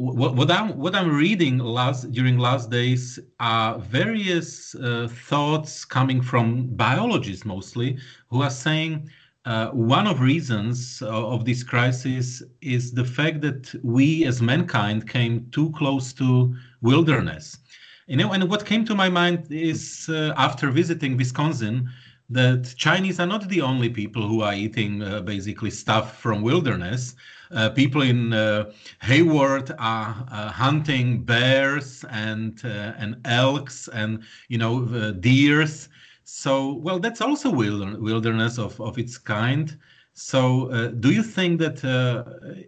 what, 0.00 0.50
I'm 0.50 0.76
what 0.78 0.94
I'm 0.94 1.14
reading 1.14 1.58
last 1.58 2.10
during 2.12 2.38
last 2.38 2.70
days 2.70 3.18
are 3.38 3.78
various 3.78 4.74
uh, 4.74 5.08
thoughts 5.10 5.84
coming 5.84 6.22
from 6.22 6.66
biologists 6.74 7.44
mostly 7.44 7.98
who 8.30 8.42
are 8.42 8.50
saying 8.50 9.10
uh, 9.44 9.68
one 9.68 10.06
of 10.06 10.20
reasons 10.20 11.02
of 11.02 11.44
this 11.44 11.62
crisis 11.62 12.42
is 12.60 12.92
the 12.92 13.04
fact 13.04 13.40
that 13.42 13.72
we 13.82 14.24
as 14.24 14.40
mankind 14.42 15.08
came 15.08 15.48
too 15.50 15.70
close 15.72 16.12
to 16.14 16.54
wilderness. 16.82 17.58
You 18.06 18.16
know, 18.16 18.32
and 18.32 18.50
what 18.50 18.66
came 18.66 18.84
to 18.86 18.94
my 18.94 19.08
mind 19.08 19.46
is 19.50 20.08
uh, 20.08 20.34
after 20.36 20.70
visiting 20.70 21.16
Wisconsin, 21.16 21.88
that 22.30 22.72
Chinese 22.76 23.18
are 23.18 23.26
not 23.26 23.48
the 23.48 23.60
only 23.60 23.90
people 23.90 24.26
who 24.26 24.40
are 24.40 24.54
eating 24.54 25.02
uh, 25.02 25.20
basically 25.20 25.70
stuff 25.70 26.18
from 26.20 26.42
wilderness. 26.42 27.16
Uh, 27.50 27.68
people 27.70 28.02
in 28.02 28.32
uh, 28.32 28.70
Hayward 29.02 29.72
are 29.80 30.24
uh, 30.30 30.48
hunting 30.50 31.24
bears 31.24 32.04
and 32.10 32.64
uh, 32.64 32.92
and 32.96 33.20
elks 33.24 33.88
and 33.88 34.22
you 34.48 34.58
know 34.58 34.84
uh, 34.94 35.10
deers. 35.10 35.88
So 36.22 36.74
well, 36.74 37.00
that's 37.00 37.20
also 37.20 37.50
wilderness 37.50 38.58
of 38.58 38.80
of 38.80 38.96
its 38.96 39.18
kind. 39.18 39.76
So 40.14 40.92
do 41.00 41.10
you 41.10 41.22
think 41.24 41.58
that 41.60 41.82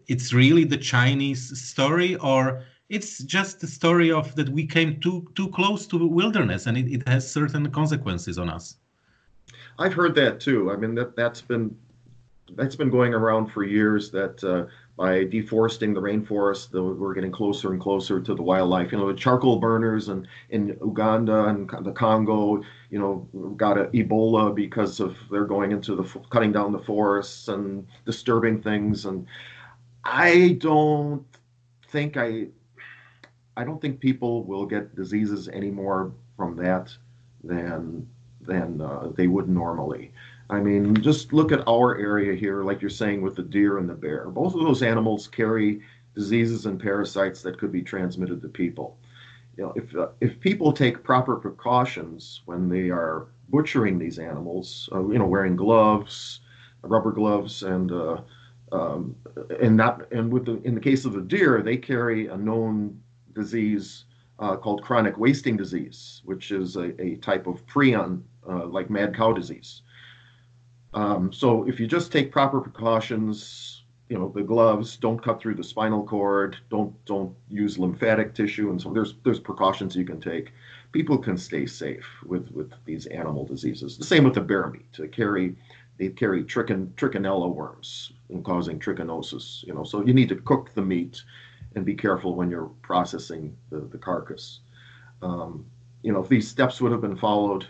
it's 0.09 0.33
really 0.33 0.65
the 0.65 0.79
Chinese 0.79 1.61
story 1.61 2.17
or? 2.17 2.65
It's 2.89 3.23
just 3.23 3.61
the 3.61 3.67
story 3.67 4.13
of 4.13 4.35
that 4.35 4.51
we 4.51 4.67
came 4.67 5.01
too 5.01 5.27
too 5.35 5.49
close 5.49 5.87
to 5.87 6.07
wilderness, 6.07 6.67
and 6.67 6.77
it, 6.77 6.93
it 6.93 7.09
has 7.09 7.31
certain 7.31 7.71
consequences 7.71 8.37
on 8.37 8.51
us. 8.51 8.77
I've 9.79 9.95
heard 9.95 10.15
that 10.17 10.41
too. 10.41 10.71
I 10.71 10.77
mean 10.77 10.95
that 10.95 11.17
that's 11.17 11.41
been 11.41 11.77
that's 12.55 12.77
been 12.77 12.91
going 12.91 13.15
around 13.15 13.49
for 13.49 13.65
years. 13.65 14.11
That 14.11 14.43
uh, 14.45 14.67
by 14.97 15.25
deforesting 15.25 15.95
the 15.95 16.01
rainforest, 16.01 16.71
the, 16.71 16.83
we're 16.83 17.15
getting 17.15 17.33
closer 17.33 17.73
and 17.73 17.81
closer 17.81 18.21
to 18.21 18.35
the 18.35 18.43
wildlife. 18.43 18.93
You 18.93 18.99
know, 18.99 19.09
the 19.09 19.19
charcoal 19.19 19.59
burners 19.59 20.09
and 20.09 20.29
in 20.51 20.77
Uganda 20.81 21.47
and 21.47 21.69
the 21.81 21.93
Congo, 21.93 22.63
you 22.91 22.99
know, 22.99 23.55
got 23.57 23.79
a 23.79 23.85
Ebola 23.87 24.55
because 24.55 25.01
of 25.01 25.17
they're 25.31 25.45
going 25.45 25.73
into 25.73 25.97
the 25.97 26.05
cutting 26.31 26.53
down 26.53 26.73
the 26.73 26.79
forests 26.79 27.49
and 27.49 27.87
disturbing 28.05 28.61
things. 28.63 29.07
And 29.07 29.27
I 30.05 30.57
don't 30.61 31.25
think 31.89 32.17
I 32.17 32.49
I 33.57 33.65
don't 33.65 33.81
think 33.81 34.01
people 34.01 34.45
will 34.45 34.67
get 34.67 34.95
diseases 34.95 35.49
anymore 35.49 36.13
from 36.37 36.57
that 36.57 36.95
than 37.45 38.09
than 38.47 38.81
uh, 38.81 39.11
they 39.15 39.27
would 39.27 39.49
normally. 39.49 40.13
I 40.51 40.61
mean, 40.61 41.01
just 41.01 41.33
look 41.33 41.51
at 41.53 41.67
our 41.67 41.97
area 41.97 42.35
here, 42.35 42.63
like 42.63 42.83
you're 42.83 42.91
saying 42.91 43.23
with 43.23 43.37
the 43.37 43.43
deer 43.43 43.79
and 43.79 43.89
the 43.89 43.95
bear. 43.95 44.29
Both 44.29 44.55
of 44.55 44.61
those 44.61 44.83
animals 44.83 45.27
carry 45.27 45.81
diseases 46.15 46.67
and 46.67 46.79
parasites 46.81 47.43
that 47.43 47.59
could 47.59 47.73
be 47.73 47.83
transmitted 47.83 48.43
to 48.43 48.49
people. 48.49 48.99
You 49.57 49.65
know, 49.65 49.73
if 49.77 49.95
uh, 49.97 50.09
if 50.21 50.41
people 50.41 50.73
take 50.73 51.03
proper 51.03 51.37
precautions 51.37 52.43
when 52.47 52.69
they 52.69 52.91
are 52.91 53.29
butchering 53.49 53.99
these 53.99 54.19
animals, 54.19 54.89
uh, 54.93 55.07
you 55.09 55.19
know, 55.19 55.27
wearing 55.27 55.57
gloves, 55.57 56.41
rubber 56.83 57.13
gloves, 57.13 57.63
and 57.63 57.93
uh, 57.93 58.21
um, 58.73 59.15
and 59.61 59.77
not 59.77 60.11
and 60.13 60.33
with 60.33 60.47
the 60.47 60.61
in 60.63 60.75
the 60.75 60.81
case 60.81 61.05
of 61.05 61.13
the 61.13 61.21
deer, 61.21 61.63
they 61.63 61.77
carry 61.77 62.29
a 62.29 62.37
known 62.37 63.01
disease 63.35 64.05
uh, 64.39 64.57
called 64.57 64.83
chronic 64.83 65.19
wasting 65.19 65.57
disease, 65.57 66.23
which 66.25 66.51
is 66.51 66.77
a, 66.77 67.01
a 67.01 67.17
type 67.17 67.47
of 67.47 67.65
prion 67.67 68.23
uh, 68.49 68.67
like 68.67 68.91
mad 68.91 69.15
cow 69.15 69.33
disease. 69.33 69.83
Um, 70.95 71.33
so 71.33 71.67
if 71.67 71.81
you 71.81 71.87
just 71.87 72.13
take 72.13 72.31
proper 72.31 72.61
precautions, 72.61 73.83
you 74.09 74.19
know 74.19 74.29
the 74.29 74.43
gloves, 74.43 74.97
don't 74.97 75.23
cut 75.23 75.41
through 75.41 75.55
the 75.55 75.65
spinal 75.65 76.05
cord, 76.05 76.59
don't 76.69 76.93
don't 77.07 77.35
use 77.49 77.79
lymphatic 77.79 78.35
tissue, 78.35 78.71
and 78.71 78.81
so 78.81 78.93
there's 78.93 79.15
there's 79.25 79.41
precautions 79.41 79.97
you 79.97 80.05
can 80.05 80.21
take. 80.21 80.53
People 80.93 81.17
can 81.17 81.39
stay 81.39 81.65
safe 81.65 82.07
with 82.27 82.51
with 82.51 82.73
these 82.85 83.07
animal 83.07 83.47
diseases. 83.47 83.97
The 83.97 84.05
same 84.05 84.25
with 84.25 84.35
the 84.35 84.43
bear 84.43 84.67
meat. 84.67 84.87
They 84.99 85.09
carry 85.09 85.57
they 85.99 86.09
carry 86.09 86.45
trichin, 86.45 86.89
trichinella 86.95 87.55
worms 87.55 88.13
and 88.29 88.45
causing 88.45 88.79
trichinosis. 88.79 89.65
You 89.65 89.75
know, 89.75 89.85
so 89.85 90.05
you 90.05 90.13
need 90.13 90.29
to 90.29 90.37
cook 90.37 90.75
the 90.75 90.83
meat 90.83 91.23
and 91.75 91.85
be 91.85 91.95
careful 91.95 92.35
when 92.35 92.51
you're 92.51 92.71
processing 92.83 93.57
the, 93.71 93.81
the 93.81 93.99
carcass. 93.99 94.61
Um, 95.23 95.65
you 96.03 96.13
know, 96.13 96.21
if 96.21 96.29
these 96.29 96.49
steps 96.49 96.81
would 96.81 96.93
have 96.93 97.01
been 97.01 97.17
followed 97.17 97.67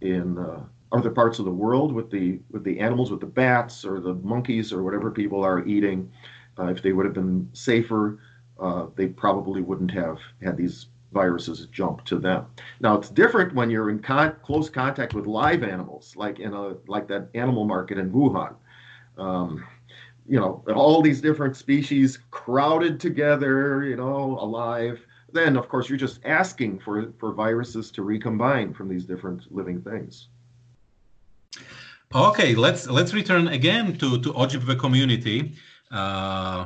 in 0.00 0.38
uh, 0.38 0.64
other 0.92 1.10
parts 1.10 1.38
of 1.38 1.44
the 1.44 1.50
world 1.50 1.92
with 1.92 2.10
the 2.10 2.40
with 2.50 2.64
the 2.64 2.78
animals, 2.80 3.10
with 3.10 3.20
the 3.20 3.26
bats 3.26 3.84
or 3.84 4.00
the 4.00 4.14
monkeys 4.14 4.72
or 4.72 4.82
whatever 4.82 5.10
people 5.10 5.44
are 5.44 5.64
eating. 5.66 6.10
Uh, 6.58 6.66
if 6.66 6.82
they 6.82 6.92
would 6.92 7.04
have 7.04 7.14
been 7.14 7.48
safer, 7.52 8.18
uh, 8.58 8.86
they 8.96 9.06
probably 9.06 9.62
wouldn't 9.62 9.90
have 9.90 10.18
had 10.42 10.56
these 10.56 10.86
viruses 11.12 11.66
jump 11.72 12.04
to 12.04 12.18
them. 12.18 12.46
Now 12.80 12.96
it's 12.98 13.08
different 13.08 13.54
when 13.54 13.70
you're 13.70 13.90
in 13.90 14.00
con- 14.00 14.36
close 14.42 14.68
contact 14.68 15.14
with 15.14 15.26
live 15.26 15.62
animals, 15.62 16.14
like 16.16 16.40
in 16.40 16.52
a 16.52 16.74
like 16.86 17.08
that 17.08 17.28
animal 17.34 17.64
market 17.64 17.98
in 17.98 18.10
Wuhan. 18.10 18.54
Um, 19.16 19.64
you 20.28 20.38
know, 20.38 20.62
all 20.74 21.00
these 21.00 21.20
different 21.20 21.56
species 21.56 22.18
crowded 22.30 23.00
together, 23.00 23.82
you 23.84 23.96
know, 23.96 24.38
alive. 24.38 25.00
Then, 25.32 25.56
of 25.56 25.68
course, 25.68 25.88
you're 25.88 25.98
just 25.98 26.20
asking 26.24 26.78
for, 26.80 27.12
for 27.18 27.32
viruses 27.32 27.90
to 27.92 28.02
recombine 28.02 28.72
from 28.72 28.88
these 28.88 29.04
different 29.04 29.52
living 29.54 29.82
things. 29.82 30.28
Okay, 32.14 32.54
let's 32.54 32.88
let's 32.88 33.12
return 33.12 33.48
again 33.48 33.98
to 33.98 34.18
to 34.22 34.32
Ojibwe 34.32 34.78
community. 34.78 35.52
Uh, 35.90 36.64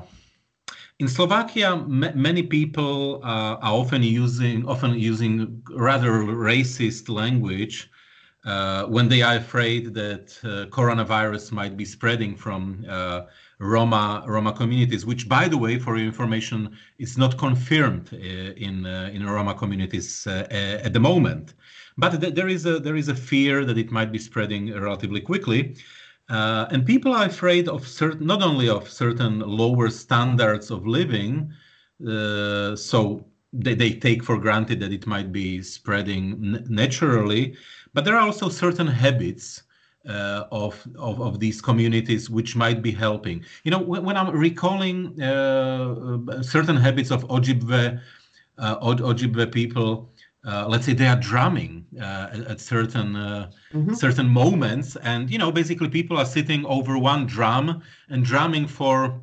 in 1.01 1.09
Slovakia, 1.09 1.75
many 2.15 2.45
people 2.45 3.19
uh, 3.25 3.59
are 3.59 3.75
often 3.75 4.05
using 4.05 4.65
often 4.69 4.95
using 4.95 5.61
rather 5.75 6.13
racist 6.23 7.09
language 7.09 7.91
uh, 8.45 8.87
when 8.87 9.09
they 9.09 9.23
are 9.23 9.37
afraid 9.37 9.95
that 9.95 10.37
uh, 10.43 10.67
coronavirus 10.75 11.53
might 11.53 11.77
be 11.77 11.85
spreading 11.85 12.35
from 12.35 12.85
uh, 12.89 13.23
Roma 13.61 14.25
Roma 14.27 14.53
communities, 14.53 15.07
which, 15.07 15.29
by 15.29 15.47
the 15.47 15.57
way, 15.57 15.79
for 15.79 15.97
your 15.97 16.07
information, 16.07 16.77
is 16.99 17.17
not 17.17 17.39
confirmed 17.39 18.11
uh, 18.13 18.17
in 18.17 18.85
uh, 18.85 19.11
in 19.13 19.25
Roma 19.25 19.55
communities 19.55 20.27
uh, 20.27 20.47
at 20.51 20.93
the 20.93 20.99
moment. 21.01 21.55
But 21.97 22.21
th- 22.21 22.35
there 22.35 22.49
is 22.49 22.67
a 22.67 22.81
there 22.81 22.97
is 22.97 23.09
a 23.09 23.15
fear 23.15 23.65
that 23.65 23.79
it 23.79 23.93
might 23.93 24.11
be 24.11 24.19
spreading 24.19 24.73
relatively 24.75 25.21
quickly. 25.21 25.77
And 26.29 26.87
people 26.87 27.13
are 27.13 27.27
afraid 27.27 27.69
of 27.69 27.87
certain, 27.87 28.27
not 28.27 28.43
only 28.43 28.67
of 28.67 28.89
certain 28.89 29.41
lower 29.41 29.91
standards 29.91 30.71
of 30.71 30.87
living, 30.87 31.53
so 32.01 33.27
they, 33.53 33.75
they 33.75 33.93
take 33.93 34.23
for 34.25 34.39
granted 34.39 34.81
that 34.81 34.93
it 34.93 35.07
might 35.07 35.31
be 35.31 35.63
spreading 35.63 36.33
n- 36.33 36.67
naturally, 36.69 37.55
but 37.95 38.05
there 38.05 38.17
are 38.17 38.23
also 38.23 38.49
certain 38.49 38.87
habits 38.87 39.63
uh, 40.09 40.45
of, 40.51 40.87
of, 40.99 41.21
of 41.21 41.39
these 41.39 41.61
communities 41.61 42.29
which 42.29 42.57
might 42.57 42.83
be 42.83 42.91
helping. 42.91 43.45
You 43.65 43.71
know, 43.71 43.79
when, 43.79 44.05
when 44.05 44.17
I'm 44.17 44.31
recalling 44.31 45.21
uh, 45.23 45.95
uh 46.29 46.43
certain 46.43 46.77
habits 46.77 47.11
of 47.11 47.25
Ojibwe, 47.29 48.01
uh, 48.59 48.77
Ojibwe 48.81 49.53
people, 49.53 50.13
uh, 50.45 50.67
let's 50.69 50.87
say 50.87 50.93
they 50.93 51.07
are 51.07 51.21
drumming 51.21 51.87
uh, 52.01 52.31
at 52.49 52.61
certain 52.61 53.13
mm-hmm. 53.13 53.95
certain 53.95 54.29
moments, 54.29 54.97
and 54.97 55.31
you 55.31 55.39
know, 55.39 55.53
basically 55.53 55.89
people 55.89 56.19
are 56.19 56.25
sitting 56.25 56.67
over 56.67 56.99
one 56.99 57.27
drum 57.27 57.81
and 58.09 58.25
drumming 58.25 58.67
for, 58.67 59.21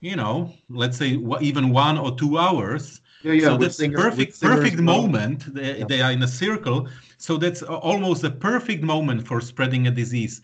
you 0.00 0.16
know, 0.16 0.50
let's 0.70 0.96
say 0.96 1.18
even 1.42 1.70
one 1.70 1.98
or 1.98 2.16
two 2.16 2.38
hours. 2.38 3.01
Yeah, 3.22 3.32
yeah, 3.32 3.44
so 3.44 3.56
that's 3.56 3.76
singers, 3.76 4.00
perfect 4.00 4.40
perfect 4.40 4.78
moment. 4.78 5.54
They, 5.54 5.78
yeah. 5.78 5.84
they 5.88 6.00
are 6.02 6.12
in 6.12 6.22
a 6.22 6.28
circle 6.28 6.88
so 7.22 7.36
that's 7.36 7.62
almost 7.62 8.24
a 8.24 8.30
perfect 8.30 8.82
moment 8.82 9.28
for 9.28 9.40
spreading 9.40 9.86
a 9.86 9.92
disease. 9.92 10.42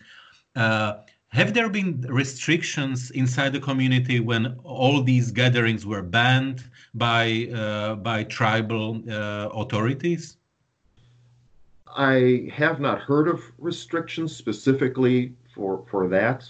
Uh, 0.55 0.93
have 1.27 1.53
there 1.53 1.67
been 1.67 1.99
restrictions 2.07 3.11
inside 3.11 3.51
the 3.51 3.59
community 3.59 4.21
when 4.21 4.57
all 4.63 5.03
these 5.03 5.29
gatherings 5.29 5.85
were 5.85 6.01
banned 6.01 6.63
by 6.93 7.49
uh, 7.53 7.95
by 7.95 8.23
tribal 8.23 9.03
uh, 9.11 9.49
authorities? 9.61 10.37
I 11.85 12.47
have 12.53 12.79
not 12.79 13.01
heard 13.01 13.27
of 13.27 13.41
restrictions 13.57 14.33
specifically 14.33 15.33
for 15.53 15.83
for 15.91 16.07
that, 16.07 16.49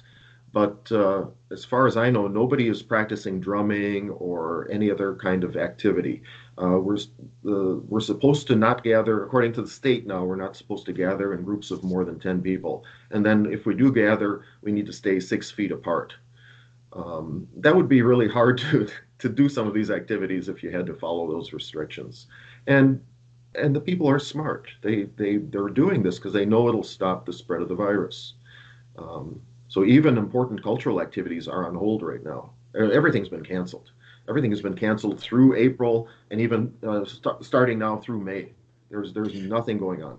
but 0.52 0.92
uh, 0.92 1.26
as 1.52 1.64
far 1.64 1.86
as 1.88 1.98
I 1.98 2.10
know, 2.10 2.28
nobody 2.28 2.68
is 2.68 2.82
practicing 2.82 3.40
drumming 3.40 4.10
or 4.10 4.68
any 4.72 4.90
other 4.90 5.16
kind 5.16 5.44
of 5.44 5.56
activity. 5.58 6.24
Uh, 6.62 6.80
we're 6.80 6.98
uh, 6.98 7.80
we're 7.88 8.00
supposed 8.00 8.48
to 8.48 8.56
not 8.56 8.84
gather, 8.84 9.24
according 9.24 9.54
to 9.54 9.62
the 9.62 9.70
state 9.70 10.08
now, 10.08 10.24
we're 10.24 10.36
not 10.36 10.56
supposed 10.56 10.86
to 10.88 10.94
gather 10.94 11.34
in 11.34 11.44
groups 11.44 11.72
of 11.72 11.84
more 11.84 12.04
than 12.04 12.20
10 12.20 12.42
people. 12.42 12.84
And 13.12 13.26
then 13.26 13.46
if 13.48 13.66
we 13.66 13.76
do 13.76 13.92
gather, 13.92 14.44
we 14.62 14.72
need 14.72 14.86
to 14.88 14.94
stay 14.94 15.20
six 15.20 15.52
feet 15.52 15.72
apart. 15.72 16.14
Um, 16.94 17.48
that 17.58 17.76
would 17.76 17.88
be 17.88 18.02
really 18.02 18.28
hard 18.28 18.58
to, 18.72 18.90
to 19.20 19.30
do 19.30 19.48
some 19.50 19.68
of 19.68 19.74
these 19.74 19.92
activities 19.92 20.50
if 20.50 20.64
you 20.64 20.72
had 20.72 20.86
to 20.88 20.94
follow 20.94 21.30
those 21.32 21.54
restrictions. 21.54 22.28
And 22.68 23.02
and 23.56 23.76
the 23.76 23.82
people 23.82 24.08
are 24.08 24.20
smart. 24.20 24.68
They 24.82 25.04
they 25.16 25.38
they're 25.38 25.70
doing 25.70 26.04
this 26.04 26.18
because 26.18 26.34
they 26.34 26.46
know 26.46 26.68
it'll 26.68 26.84
stop 26.84 27.26
the 27.26 27.34
spread 27.34 27.62
of 27.62 27.70
the 27.70 27.76
virus. 27.76 28.34
Um, 28.98 29.42
so 29.70 29.86
even 29.86 30.18
important 30.18 30.62
cultural 30.62 31.02
activities 31.02 31.48
are 31.48 31.66
on 31.66 31.76
hold 31.76 32.04
right 32.04 32.24
now. 32.24 32.52
Everything's 32.76 33.30
been 33.30 33.46
canceled 33.46 33.92
everything 34.30 34.52
has 34.52 34.62
been 34.62 34.76
canceled 34.76 35.20
through 35.20 35.56
April 35.56 36.08
and 36.32 36.40
even 36.40 36.74
uh, 36.88 37.04
st- 37.04 37.44
starting 37.44 37.80
now 37.80 37.98
through 37.98 38.22
May. 38.22 38.54
There's 38.90 39.12
there's 39.14 39.34
nothing 39.34 39.78
going 39.78 40.04
on. 40.04 40.18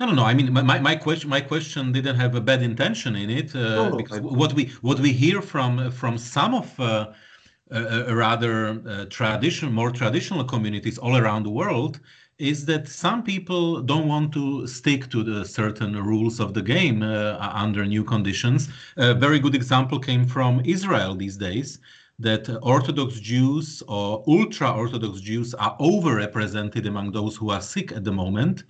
No, 0.00 0.06
no, 0.06 0.12
no. 0.12 0.24
I 0.24 0.34
mean, 0.34 0.52
my, 0.52 0.80
my 0.80 0.96
question 0.96 1.30
my 1.30 1.40
question 1.40 1.92
didn't 1.92 2.16
have 2.16 2.34
a 2.34 2.40
bad 2.40 2.62
intention 2.62 3.14
in 3.14 3.30
it. 3.30 3.54
Uh, 3.54 3.58
no, 3.58 3.88
no, 3.90 3.96
because 3.96 4.18
I, 4.18 4.20
what 4.20 4.52
we 4.54 4.64
what 4.80 4.98
we 4.98 5.12
hear 5.12 5.40
from 5.40 5.90
from 5.90 6.18
some 6.18 6.54
of 6.54 6.68
uh, 6.80 7.12
uh, 7.70 8.14
rather 8.14 8.54
uh, 8.70 9.04
traditional, 9.06 9.70
more 9.72 9.90
traditional 9.90 10.44
communities 10.44 10.98
all 10.98 11.16
around 11.16 11.44
the 11.44 11.50
world 11.50 12.00
is 12.38 12.66
that 12.66 12.88
some 12.88 13.22
people 13.22 13.80
don't 13.80 14.08
want 14.08 14.32
to 14.32 14.66
stick 14.66 15.08
to 15.10 15.22
the 15.22 15.44
certain 15.44 16.02
rules 16.02 16.40
of 16.40 16.52
the 16.54 16.62
game 16.62 17.02
uh, 17.02 17.36
under 17.40 17.84
new 17.84 18.02
conditions. 18.02 18.68
A 18.96 19.14
very 19.14 19.38
good 19.38 19.54
example 19.54 19.98
came 19.98 20.26
from 20.26 20.60
Israel 20.64 21.14
these 21.14 21.36
days 21.36 21.78
that 22.18 22.48
Orthodox 22.62 23.18
Jews 23.20 23.82
or 23.88 24.24
ultra 24.26 24.70
Orthodox 24.70 25.20
Jews 25.20 25.54
are 25.54 25.76
overrepresented 25.78 26.86
among 26.86 27.12
those 27.12 27.36
who 27.36 27.50
are 27.50 27.60
sick 27.60 27.92
at 27.92 28.04
the 28.04 28.12
moment. 28.12 28.64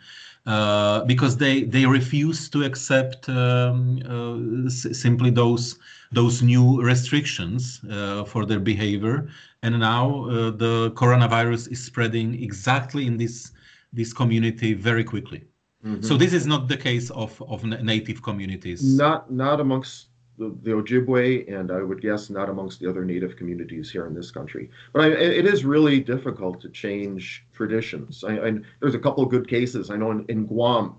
Uh, 0.47 1.03
because 1.07 1.39
they 1.39 1.63
they 1.63 1.87
refuse 1.87 2.51
to 2.51 2.65
accept 2.65 3.31
um, 3.31 3.99
uh, 4.05 4.69
simply 4.69 5.31
those 5.31 5.79
those 6.13 6.43
new 6.43 6.83
restrictions 6.83 7.81
uh, 7.91 8.25
for 8.25 8.45
their 8.45 8.61
behavior, 8.61 9.27
and 9.63 9.81
now 9.81 10.27
uh, 10.27 10.51
the 10.51 10.93
coronavirus 10.97 11.73
is 11.73 11.83
spreading 11.83 12.43
exactly 12.43 13.07
in 13.07 13.17
this 13.17 13.53
this 13.95 14.13
community 14.13 14.75
very 14.75 15.05
quickly. 15.05 15.45
Mm-hmm. 15.85 16.03
So 16.03 16.17
this 16.17 16.33
is 16.33 16.47
not 16.47 16.69
the 16.69 16.77
case 16.77 17.11
of 17.11 17.41
of 17.43 17.65
native 17.65 18.23
communities. 18.23 18.83
Not 18.83 19.31
not 19.31 19.61
amongst 19.61 20.09
the, 20.39 20.57
the, 20.63 20.73
Ojibwe, 20.73 21.53
and 21.53 21.71
I 21.71 21.83
would 21.83 22.01
guess 22.01 22.29
not 22.29 22.49
amongst 22.49 22.81
the 22.81 22.89
other 22.91 23.05
native 23.05 23.37
communities 23.37 23.91
here 23.91 24.07
in 24.07 24.15
this 24.15 24.31
country. 24.31 24.69
But 24.93 25.03
I, 25.03 25.07
it 25.09 25.47
is 25.47 25.65
really 25.65 26.01
difficult 26.01 26.61
to 26.63 26.69
change 26.71 27.47
traditions. 27.53 28.25
I, 28.25 28.39
I, 28.39 28.53
there's 28.81 28.97
a 28.97 28.99
couple 28.99 29.23
of 29.23 29.31
good 29.31 29.49
cases. 29.49 29.91
I 29.91 29.97
know 29.97 30.11
in, 30.11 30.25
in 30.29 30.47
Guam, 30.47 30.97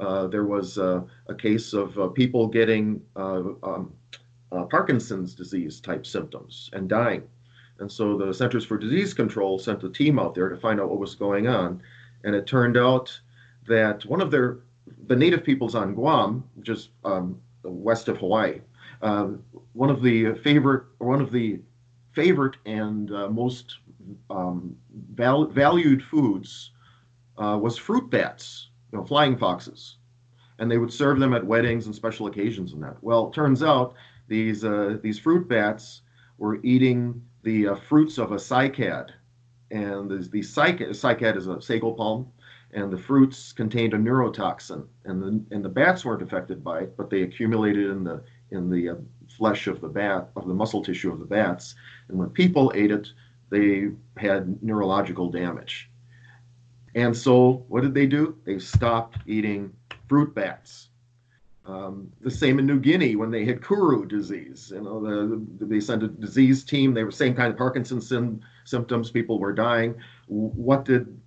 uh, 0.00 0.26
there 0.26 0.44
was 0.44 0.76
uh, 0.76 1.02
a 1.28 1.34
case 1.34 1.72
of 1.72 1.98
uh, 1.98 2.08
people 2.08 2.46
getting 2.46 3.00
uh, 3.16 3.42
um, 3.62 3.94
uh, 4.52 4.64
Parkinson's 4.64 5.34
disease 5.34 5.80
type 5.80 6.04
symptoms 6.06 6.68
and 6.72 6.88
dying. 6.88 7.22
And 7.78 7.90
so 7.90 8.16
the 8.16 8.32
Centers 8.32 8.64
for 8.64 8.78
Disease 8.78 9.14
Control 9.14 9.58
sent 9.58 9.82
a 9.82 9.88
team 9.88 10.18
out 10.18 10.34
there 10.34 10.48
to 10.48 10.56
find 10.56 10.80
out 10.80 10.90
what 10.90 11.00
was 11.00 11.14
going 11.14 11.48
on. 11.48 11.82
And 12.24 12.34
it 12.34 12.46
turned 12.46 12.76
out 12.76 13.20
that 13.66 14.04
one 14.06 14.20
of 14.20 14.30
their 14.30 14.58
the 15.06 15.16
native 15.16 15.44
peoples 15.44 15.74
on 15.74 15.94
Guam, 15.94 16.44
which 16.54 16.68
is 16.68 16.90
um, 17.04 17.40
west 17.62 18.08
of 18.08 18.18
Hawaii, 18.18 18.60
um, 19.02 19.42
one 19.72 19.90
of 19.90 20.02
the 20.02 20.34
favorite, 20.34 20.84
one 20.98 21.20
of 21.20 21.30
the 21.30 21.60
favorite 22.12 22.56
and 22.64 23.10
uh, 23.12 23.28
most 23.28 23.78
um, 24.30 24.76
val- 25.14 25.46
valued 25.46 26.02
foods 26.02 26.70
uh, 27.38 27.58
was 27.60 27.76
fruit 27.76 28.10
bats, 28.10 28.68
you 28.92 28.98
know, 28.98 29.04
flying 29.04 29.36
foxes, 29.36 29.96
and 30.58 30.70
they 30.70 30.78
would 30.78 30.92
serve 30.92 31.18
them 31.18 31.34
at 31.34 31.44
weddings 31.44 31.86
and 31.86 31.94
special 31.94 32.26
occasions 32.26 32.72
and 32.72 32.82
that. 32.82 32.96
Well, 33.02 33.28
it 33.28 33.34
turns 33.34 33.62
out 33.62 33.94
these 34.28 34.64
uh, 34.64 34.98
these 35.02 35.18
fruit 35.18 35.48
bats 35.48 36.02
were 36.38 36.60
eating 36.62 37.22
the 37.42 37.68
uh, 37.68 37.74
fruits 37.74 38.18
of 38.18 38.32
a 38.32 38.36
cycad, 38.36 39.10
and 39.74 40.08
the, 40.08 40.18
the 40.30 40.40
cycad, 40.40 40.90
cycad 40.90 41.36
is 41.36 41.48
a 41.48 41.60
sago 41.60 41.92
palm, 41.92 42.28
and 42.72 42.92
the 42.92 42.98
fruits 42.98 43.52
contained 43.52 43.92
a 43.92 43.98
neurotoxin, 43.98 44.86
and 45.04 45.20
the 45.20 45.54
and 45.54 45.64
the 45.64 45.68
bats 45.68 46.04
weren't 46.04 46.22
affected 46.22 46.62
by 46.62 46.80
it, 46.80 46.96
but 46.96 47.10
they 47.10 47.22
accumulated 47.22 47.90
in 47.90 48.04
the 48.04 48.22
in 48.52 48.70
the 48.70 48.90
uh, 48.90 48.94
flesh 49.36 49.66
of 49.66 49.80
the 49.80 49.88
bat, 49.88 50.30
of 50.36 50.46
the 50.46 50.54
muscle 50.54 50.82
tissue 50.82 51.12
of 51.12 51.18
the 51.18 51.24
bats. 51.24 51.74
And 52.08 52.16
when 52.16 52.30
people 52.30 52.72
ate 52.76 52.92
it, 52.92 53.08
they 53.50 53.88
had 54.16 54.62
neurological 54.62 55.30
damage. 55.30 55.90
And 56.94 57.16
so, 57.16 57.64
what 57.66 57.82
did 57.82 57.94
they 57.94 58.06
do? 58.06 58.36
They 58.44 58.60
stopped 58.60 59.18
eating 59.26 59.72
fruit 60.08 60.34
bats. 60.34 60.88
Um, 61.66 62.12
the 62.20 62.30
same 62.30 62.58
in 62.58 62.66
New 62.66 62.78
Guinea 62.78 63.16
when 63.16 63.30
they 63.30 63.44
had 63.44 63.64
Kuru 63.64 64.04
disease. 64.04 64.70
You 64.74 64.82
know, 64.82 65.00
the, 65.00 65.64
they 65.64 65.80
sent 65.80 66.02
a 66.02 66.08
disease 66.08 66.62
team. 66.62 66.92
They 66.92 67.04
were 67.04 67.10
same 67.10 67.34
kind 67.34 67.50
of 67.50 67.56
Parkinson's 67.56 68.06
sim- 68.06 68.42
symptoms. 68.64 69.10
People 69.10 69.38
were 69.38 69.52
dying. 69.52 69.94
What 70.26 70.84
did 70.84 71.18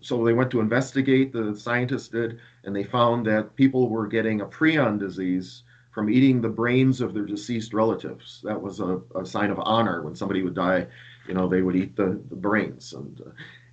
so 0.00 0.24
they 0.24 0.32
went 0.32 0.50
to 0.52 0.60
investigate. 0.60 1.32
The 1.32 1.56
scientists 1.56 2.08
did, 2.08 2.38
and 2.64 2.74
they 2.74 2.84
found 2.84 3.26
that 3.26 3.56
people 3.56 3.88
were 3.88 4.06
getting 4.06 4.40
a 4.40 4.46
prion 4.46 4.98
disease 4.98 5.62
from 5.90 6.08
eating 6.08 6.40
the 6.40 6.48
brains 6.48 7.00
of 7.00 7.12
their 7.12 7.24
deceased 7.24 7.74
relatives. 7.74 8.40
That 8.44 8.60
was 8.60 8.80
a, 8.80 9.00
a 9.16 9.26
sign 9.26 9.50
of 9.50 9.58
honor. 9.58 10.02
When 10.02 10.14
somebody 10.14 10.42
would 10.42 10.54
die, 10.54 10.86
you 11.26 11.34
know, 11.34 11.48
they 11.48 11.62
would 11.62 11.76
eat 11.76 11.96
the, 11.96 12.20
the 12.28 12.36
brains. 12.36 12.92
And, 12.92 13.20
uh, 13.20 13.30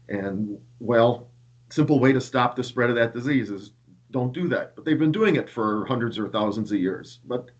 and 0.09 0.57
well, 0.79 1.27
simple 1.69 1.99
way 1.99 2.13
to 2.13 2.21
stop 2.21 2.55
the 2.55 2.63
spread 2.63 2.89
of 2.89 2.95
that 2.95 3.13
disease 3.13 3.51
is 3.51 3.71
don't 4.15 4.31
do 4.31 4.47
that. 4.47 4.75
But 4.75 4.85
they've 4.85 5.03
been 5.05 5.11
doing 5.11 5.35
it 5.35 5.49
for 5.49 5.85
hundreds 5.85 6.17
or 6.17 6.29
thousands 6.29 6.71
of 6.71 6.79
years. 6.79 7.19
But, 7.25 7.51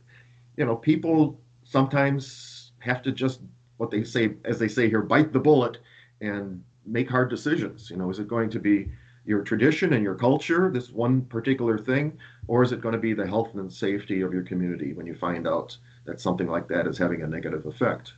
you 0.56 0.66
know, 0.66 0.78
people 0.92 1.18
sometimes 1.66 2.72
have 2.80 3.02
to 3.04 3.12
just, 3.12 3.42
what 3.76 3.92
they 3.92 4.04
say, 4.06 4.36
as 4.46 4.58
they 4.58 4.70
say 4.70 4.88
here, 4.88 5.02
bite 5.02 5.34
the 5.34 5.46
bullet 5.50 5.80
and 6.22 6.64
make 6.86 7.10
hard 7.10 7.30
decisions. 7.30 7.90
You 7.92 7.98
know, 7.98 8.10
is 8.10 8.20
it 8.20 8.30
going 8.30 8.50
to 8.52 8.60
be 8.60 8.90
your 9.26 9.42
tradition 9.42 9.92
and 9.94 10.04
your 10.08 10.16
culture, 10.16 10.72
this 10.72 10.92
one 10.92 11.16
particular 11.38 11.78
thing, 11.78 12.18
or 12.48 12.64
is 12.64 12.72
it 12.72 12.80
going 12.80 12.98
to 13.00 13.06
be 13.10 13.14
the 13.14 13.28
health 13.28 13.54
and 13.56 13.70
safety 13.88 14.22
of 14.22 14.32
your 14.32 14.44
community 14.44 14.94
when 14.94 15.06
you 15.06 15.16
find 15.28 15.46
out 15.48 15.78
that 16.06 16.22
something 16.22 16.48
like 16.48 16.68
that 16.70 16.88
is 16.88 16.98
having 16.98 17.22
a 17.24 17.28
negative 17.28 17.66
effect? 17.66 18.14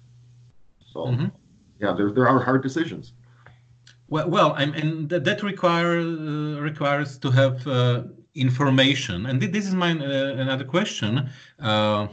So, 0.93 0.99
mm-hmm. 1.05 1.29
yeah, 1.81 1.93
there, 1.97 2.11
there 2.11 2.27
are 2.27 2.39
hard 2.43 2.61
decisions. 2.61 3.13
Well, 4.09 4.29
well, 4.29 4.53
and 4.53 5.09
that 5.09 5.39
require 5.43 5.99
uh, 5.99 6.61
requires 6.71 7.17
to 7.23 7.29
have 7.31 7.67
uh, 7.67 8.03
information. 8.37 9.25
And 9.25 9.41
this 9.41 9.65
is 9.65 9.73
my 9.73 9.91
uh, 9.91 10.35
another 10.43 10.63
question. 10.63 11.29
Uh, 11.59 12.07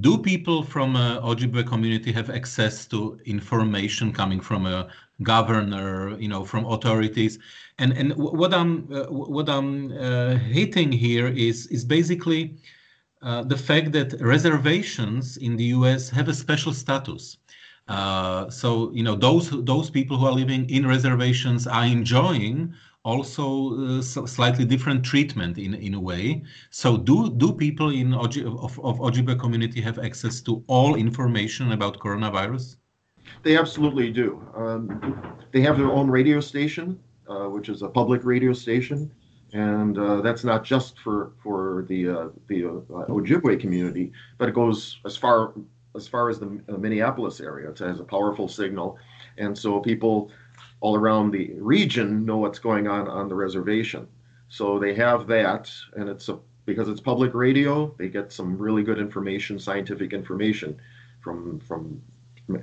do 0.00 0.16
people 0.16 0.62
from 0.62 0.96
uh, 0.96 1.20
Ojibwe 1.20 1.66
community 1.66 2.12
have 2.12 2.30
access 2.30 2.86
to 2.86 3.18
information 3.26 4.12
coming 4.12 4.40
from 4.40 4.64
a 4.64 4.88
governor, 5.22 6.18
you 6.18 6.28
know, 6.28 6.44
from 6.44 6.64
authorities? 6.64 7.38
And 7.78 7.92
and 7.92 8.14
what 8.16 8.54
I'm 8.54 8.88
uh, 8.92 9.04
what 9.10 9.48
I'm 9.48 9.92
uh, 9.92 10.36
hitting 10.36 10.92
here 10.92 11.28
is 11.28 11.66
is 11.66 11.84
basically 11.84 12.56
uh, 13.22 13.42
the 13.42 13.56
fact 13.56 13.92
that 13.92 14.20
reservations 14.20 15.36
in 15.36 15.56
the 15.56 15.64
U.S. 15.76 16.08
have 16.10 16.28
a 16.28 16.34
special 16.34 16.72
status. 16.72 17.36
Uh, 17.88 18.48
so 18.48 18.90
you 18.92 19.02
know 19.02 19.14
those 19.14 19.50
those 19.64 19.90
people 19.90 20.16
who 20.16 20.26
are 20.26 20.32
living 20.32 20.68
in 20.70 20.86
reservations 20.86 21.66
are 21.66 21.84
enjoying 21.84 22.72
also 23.04 23.98
uh, 23.98 24.02
slightly 24.02 24.64
different 24.64 25.04
treatment 25.04 25.58
in 25.58 25.74
in 25.74 25.94
a 25.94 26.00
way. 26.00 26.42
So 26.70 26.96
do 26.96 27.30
do 27.30 27.52
people 27.52 27.90
in 27.90 28.14
of, 28.14 28.78
of 28.78 29.00
Ojibwe 29.00 29.38
community 29.38 29.80
have 29.80 29.98
access 29.98 30.40
to 30.42 30.62
all 30.66 30.94
information 30.94 31.72
about 31.72 31.98
coronavirus? 31.98 32.76
They 33.42 33.56
absolutely 33.56 34.10
do. 34.10 34.42
Um, 34.54 35.36
they 35.52 35.60
have 35.62 35.78
their 35.78 35.90
own 35.90 36.10
radio 36.10 36.40
station, 36.40 36.98
uh, 37.28 37.48
which 37.48 37.68
is 37.68 37.82
a 37.82 37.88
public 37.88 38.24
radio 38.24 38.52
station, 38.52 39.10
and 39.52 39.98
uh, 39.98 40.20
that's 40.20 40.44
not 40.44 40.64
just 40.64 40.98
for 41.00 41.32
for 41.42 41.84
the 41.88 42.08
uh, 42.08 42.28
the 42.46 42.66
uh, 42.66 43.06
Ojibwe 43.08 43.58
community, 43.58 44.12
but 44.38 44.48
it 44.48 44.54
goes 44.54 45.00
as 45.04 45.16
far 45.16 45.52
as 45.96 46.08
far 46.08 46.30
as 46.30 46.38
the 46.38 46.46
Minneapolis 46.78 47.40
area. 47.40 47.70
It 47.70 47.78
has 47.80 48.00
a 48.00 48.04
powerful 48.04 48.48
signal, 48.48 48.96
and 49.38 49.56
so 49.58 49.80
people 49.80 50.30
all 50.82 50.96
around 50.96 51.30
the 51.30 51.52
region 51.60 52.26
know 52.26 52.38
what's 52.38 52.58
going 52.58 52.88
on 52.88 53.06
on 53.08 53.28
the 53.28 53.34
reservation. 53.34 54.06
So 54.48 54.80
they 54.80 54.94
have 54.94 55.28
that, 55.28 55.70
and 55.96 56.08
it's 56.08 56.28
a 56.28 56.38
because 56.66 56.88
it's 56.88 57.00
public 57.00 57.34
radio, 57.34 57.94
they 57.98 58.08
get 58.08 58.32
some 58.32 58.58
really 58.58 58.82
good 58.82 58.98
information, 58.98 59.58
scientific 59.58 60.12
information 60.12 60.76
from 61.20 61.60
from 61.60 62.02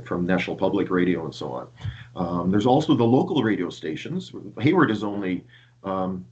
from 0.04 0.26
National 0.26 0.58
Public 0.58 0.90
Radio 0.92 1.24
and 1.24 1.34
so 1.34 1.52
on. 1.54 1.68
Um, 2.16 2.52
there's 2.52 2.66
also 2.66 2.94
the 2.94 3.06
local 3.06 3.42
radio 3.42 3.70
stations. 3.70 4.34
Hayward 4.60 4.92
is 4.92 5.02
only 5.02 5.46
um, 5.86 6.26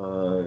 uh, 0.00 0.46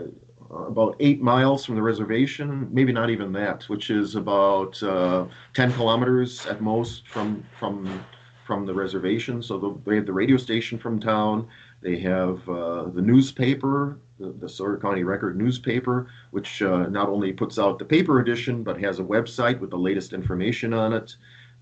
about 0.49 0.95
eight 0.99 1.21
miles 1.21 1.63
from 1.63 1.75
the 1.75 1.81
reservation, 1.81 2.67
maybe 2.71 2.91
not 2.91 3.11
even 3.11 3.31
that, 3.33 3.69
which 3.69 3.91
is 3.91 4.15
about 4.15 4.81
uh, 4.81 5.25
10 5.53 5.73
kilometers 5.73 6.47
at 6.47 6.59
most 6.59 7.07
from 7.07 7.43
from 7.59 8.03
from 8.51 8.65
the 8.65 8.73
reservation. 8.73 9.41
So 9.41 9.57
the, 9.57 9.69
they 9.85 9.95
have 9.95 10.05
the 10.05 10.11
radio 10.11 10.35
station 10.35 10.77
from 10.77 10.99
town. 10.99 11.47
They 11.79 11.97
have 11.99 12.37
uh, 12.49 12.89
the 12.97 13.01
newspaper, 13.01 13.97
the, 14.19 14.33
the 14.41 14.49
Sawyer 14.49 14.77
County 14.77 15.03
Record 15.05 15.37
newspaper, 15.37 15.95
which 16.31 16.61
uh, 16.61 16.87
not 16.99 17.07
only 17.07 17.31
puts 17.31 17.57
out 17.57 17.79
the 17.79 17.85
paper 17.85 18.19
edition 18.19 18.61
but 18.61 18.75
has 18.87 18.99
a 18.99 19.03
website 19.15 19.57
with 19.61 19.69
the 19.69 19.81
latest 19.87 20.11
information 20.11 20.73
on 20.73 20.91
it 20.91 21.15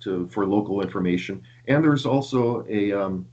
to 0.04 0.28
for 0.34 0.48
local 0.48 0.82
information. 0.82 1.44
And 1.68 1.84
there's 1.84 2.08
also 2.08 2.66
a 2.68 2.92
um, 3.02 3.28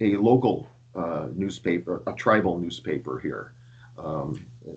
a 0.00 0.16
local 0.30 0.56
uh, 1.02 1.28
newspaper, 1.42 2.02
a 2.08 2.12
tribal 2.24 2.58
newspaper 2.58 3.14
here. 3.26 3.44
Um, 4.06 4.28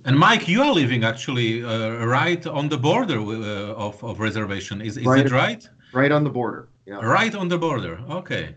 and 0.05 0.15
Mike, 0.27 0.47
you 0.47 0.61
are 0.61 0.73
living 0.81 1.03
actually 1.03 1.63
uh, 1.63 2.05
right 2.05 2.45
on 2.45 2.69
the 2.69 2.77
border 2.77 3.19
uh, 3.19 3.85
of, 3.87 4.03
of 4.03 4.19
reservation. 4.19 4.81
Is, 4.81 4.97
is 4.97 5.05
right, 5.05 5.25
it 5.25 5.31
right? 5.31 5.63
Right 5.93 6.11
on 6.11 6.23
the 6.23 6.29
border. 6.29 6.69
Yeah. 6.85 6.95
Right 6.95 7.33
on 7.35 7.47
the 7.47 7.57
border. 7.57 7.99
Okay. 8.09 8.55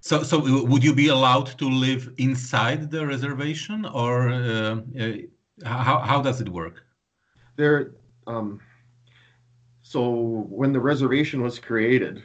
So, 0.00 0.22
so 0.22 0.38
would 0.62 0.84
you 0.84 0.94
be 0.94 1.08
allowed 1.08 1.58
to 1.58 1.68
live 1.68 2.12
inside 2.18 2.90
the 2.90 3.06
reservation, 3.06 3.84
or 3.86 4.28
uh, 4.28 4.76
uh, 5.00 5.12
how 5.64 5.98
how 5.98 6.22
does 6.22 6.40
it 6.40 6.48
work? 6.48 6.84
There, 7.56 7.94
um, 8.28 8.60
so 9.82 10.46
when 10.48 10.72
the 10.72 10.78
reservation 10.78 11.42
was 11.42 11.58
created, 11.58 12.22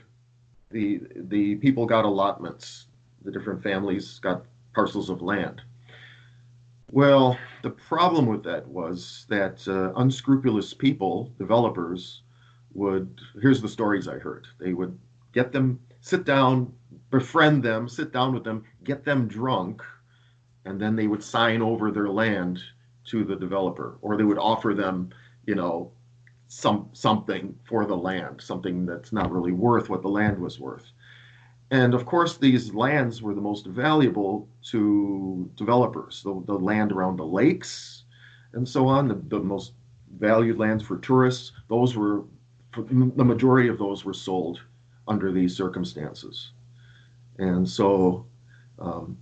the 0.69 1.01
the 1.15 1.55
people 1.55 1.87
got 1.87 2.05
allotments. 2.05 2.85
The 3.23 3.31
different 3.31 3.63
families 3.63 4.19
got 4.19 4.45
parcels 4.75 5.09
of 5.09 5.21
land. 5.21 5.61
Well, 6.91 7.37
the 7.63 7.69
problem 7.69 8.25
with 8.25 8.43
that 8.43 8.67
was 8.67 9.25
that 9.29 9.65
uh, 9.67 9.93
unscrupulous 9.95 10.73
people, 10.73 11.31
developers, 11.39 12.21
would 12.73 13.19
here's 13.41 13.61
the 13.61 13.67
stories 13.67 14.07
I 14.07 14.17
heard. 14.17 14.47
They 14.59 14.73
would 14.73 14.97
get 15.33 15.51
them, 15.51 15.79
sit 16.01 16.25
down, 16.25 16.73
befriend 17.09 17.63
them, 17.63 17.87
sit 17.87 18.11
down 18.11 18.33
with 18.33 18.43
them, 18.43 18.63
get 18.83 19.03
them 19.03 19.27
drunk, 19.27 19.81
and 20.65 20.79
then 20.79 20.95
they 20.95 21.07
would 21.07 21.23
sign 21.23 21.61
over 21.61 21.91
their 21.91 22.09
land 22.09 22.59
to 23.05 23.23
the 23.23 23.35
developer, 23.35 23.97
or 24.01 24.15
they 24.15 24.23
would 24.23 24.37
offer 24.37 24.73
them, 24.73 25.09
you 25.45 25.55
know, 25.55 25.91
some 26.47 26.89
something 26.93 27.55
for 27.63 27.85
the 27.85 27.95
land, 27.97 28.41
something 28.41 28.85
that's 28.85 29.11
not 29.11 29.31
really 29.31 29.53
worth 29.53 29.89
what 29.89 30.01
the 30.01 30.09
land 30.09 30.37
was 30.37 30.59
worth. 30.59 30.91
And 31.71 31.93
of 31.93 32.05
course, 32.05 32.37
these 32.37 32.73
lands 32.73 33.21
were 33.21 33.33
the 33.33 33.41
most 33.41 33.65
valuable 33.65 34.49
to 34.63 35.49
developers, 35.55 36.21
the, 36.23 36.43
the 36.45 36.59
land 36.59 36.91
around 36.91 37.15
the 37.17 37.25
lakes 37.25 38.03
and 38.53 38.67
so 38.67 38.87
on, 38.87 39.07
the, 39.07 39.21
the 39.27 39.39
most 39.39 39.73
valued 40.17 40.57
lands 40.57 40.83
for 40.83 40.97
tourists, 40.97 41.53
those 41.69 41.95
were, 41.95 42.23
the 42.75 43.25
majority 43.25 43.69
of 43.69 43.77
those 43.77 44.05
were 44.05 44.13
sold 44.13 44.61
under 45.07 45.31
these 45.31 45.55
circumstances. 45.55 46.51
And 47.37 47.67
so, 47.67 48.25
um, 48.79 49.17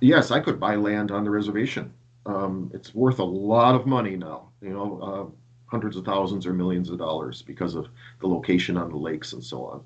yes, 0.00 0.30
I 0.30 0.40
could 0.40 0.60
buy 0.60 0.76
land 0.76 1.10
on 1.10 1.24
the 1.24 1.30
reservation. 1.30 1.92
Um, 2.26 2.70
it's 2.72 2.94
worth 2.94 3.18
a 3.18 3.24
lot 3.24 3.74
of 3.74 3.86
money 3.86 4.16
now, 4.16 4.48
you 4.62 4.70
know, 4.70 5.00
uh, 5.00 5.36
hundreds 5.66 5.96
of 5.96 6.04
thousands 6.04 6.46
or 6.46 6.54
millions 6.54 6.88
of 6.88 6.98
dollars 6.98 7.42
because 7.42 7.74
of 7.74 7.88
the 8.20 8.28
location 8.28 8.76
on 8.76 8.90
the 8.90 8.96
lakes 8.96 9.32
and 9.32 9.44
so 9.44 9.64
on. 9.64 9.82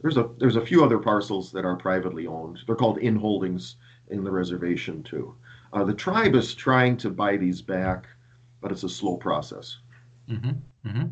There's 0.00 0.16
a 0.16 0.30
there's 0.38 0.56
a 0.56 0.64
few 0.64 0.84
other 0.84 0.98
parcels 0.98 1.50
that 1.52 1.64
are 1.64 1.76
privately 1.76 2.26
owned. 2.26 2.60
They're 2.66 2.76
called 2.76 2.98
in 2.98 3.16
holdings 3.16 3.76
in 4.08 4.24
the 4.24 4.30
reservation 4.30 5.02
too. 5.02 5.34
Uh, 5.72 5.84
the 5.84 5.94
tribe 5.94 6.34
is 6.34 6.54
trying 6.54 6.96
to 6.98 7.10
buy 7.10 7.36
these 7.36 7.62
back, 7.62 8.06
but 8.60 8.70
it's 8.70 8.84
a 8.84 8.88
slow 8.88 9.16
process. 9.16 9.78
Mm-hmm. 10.28 10.52
Mm-hmm. 10.88 11.06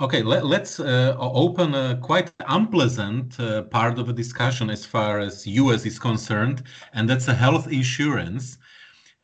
Okay, 0.00 0.22
let, 0.22 0.44
us 0.44 0.78
uh, 0.78 1.16
open 1.18 1.74
a 1.74 1.98
quite 2.00 2.30
unpleasant 2.46 3.38
uh, 3.40 3.62
part 3.62 3.98
of 3.98 4.06
the 4.06 4.12
discussion 4.12 4.70
as 4.70 4.86
far 4.86 5.18
as 5.18 5.44
US 5.46 5.84
is 5.84 5.98
concerned, 5.98 6.62
and 6.92 7.08
that's 7.08 7.26
a 7.26 7.34
health 7.34 7.66
insurance. 7.66 8.58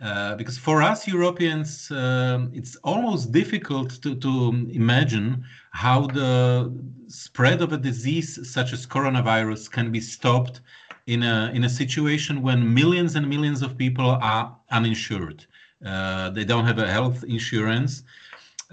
Uh, 0.01 0.35
because 0.35 0.59
for 0.59 0.83
us 0.83 1.07
Europeans, 1.07 1.91
uh, 1.93 2.47
it's 2.53 2.75
almost 2.83 3.31
difficult 3.31 4.03
to, 4.03 4.17
to 4.17 4.69
imagine 4.73 5.45
how 5.71 6.09
the 6.09 6.75
spread 7.07 7.63
of 7.63 7.73
a 7.73 7.77
disease 7.77 8.51
such 8.51 8.73
as 8.73 8.85
coronavirus 8.85 9.71
can 9.71 9.93
be 9.93 10.01
stopped 10.01 10.61
in 11.07 11.23
a, 11.23 11.53
in 11.55 11.63
a 11.65 11.69
situation 11.69 12.43
when 12.43 12.75
millions 12.75 13.15
and 13.15 13.29
millions 13.29 13.63
of 13.63 13.79
people 13.79 14.11
are 14.11 14.57
uninsured. 14.73 15.47
Uh, 15.85 16.31
they 16.31 16.45
don't 16.45 16.65
have 16.65 16.79
a 16.79 16.91
health 16.91 17.25
insurance. 17.25 18.03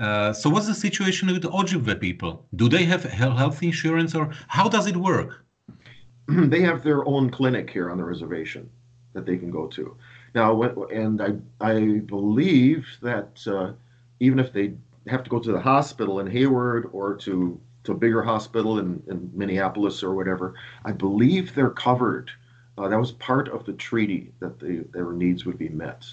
Uh, 0.02 0.34
so 0.34 0.50
what's 0.50 0.66
the 0.66 0.74
situation 0.74 1.32
with 1.32 1.44
Ojibwe 1.44 2.00
people? 2.00 2.44
Do 2.56 2.68
they 2.68 2.86
have 2.86 3.04
health 3.04 3.62
insurance 3.62 4.16
or 4.16 4.32
how 4.48 4.68
does 4.68 4.88
it 4.88 4.98
work? 4.98 5.46
they 6.28 6.62
have 6.62 6.84
their 6.84 7.08
own 7.08 7.30
clinic 7.30 7.70
here 7.70 7.92
on 7.92 7.98
the 7.98 8.04
reservation 8.04 8.68
that 9.14 9.28
they 9.28 9.38
can 9.38 9.52
go 9.52 9.68
to. 9.68 9.96
Now, 10.34 10.60
and 10.90 11.22
I, 11.22 11.36
I 11.64 12.00
believe 12.00 12.88
that 13.04 13.46
uh, 13.46 13.74
even 14.20 14.40
if 14.40 14.52
they 14.52 14.74
have 15.06 15.24
to 15.24 15.30
go 15.30 15.40
to 15.40 15.52
the 15.52 15.60
hospital 15.60 16.20
in 16.20 16.26
Hayward 16.26 16.90
or 16.94 17.16
to, 17.18 17.60
to 17.84 17.92
a 17.92 17.96
bigger 17.96 18.24
hospital 18.24 18.80
in, 18.80 19.04
in 19.08 19.30
Minneapolis 19.36 20.02
or 20.02 20.16
whatever, 20.16 20.56
I 20.84 20.94
believe 20.94 21.54
they're 21.54 21.70
covered. 21.70 22.32
Uh, 22.76 22.88
that 22.88 22.98
was 22.98 23.12
part 23.12 23.50
of 23.50 23.66
the 23.66 23.74
treaty 23.74 24.32
that 24.40 24.60
they, 24.60 24.78
their 24.94 25.12
needs 25.12 25.46
would 25.46 25.60
be 25.60 25.70
met. 25.70 26.06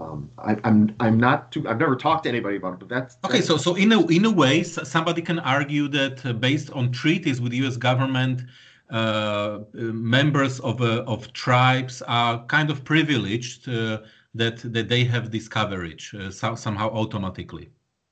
Um, 0.00 0.30
I, 0.38 0.52
am 0.52 0.60
I'm, 0.64 0.94
I'm 1.00 1.20
not 1.20 1.52
too. 1.52 1.68
I've 1.68 1.78
never 1.78 1.96
talked 1.96 2.24
to 2.24 2.30
anybody 2.30 2.56
about 2.56 2.74
it, 2.74 2.78
but 2.80 2.88
that's 2.88 3.16
okay. 3.24 3.34
That's, 3.34 3.46
so 3.46 3.56
so 3.56 3.74
in 3.74 3.92
a 3.92 4.06
in 4.06 4.24
a 4.24 4.30
way, 4.30 4.62
somebody 4.62 5.22
can 5.22 5.38
argue 5.40 5.88
that 5.88 6.24
uh, 6.24 6.32
based 6.32 6.70
on 6.70 6.90
treaties 6.90 7.40
with 7.40 7.52
U.S. 7.52 7.76
government, 7.76 8.42
uh, 8.90 9.60
members 9.74 10.60
of 10.60 10.80
uh, 10.80 11.04
of 11.06 11.32
tribes 11.32 12.02
are 12.02 12.44
kind 12.46 12.70
of 12.70 12.84
privileged 12.84 13.68
uh, 13.68 13.98
that 14.34 14.58
that 14.72 14.88
they 14.88 15.04
have 15.04 15.30
this 15.30 15.48
coverage 15.48 16.14
uh, 16.14 16.30
so, 16.30 16.54
somehow 16.54 16.88
automatically. 16.90 17.70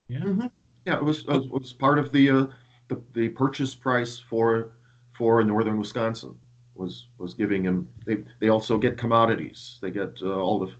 Yeah. 0.09 0.21
Mm-hmm. 0.21 0.47
Yeah, 0.85 0.97
it 0.97 1.05
was 1.05 1.21
it 1.29 1.51
was 1.51 1.73
part 1.73 1.99
of 1.99 2.13
the, 2.13 2.31
uh, 2.31 2.47
the 2.89 3.01
the 3.15 3.29
purchase 3.31 3.75
price 3.75 4.19
for 4.19 4.73
for 5.17 5.43
northern 5.43 5.79
Wisconsin 5.79 6.35
was 6.75 7.09
was 7.19 7.35
giving 7.35 7.63
them. 7.63 7.89
They 8.05 8.25
they 8.41 8.49
also 8.49 8.79
get 8.79 8.99
commodities. 8.99 9.79
They 9.81 9.91
get 9.91 10.23
all 10.23 10.59
the 10.59 10.67
uh, 10.67 10.75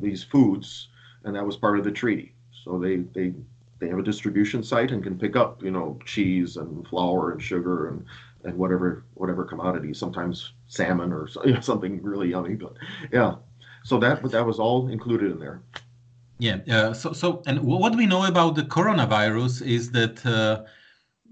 these 0.00 0.22
foods, 0.22 0.88
and 1.24 1.34
that 1.34 1.44
was 1.44 1.56
part 1.56 1.78
of 1.78 1.84
the 1.84 1.92
treaty. 1.92 2.34
So 2.64 2.78
they 2.78 2.96
they 3.14 3.34
they 3.78 3.88
have 3.88 3.98
a 3.98 4.02
distribution 4.02 4.62
site 4.62 4.90
and 4.90 5.02
can 5.02 5.18
pick 5.18 5.36
up 5.36 5.62
you 5.62 5.70
know 5.70 5.98
cheese 6.04 6.56
and 6.56 6.86
flour 6.88 7.32
and 7.32 7.42
sugar 7.42 7.88
and 7.88 8.04
and 8.44 8.56
whatever 8.56 9.04
whatever 9.14 9.44
commodities. 9.44 9.98
Sometimes 9.98 10.52
salmon 10.66 11.12
or 11.12 11.28
something 11.60 12.02
really 12.02 12.30
yummy, 12.30 12.54
but 12.54 12.74
yeah. 13.12 13.34
So 13.84 13.98
that 13.98 14.22
but 14.22 14.32
that 14.32 14.46
was 14.46 14.58
all 14.58 14.88
included 14.88 15.32
in 15.32 15.38
there. 15.38 15.60
Yeah. 16.38 16.58
Uh, 16.70 16.94
so 16.94 17.12
so 17.12 17.42
and 17.46 17.60
what 17.60 17.96
we 17.96 18.06
know 18.06 18.24
about 18.26 18.54
the 18.54 18.62
coronavirus 18.62 19.66
is 19.66 19.90
that. 19.92 20.24
Uh, 20.24 20.64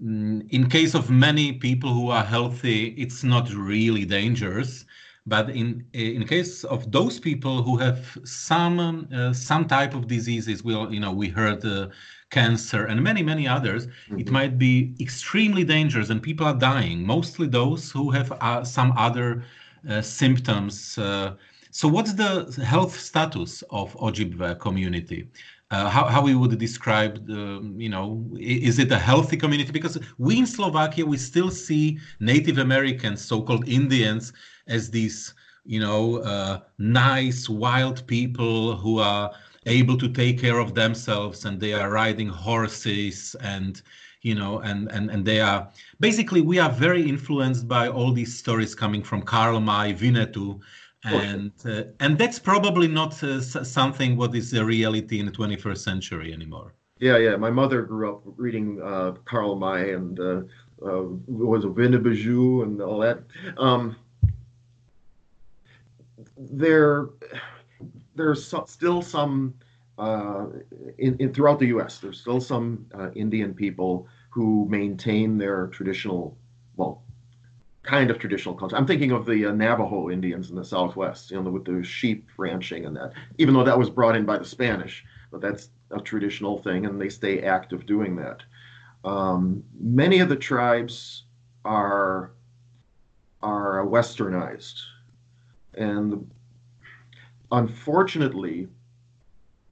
mm, 0.03 0.45
in 0.49 0.69
case 0.69 0.95
of 0.95 1.09
many 1.09 1.53
people 1.53 1.93
who 1.93 2.09
are 2.09 2.23
healthy, 2.23 2.87
it's 3.03 3.23
not 3.23 3.53
really 3.53 4.05
dangerous. 4.05 4.85
But 5.25 5.49
in 5.49 5.85
in 5.93 6.25
case 6.27 6.65
of 6.65 6.91
those 6.91 7.19
people 7.19 7.63
who 7.63 7.77
have 7.77 8.17
some 8.25 9.07
uh, 9.13 9.31
some 9.33 9.67
type 9.67 9.93
of 9.95 10.07
diseases, 10.07 10.63
we 10.63 10.73
you 10.95 10.99
know 10.99 11.13
we 11.13 11.29
heard 11.29 11.63
uh, 11.65 11.87
cancer 12.29 12.85
and 12.85 13.01
many 13.01 13.23
many 13.23 13.47
others, 13.47 13.87
mm-hmm. 13.87 14.19
it 14.19 14.31
might 14.31 14.57
be 14.57 14.95
extremely 14.99 15.63
dangerous, 15.63 16.09
and 16.09 16.21
people 16.21 16.45
are 16.45 16.57
dying. 16.57 17.05
Mostly 17.05 17.47
those 17.47 17.91
who 17.91 18.11
have 18.11 18.31
uh, 18.41 18.63
some 18.63 18.91
other 18.97 19.43
uh, 19.89 20.01
symptoms. 20.01 20.97
Uh, 20.97 21.35
so, 21.71 21.87
what's 21.87 22.13
the 22.13 22.31
health 22.65 22.99
status 22.99 23.63
of 23.69 23.95
Ojibwe 23.95 24.59
community? 24.59 25.27
Uh, 25.73 25.89
how, 25.89 26.05
how 26.05 26.21
we 26.21 26.35
would 26.35 26.55
describe 26.59 27.25
the, 27.25 27.43
you 27.77 27.89
know, 27.89 28.05
is 28.39 28.77
it 28.77 28.91
a 28.91 28.99
healthy 28.99 29.35
community? 29.35 29.71
Because 29.71 29.97
we 30.19 30.37
in 30.37 30.45
Slovakia, 30.45 31.03
we 31.03 31.17
still 31.17 31.49
see 31.49 31.97
Native 32.19 32.59
Americans, 32.59 33.25
so-called 33.25 33.67
Indians, 33.67 34.33
as 34.67 34.91
these 34.91 35.33
you 35.65 35.79
know 35.79 36.17
uh, 36.17 36.59
nice 36.77 37.49
wild 37.49 38.05
people 38.05 38.75
who 38.75 38.99
are 38.99 39.31
able 39.65 39.97
to 39.97 40.09
take 40.09 40.39
care 40.39 40.59
of 40.59 40.75
themselves 40.75 41.45
and 41.45 41.59
they 41.59 41.73
are 41.73 41.89
riding 41.89 42.27
horses 42.27 43.35
and 43.41 43.81
you 44.21 44.35
know 44.35 44.59
and 44.59 44.91
and 44.91 45.09
and 45.09 45.25
they 45.25 45.39
are 45.39 45.69
basically 45.99 46.41
we 46.41 46.59
are 46.59 46.69
very 46.69 47.07
influenced 47.07 47.67
by 47.67 47.87
all 47.87 48.11
these 48.11 48.37
stories 48.37 48.75
coming 48.75 49.01
from 49.01 49.21
Karl 49.21 49.59
May 49.59 49.93
Winnetou 49.93 50.59
and 51.05 51.51
uh, 51.65 51.83
and 51.99 52.17
that's 52.17 52.39
probably 52.39 52.87
not 52.87 53.21
uh, 53.23 53.41
something 53.41 54.15
what 54.15 54.35
is 54.35 54.51
the 54.51 54.63
reality 54.63 55.19
in 55.19 55.25
the 55.25 55.31
21st 55.31 55.77
century 55.77 56.33
anymore. 56.33 56.73
Yeah 56.99 57.17
yeah. 57.17 57.35
My 57.35 57.49
mother 57.49 57.81
grew 57.81 58.13
up 58.13 58.21
reading 58.37 58.81
uh, 58.81 59.13
Karl 59.25 59.55
May 59.55 59.93
and 59.93 60.19
uh, 60.19 60.41
uh, 60.85 61.03
was 61.27 61.65
a 61.65 61.69
Winnebago 61.69 62.63
and 62.63 62.81
all 62.81 62.99
that. 62.99 63.19
Um, 63.57 63.95
there 66.37 67.09
there's 68.15 68.45
so, 68.45 68.65
still 68.67 69.01
some 69.01 69.53
uh, 69.97 70.47
in, 70.97 71.15
in, 71.17 71.33
throughout 71.33 71.59
the 71.59 71.67
U.S. 71.67 71.99
There's 71.99 72.19
still 72.19 72.41
some 72.41 72.85
uh, 72.97 73.11
Indian 73.11 73.53
people 73.53 74.07
who 74.29 74.67
maintain 74.69 75.37
their 75.37 75.67
traditional, 75.67 76.35
well, 76.75 77.02
kind 77.83 78.09
of 78.09 78.17
traditional 78.17 78.55
culture. 78.55 78.75
I'm 78.75 78.87
thinking 78.87 79.11
of 79.11 79.25
the 79.25 79.45
uh, 79.45 79.51
Navajo 79.51 80.09
Indians 80.09 80.49
in 80.49 80.55
the 80.55 80.65
Southwest, 80.65 81.31
you 81.31 81.41
know, 81.41 81.51
with 81.51 81.65
the 81.65 81.83
sheep 81.83 82.27
ranching 82.37 82.85
and 82.85 82.95
that. 82.95 83.13
Even 83.37 83.53
though 83.53 83.63
that 83.63 83.77
was 83.77 83.89
brought 83.89 84.15
in 84.15 84.25
by 84.25 84.37
the 84.37 84.45
Spanish, 84.45 85.03
but 85.31 85.41
that's 85.41 85.69
a 85.91 85.99
traditional 85.99 86.61
thing, 86.61 86.85
and 86.85 86.99
they 86.99 87.09
stay 87.09 87.41
active 87.41 87.85
doing 87.85 88.15
that. 88.15 88.41
Um, 89.03 89.63
many 89.79 90.19
of 90.19 90.29
the 90.29 90.35
tribes 90.35 91.23
are 91.65 92.31
are 93.41 93.85
westernized 93.85 94.79
and 95.75 96.29
unfortunately, 97.51 98.67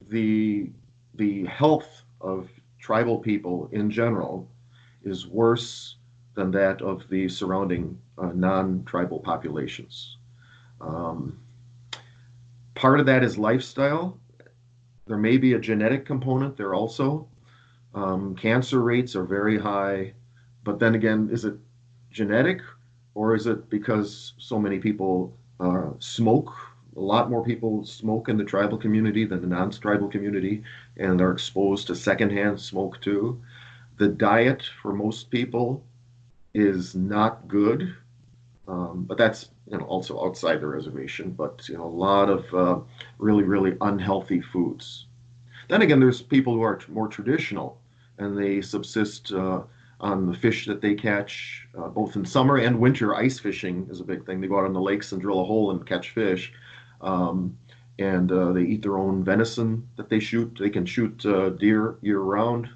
the 0.09 0.70
the 1.16 1.45
health 1.45 2.03
of 2.20 2.49
tribal 2.80 3.20
people 3.20 3.70
in 3.72 3.89
general 3.91 4.49
is 5.03 5.28
worse 5.28 5.97
than 6.34 6.52
that 6.52 6.82
of 6.82 7.08
the 7.10 7.28
surrounding 7.28 7.98
uh, 8.18 8.32
non-tribal 8.34 9.20
populations. 9.20 10.18
Um, 10.80 11.40
part 12.76 13.00
of 13.00 13.06
that 13.08 13.24
is 13.24 13.38
lifestyle. 13.38 14.20
There 15.08 15.18
may 15.18 15.38
be 15.38 15.54
a 15.54 15.60
genetic 15.60 16.06
component 16.06 16.58
there 16.58 16.74
also. 16.74 17.28
Um, 17.94 18.36
cancer 18.36 18.82
rates 18.82 19.16
are 19.16 19.26
very 19.26 19.60
high, 19.60 20.14
but 20.64 20.80
then 20.80 20.96
again, 20.96 21.30
is 21.32 21.44
it 21.44 21.56
genetic 22.12 22.62
or 23.14 23.36
is 23.36 23.48
it 23.48 23.70
because 23.70 24.34
so 24.38 24.58
many 24.58 24.80
people 24.80 25.38
uh, 25.60 25.90
smoke? 26.00 26.54
A 26.96 27.00
lot 27.00 27.30
more 27.30 27.44
people 27.44 27.86
smoke 27.86 28.30
in 28.30 28.38
the 28.38 28.44
tribal 28.44 28.78
community 28.78 29.26
than 29.26 29.42
the 29.42 29.48
non 29.48 29.72
tribal 29.72 30.08
community 30.08 30.64
and 30.98 31.22
are 31.22 31.32
exposed 31.32 31.88
to 31.88 31.96
secondhand 31.96 32.60
smoke 32.60 33.02
too. 33.02 33.42
The 33.98 34.08
diet 34.08 34.64
for 34.82 34.94
most 34.94 35.30
people 35.30 35.84
is 36.54 36.95
not 36.95 37.47
good, 37.47 37.95
um, 38.68 39.06
but 39.08 39.18
that's 39.18 39.49
you 39.68 39.78
know, 39.78 39.86
also 39.86 40.24
outside 40.26 40.62
the 40.62 40.68
reservation. 40.68 41.32
But 41.32 41.68
you 41.70 41.78
know, 41.78 41.86
a 41.86 41.86
lot 41.86 42.30
of 42.30 42.54
uh, 42.54 42.80
really, 43.18 43.43
really 43.43 43.78
unhealthy 43.82 44.41
foods. 44.41 45.06
Then 45.70 45.82
again, 45.82 45.99
there's 45.99 46.22
people 46.22 46.54
who 46.54 46.62
are 46.64 46.80
more 46.89 47.08
traditional 47.08 47.80
and 48.18 48.38
they 48.38 48.62
subsist 48.62 49.32
uh, 49.32 49.62
on 49.99 50.26
the 50.26 50.34
fish 50.34 50.66
that 50.66 50.82
they 50.82 50.93
catch, 50.93 51.68
uh, 51.78 51.88
both 51.88 52.16
in 52.16 52.26
summer 52.26 52.58
and 52.58 52.80
winter. 52.80 53.16
Ice 53.16 53.39
fishing 53.39 53.88
is 53.89 53.99
a 53.99 54.04
big 54.04 54.26
thing. 54.26 54.41
They 54.41 54.47
go 54.47 54.60
out 54.60 54.66
on 54.66 54.74
the 54.74 54.82
lakes 54.82 55.12
and 55.12 55.22
drill 55.22 55.41
a 55.41 55.45
hole 55.45 55.72
and 55.72 55.86
catch 55.86 56.10
fish. 56.10 56.52
Um, 57.02 57.58
and 57.99 58.32
uh, 58.32 58.52
they 58.52 58.64
eat 58.64 58.82
their 58.82 58.97
own 58.97 59.24
venison 59.24 59.88
that 59.95 60.10
they 60.10 60.20
shoot. 60.20 60.58
They 60.60 60.70
can 60.70 60.86
shoot 60.86 61.26
uh, 61.26 61.49
deer 61.49 61.97
year 62.02 62.20
round, 62.20 62.70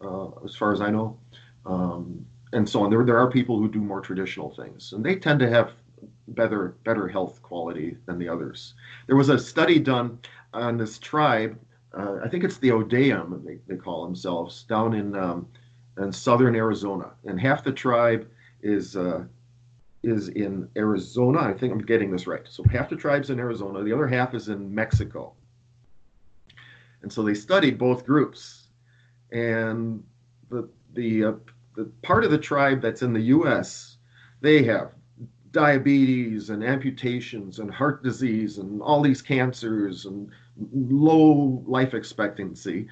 uh, 0.00 0.28
as 0.44 0.54
far 0.54 0.72
as 0.72 0.80
I 0.80 0.90
know, 0.90 1.18
um, 1.66 2.24
and 2.52 2.68
so 2.68 2.82
on. 2.82 2.90
There, 2.90 3.04
there 3.04 3.18
are 3.18 3.30
people 3.30 3.58
who 3.58 3.68
do 3.68 3.80
more 3.80 4.00
traditional 4.00 4.50
things, 4.54 4.92
and 4.92 5.04
they 5.04 5.16
tend 5.16 5.40
to 5.40 5.48
have 5.48 5.72
better 6.28 6.76
better 6.84 7.08
health 7.08 7.42
quality 7.42 7.96
than 8.06 8.18
the 8.18 8.28
others. 8.28 8.74
There 9.06 9.16
was 9.16 9.28
a 9.28 9.38
study 9.38 9.78
done 9.78 10.18
on 10.52 10.76
this 10.76 10.98
tribe. 10.98 11.58
Uh, 11.96 12.16
I 12.22 12.28
think 12.28 12.44
it's 12.44 12.58
the 12.58 12.72
O'odham, 12.72 13.42
they, 13.46 13.58
they 13.66 13.80
call 13.80 14.04
themselves, 14.04 14.64
down 14.64 14.94
in 14.94 15.16
um, 15.16 15.48
in 15.98 16.12
southern 16.12 16.54
Arizona, 16.54 17.10
and 17.24 17.40
half 17.40 17.64
the 17.64 17.72
tribe 17.72 18.28
is 18.62 18.96
uh, 18.96 19.24
is 20.02 20.28
in 20.28 20.68
Arizona. 20.76 21.40
I 21.40 21.54
think 21.54 21.72
I'm 21.72 21.82
getting 21.82 22.10
this 22.10 22.26
right. 22.26 22.42
So 22.48 22.62
half 22.70 22.88
the 22.88 22.96
tribe's 22.96 23.30
in 23.30 23.38
Arizona, 23.38 23.82
the 23.82 23.92
other 23.92 24.06
half 24.06 24.34
is 24.34 24.48
in 24.48 24.72
Mexico. 24.74 25.32
And 27.02 27.12
so 27.12 27.22
they 27.22 27.34
studied 27.34 27.78
both 27.78 28.04
groups, 28.04 28.68
and 29.32 30.02
the 30.50 30.68
the 30.94 31.24
uh, 31.24 31.32
the 31.78 31.84
part 32.02 32.24
of 32.24 32.32
the 32.32 32.38
tribe 32.38 32.82
that's 32.82 33.02
in 33.02 33.12
the 33.12 33.20
U.S. 33.36 33.98
they 34.40 34.64
have 34.64 34.90
diabetes 35.52 36.50
and 36.50 36.64
amputations 36.64 37.60
and 37.60 37.70
heart 37.70 38.02
disease 38.02 38.58
and 38.58 38.82
all 38.82 39.00
these 39.00 39.22
cancers 39.22 40.04
and 40.04 40.28
low 40.72 41.62
life 41.68 41.94
expectancy. 41.94 42.88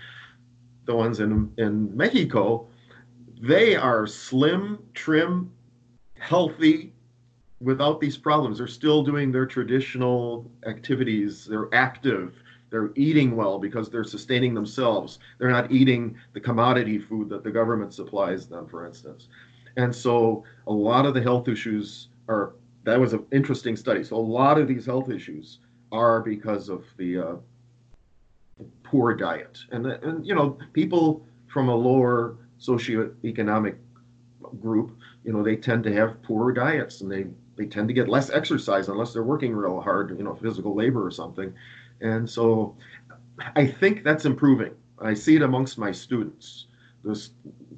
The 0.84 0.94
ones 0.94 1.18
in 1.18 1.52
in 1.58 1.96
Mexico, 1.96 2.68
they 3.40 3.74
are 3.74 4.06
slim, 4.06 4.78
trim, 4.94 5.50
healthy, 6.16 6.92
without 7.60 8.00
these 8.00 8.16
problems. 8.16 8.58
They're 8.58 8.68
still 8.68 9.02
doing 9.02 9.32
their 9.32 9.46
traditional 9.46 10.48
activities. 10.64 11.44
They're 11.44 11.74
active. 11.74 12.40
They're 12.70 12.90
eating 12.96 13.36
well 13.36 13.58
because 13.58 13.90
they're 13.90 14.04
sustaining 14.04 14.54
themselves. 14.54 15.18
They're 15.38 15.50
not 15.50 15.70
eating 15.70 16.16
the 16.32 16.40
commodity 16.40 16.98
food 16.98 17.28
that 17.28 17.44
the 17.44 17.50
government 17.50 17.94
supplies 17.94 18.46
them, 18.46 18.66
for 18.66 18.86
instance. 18.86 19.28
And 19.76 19.94
so 19.94 20.44
a 20.66 20.72
lot 20.72 21.06
of 21.06 21.14
the 21.14 21.22
health 21.22 21.48
issues 21.48 22.08
are, 22.28 22.54
that 22.84 22.98
was 22.98 23.12
an 23.12 23.24
interesting 23.32 23.76
study. 23.76 24.02
So 24.02 24.16
a 24.16 24.18
lot 24.18 24.58
of 24.58 24.68
these 24.68 24.86
health 24.86 25.10
issues 25.10 25.58
are 25.92 26.20
because 26.20 26.68
of 26.68 26.84
the 26.96 27.18
uh, 27.18 27.34
poor 28.82 29.14
diet. 29.14 29.58
And, 29.70 29.86
and, 29.86 30.26
you 30.26 30.34
know, 30.34 30.58
people 30.72 31.24
from 31.46 31.68
a 31.68 31.74
lower 31.74 32.36
socioeconomic 32.58 33.76
group, 34.60 34.96
you 35.24 35.32
know, 35.32 35.42
they 35.42 35.56
tend 35.56 35.84
to 35.84 35.92
have 35.92 36.22
poorer 36.22 36.52
diets 36.52 37.00
and 37.00 37.10
they 37.10 37.26
they 37.56 37.66
tend 37.66 37.88
to 37.88 37.94
get 37.94 38.08
less 38.08 38.28
exercise 38.28 38.88
unless 38.88 39.14
they're 39.14 39.22
working 39.22 39.54
real 39.54 39.80
hard, 39.80 40.16
you 40.18 40.24
know, 40.24 40.34
physical 40.34 40.74
labor 40.74 41.04
or 41.04 41.10
something. 41.10 41.54
And 42.00 42.28
so 42.28 42.76
I 43.54 43.66
think 43.66 44.04
that's 44.04 44.24
improving. 44.24 44.74
I 44.98 45.14
see 45.14 45.36
it 45.36 45.42
amongst 45.42 45.78
my 45.78 45.92
students. 45.92 46.66
There's, 47.04 47.30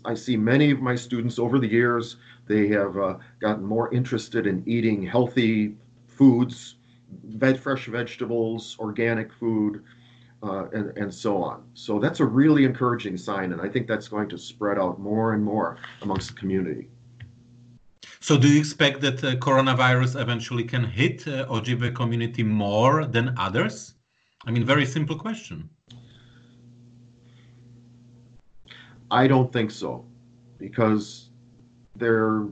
I 0.04 0.14
see 0.14 0.36
many 0.36 0.70
of 0.70 0.80
my 0.80 0.94
students 0.94 1.38
over 1.38 1.58
the 1.58 1.66
years, 1.66 2.16
they 2.46 2.68
have 2.68 2.96
uh, 2.96 3.18
gotten 3.40 3.64
more 3.64 3.92
interested 3.92 4.46
in 4.46 4.62
eating 4.66 5.02
healthy 5.02 5.74
foods, 6.06 6.76
veg, 7.24 7.58
fresh 7.58 7.86
vegetables, 7.86 8.76
organic 8.78 9.32
food, 9.32 9.84
uh, 10.42 10.68
and, 10.70 10.96
and 10.96 11.12
so 11.12 11.42
on. 11.42 11.64
So 11.74 11.98
that's 11.98 12.20
a 12.20 12.24
really 12.24 12.64
encouraging 12.64 13.16
sign, 13.16 13.52
and 13.52 13.60
I 13.60 13.68
think 13.68 13.86
that's 13.86 14.08
going 14.08 14.28
to 14.30 14.38
spread 14.38 14.78
out 14.78 14.98
more 14.98 15.34
and 15.34 15.44
more 15.44 15.78
amongst 16.02 16.28
the 16.28 16.34
community. 16.34 16.88
So, 18.20 18.36
do 18.36 18.48
you 18.48 18.58
expect 18.58 19.00
that 19.02 19.22
uh, 19.22 19.36
coronavirus 19.36 20.20
eventually 20.20 20.64
can 20.64 20.84
hit 20.84 21.26
uh, 21.28 21.46
Ojibwe 21.46 21.94
community 21.94 22.42
more 22.42 23.04
than 23.04 23.34
others? 23.38 23.94
I 24.46 24.50
mean, 24.50 24.64
very 24.64 24.86
simple 24.86 25.18
question. 25.18 25.68
I 29.10 29.26
don't 29.26 29.52
think 29.52 29.70
so, 29.70 30.04
because 30.58 31.30
they're 31.96 32.46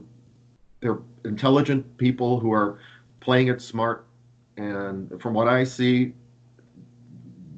they're 0.79 0.99
intelligent 1.25 1.97
people 1.97 2.39
who 2.39 2.51
are 2.51 2.79
playing 3.19 3.47
it 3.47 3.61
smart, 3.61 4.07
and 4.57 5.21
from 5.21 5.33
what 5.33 5.47
I 5.47 5.63
see, 5.63 6.13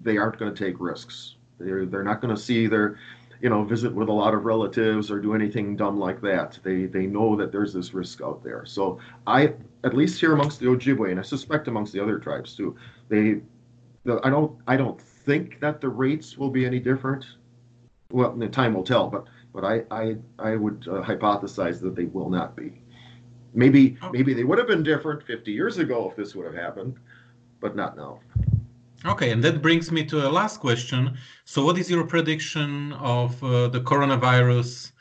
they 0.04 0.18
aren't 0.18 0.38
going 0.38 0.54
to 0.54 0.66
take 0.66 0.80
risks. 0.80 1.36
They're 1.60 1.86
they're 1.86 2.04
not 2.04 2.22
going 2.22 2.36
to 2.36 2.42
see 2.42 2.68
their 2.68 2.98
you 3.42 3.50
know, 3.50 3.64
visit 3.64 3.94
with 3.94 4.10
a 4.10 4.14
lot 4.14 4.34
of 4.34 4.44
relatives 4.44 5.10
or 5.10 5.20
do 5.20 5.34
anything 5.34 5.76
dumb 5.76 5.98
like 5.98 6.22
that. 6.22 6.60
They 6.64 6.86
they 6.86 7.06
know 7.06 7.36
that 7.38 7.52
there's 7.52 7.74
this 7.74 7.94
risk 7.94 8.22
out 8.22 8.44
there. 8.44 8.66
So 8.66 9.00
I, 9.28 9.54
at 9.84 9.96
least 9.96 10.20
here 10.20 10.34
amongst 10.34 10.60
the 10.60 10.66
Ojibwe, 10.66 11.12
and 11.12 11.20
I 11.20 11.24
suspect 11.24 11.68
amongst 11.68 11.94
the 11.94 12.02
other 12.02 12.20
tribes 12.20 12.56
too, 12.56 12.76
they, 13.08 13.40
the, 14.10 14.20
I 14.24 14.30
don't 14.30 14.52
I 14.68 14.76
don't 14.76 15.00
think 15.00 15.60
that 15.60 15.82
the 15.82 15.90
rates 15.90 16.38
will 16.38 16.50
be 16.50 16.66
any 16.66 16.80
different. 16.80 17.26
Well, 18.12 18.32
the 18.36 18.48
time 18.48 18.74
will 18.74 18.84
tell, 18.84 19.08
but 19.08 19.26
but 19.54 19.64
I 19.64 19.76
I 19.92 20.16
I 20.40 20.56
would 20.56 20.88
uh, 20.88 21.02
hypothesize 21.10 21.80
that 21.82 21.96
they 21.96 22.06
will 22.06 22.30
not 22.30 22.56
be. 22.56 22.70
Maybe 23.54 23.98
maybe 24.12 24.34
they 24.34 24.44
would 24.44 24.58
have 24.58 24.68
been 24.68 24.84
different 24.84 25.24
50 25.24 25.52
years 25.52 25.78
ago 25.78 26.10
if 26.10 26.16
this 26.16 26.36
would 26.36 26.46
have 26.46 26.60
happened, 26.66 26.96
but 27.60 27.76
not 27.76 27.96
now. 27.98 28.20
Okay, 29.06 29.32
and 29.32 29.42
that 29.44 29.62
brings 29.62 29.92
me 29.92 30.04
to 30.06 30.28
a 30.28 30.32
last 30.40 30.60
question. 30.60 31.18
So, 31.46 31.64
what 31.66 31.78
is 31.78 31.90
your 31.90 32.06
prediction 32.06 32.94
of 32.94 33.42
uh, 33.44 33.70
the 33.70 33.80
coronavirus 33.80 34.92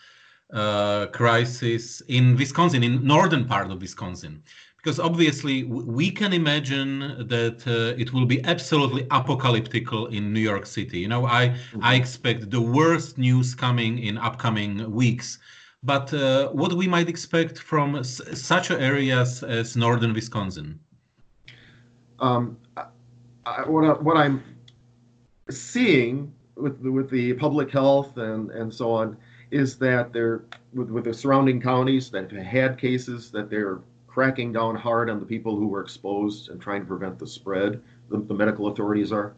uh, 0.52 1.06
crisis 1.06 2.00
in 2.08 2.36
Wisconsin, 2.36 2.82
in 2.84 3.04
northern 3.04 3.44
part 3.44 3.70
of 3.70 3.80
Wisconsin? 3.80 4.42
Because 4.88 5.00
obviously, 5.00 5.64
we 5.64 6.10
can 6.10 6.32
imagine 6.32 7.00
that 7.28 7.58
uh, 7.66 8.00
it 8.02 8.14
will 8.14 8.24
be 8.24 8.42
absolutely 8.44 9.04
apocalyptical 9.10 10.10
in 10.10 10.32
New 10.32 10.40
York 10.40 10.64
City. 10.64 10.98
You 11.00 11.08
know, 11.08 11.26
I 11.26 11.48
mm-hmm. 11.48 11.84
I 11.84 11.94
expect 11.94 12.50
the 12.50 12.62
worst 12.62 13.18
news 13.18 13.54
coming 13.54 13.98
in 13.98 14.16
upcoming 14.16 14.90
weeks. 14.90 15.38
But 15.82 16.14
uh, 16.14 16.48
what 16.52 16.72
we 16.72 16.88
might 16.88 17.06
expect 17.06 17.58
from 17.58 18.02
such 18.02 18.70
areas 18.70 19.42
as 19.42 19.76
northern 19.76 20.14
Wisconsin? 20.14 20.80
Um, 22.18 22.56
what, 23.66 23.84
I, 23.84 23.92
what 24.06 24.16
I'm 24.16 24.42
seeing 25.50 26.32
with 26.56 26.80
with 26.80 27.10
the 27.10 27.34
public 27.34 27.70
health 27.70 28.16
and, 28.16 28.50
and 28.52 28.72
so 28.72 28.90
on 28.92 29.18
is 29.50 29.76
that 29.80 30.14
they're 30.14 30.44
with, 30.72 30.88
with 30.88 31.04
the 31.04 31.12
surrounding 31.12 31.60
counties 31.60 32.08
that 32.12 32.32
have 32.32 32.46
had 32.46 32.78
cases 32.78 33.30
that 33.32 33.50
they're 33.50 33.80
cracking 34.18 34.52
down 34.52 34.74
hard 34.74 35.08
on 35.08 35.20
the 35.20 35.24
people 35.24 35.54
who 35.54 35.68
were 35.68 35.80
exposed 35.80 36.48
and 36.48 36.60
trying 36.60 36.80
to 36.80 36.86
prevent 36.88 37.20
the 37.20 37.26
spread. 37.26 37.80
The, 38.10 38.18
the 38.18 38.34
medical 38.34 38.66
authorities 38.66 39.12
are, 39.12 39.32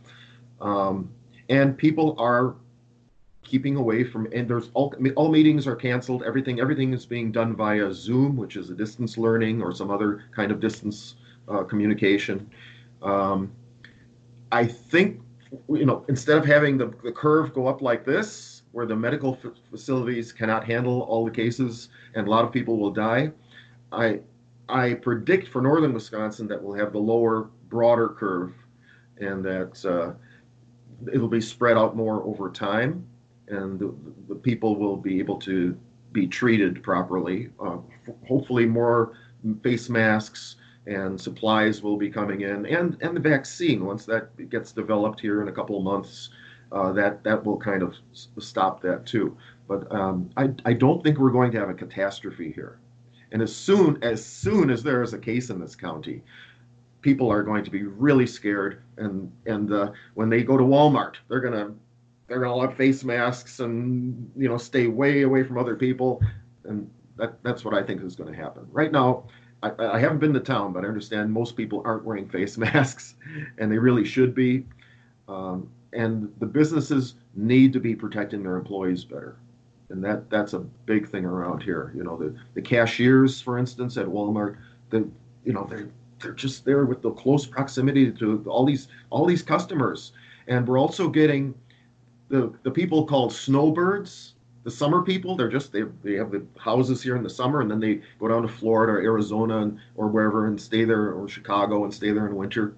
um, 0.59 1.11
and 1.51 1.77
people 1.77 2.15
are 2.19 2.55
keeping 3.43 3.77
away 3.77 4.05
from. 4.05 4.27
And 4.33 4.49
there's 4.49 4.71
all 4.73 4.95
all 5.17 5.31
meetings 5.31 5.67
are 5.67 5.77
canceled. 5.77 6.23
Everything 6.23 6.61
everything 6.61 6.95
is 6.95 7.05
being 7.05 7.31
done 7.31 7.55
via 7.55 7.93
Zoom, 7.93 8.39
which 8.39 8.57
is 8.57 8.71
a 8.71 8.75
distance 8.75 9.19
learning 9.19 9.61
or 9.61 9.75
some 9.75 9.91
other 9.91 10.25
kind 10.35 10.51
of 10.51 10.61
distance 10.61 11.17
uh, 11.47 11.63
communication. 11.65 12.51
Um, 13.03 13.53
I 14.51 14.65
think 14.65 15.21
you 15.69 15.85
know 15.85 16.07
instead 16.09 16.39
of 16.39 16.47
having 16.47 16.79
the, 16.79 16.87
the 17.05 17.13
curve 17.13 17.53
go 17.53 17.67
up 17.67 17.83
like 17.83 18.07
this, 18.07 18.63
where 18.73 18.87
the 18.87 18.97
medical 18.97 19.39
facilities 19.71 20.33
cannot 20.33 20.65
handle 20.65 21.03
all 21.03 21.27
the 21.27 21.31
cases 21.31 21.91
and 22.15 22.27
a 22.27 22.31
lot 22.31 22.47
of 22.47 22.51
people 22.51 22.79
will 22.79 22.93
die, 22.93 23.31
I 23.93 24.21
I 24.71 24.95
predict 24.95 25.49
for 25.49 25.61
northern 25.61 25.93
Wisconsin 25.93 26.47
that 26.49 26.63
we'll 26.63 26.79
have 26.79 26.93
the 26.93 26.99
lower, 26.99 27.51
broader 27.69 28.09
curve, 28.09 28.53
and 29.19 29.45
that 29.45 29.85
uh, 29.85 30.13
it'll 31.13 31.29
be 31.29 31.41
spread 31.41 31.77
out 31.77 31.97
more 31.97 32.23
over 32.25 32.51
time, 32.51 33.07
and 33.49 33.79
the, 33.79 33.95
the 34.29 34.35
people 34.35 34.77
will 34.77 34.97
be 34.97 35.19
able 35.19 35.39
to 35.41 35.77
be 36.13 36.27
treated 36.27 36.83
properly. 36.83 37.51
Uh, 37.61 37.79
hopefully, 38.27 38.67
more 38.67 39.13
face 39.63 39.89
masks, 39.89 40.57
and 40.87 41.21
supplies 41.21 41.83
will 41.83 41.97
be 41.97 42.11
coming 42.11 42.43
in, 42.43 42.67
and 42.67 42.97
and 43.01 43.17
the 43.17 43.21
vaccine 43.21 43.85
once 43.85 44.05
that 44.07 44.49
gets 44.51 44.73
developed 44.73 45.21
here 45.21 45.43
in 45.43 45.49
a 45.49 45.53
couple 45.53 45.77
of 45.77 45.85
months, 45.85 46.31
uh, 46.73 46.93
that 46.93 47.23
that 47.25 47.45
will 47.45 47.59
kind 47.59 47.83
of 47.83 47.95
stop 48.39 48.81
that 48.83 49.07
too. 49.07 49.37
But 49.69 49.91
um, 49.95 50.31
I 50.37 50.51
I 50.65 50.73
don't 50.73 51.03
think 51.03 51.19
we're 51.19 51.31
going 51.31 51.53
to 51.53 51.59
have 51.59 51.69
a 51.69 51.75
catastrophe 51.75 52.53
here, 52.53 52.79
and 53.33 53.43
as 53.43 53.55
soon 53.55 54.03
as 54.03 54.25
soon 54.25 54.71
as 54.71 54.83
there 54.83 55.03
is 55.03 55.13
a 55.13 55.19
case 55.19 55.51
in 55.51 55.61
this 55.61 55.77
county, 55.77 56.23
people 57.03 57.31
are 57.31 57.43
going 57.43 57.65
to 57.65 57.71
be 57.71 57.85
really 57.85 58.27
scared, 58.27 58.83
and 58.97 59.31
and 59.47 59.73
uh, 59.73 59.93
when 60.15 60.29
they 60.29 60.43
go 60.43 60.57
to 60.57 60.65
Walmart, 60.65 61.15
they're 61.29 61.41
gonna 61.41 61.73
they're 62.29 62.41
gonna 62.41 62.61
have 62.61 62.77
face 62.77 63.05
masks 63.05 63.61
and 63.61 64.31
you 64.37 64.49
know 64.49 64.59
stay 64.59 64.87
way 64.87 65.23
away 65.23 65.43
from 65.43 65.59
other 65.59 65.77
people, 65.77 66.23
and 66.65 66.91
that 67.17 67.43
that's 67.43 67.65
what 67.65 67.75
I 67.75 67.83
think 67.83 68.03
is 68.03 68.17
going 68.17 68.33
to 68.33 68.37
happen. 68.37 68.67
Right 68.73 68.93
now, 68.93 69.25
I, 69.63 69.73
I, 69.79 69.99
haven't 69.99 70.19
been 70.19 70.33
to 70.35 70.41
town, 70.41 70.73
but 70.73 70.85
I 70.85 70.89
understand 70.89 71.31
most 71.33 71.57
people 71.57 71.83
aren't 71.85 72.05
wearing 72.05 72.29
face 72.37 72.59
masks, 72.59 73.15
and 73.59 73.71
they 73.71 73.79
really 73.79 74.05
should 74.05 74.35
be. 74.35 74.67
Um, 75.29 75.69
and 75.93 76.33
the 76.39 76.47
businesses 76.47 77.15
need 77.35 77.73
to 77.73 77.81
be 77.81 77.95
protecting 77.95 78.43
their 78.43 78.57
employees 78.57 79.05
better, 79.05 79.37
and 79.91 80.03
that 80.05 80.31
that's 80.31 80.53
a 80.53 80.61
big 80.61 81.09
thing 81.09 81.25
around 81.25 81.63
here. 81.63 81.93
You 81.95 82.05
know, 82.05 82.17
the 82.17 82.35
the 82.55 82.63
cashiers, 82.63 83.41
for 83.41 83.59
instance, 83.59 83.97
at 83.97 84.07
Walmart, 84.07 84.57
the 84.91 85.09
you 85.45 85.53
know 85.53 85.67
they're 85.69 85.91
they're 86.21 86.33
just 86.33 86.65
there 86.65 86.85
with 86.85 87.03
the 87.03 87.11
close 87.13 87.47
proximity 87.47 88.11
to 88.13 88.45
all 88.47 88.65
these 88.65 88.89
all 89.11 89.27
these 89.27 89.43
customers, 89.43 90.13
and 90.49 90.67
we're 90.67 90.79
also 90.79 91.09
getting 91.09 91.55
the 92.29 92.53
the 92.63 92.71
people 92.71 93.05
called 93.07 93.33
snowbirds 93.33 94.35
the 94.63 94.71
summer 94.71 95.03
people. 95.03 95.37
They're 95.37 95.49
just 95.49 95.73
they, 95.73 95.83
they 96.03 96.15
have 96.15 96.31
the 96.31 96.45
houses 96.59 97.03
here 97.03 97.17
in 97.17 97.23
the 97.23 97.31
summer 97.31 97.61
and 97.61 97.71
then 97.71 97.81
they 97.81 98.01
go 98.19 98.29
down 98.29 98.43
to 98.43 98.49
florida 98.49 98.93
or 98.93 99.01
arizona 99.01 99.59
and, 99.59 99.79
or 99.97 100.09
wherever 100.09 100.47
and 100.47 100.61
stay 100.61 100.85
there 100.85 101.13
or 101.13 101.29
chicago 101.29 101.85
and 101.85 101.93
stay 101.95 102.11
there 102.11 102.27
in 102.27 102.37
winter. 102.37 102.75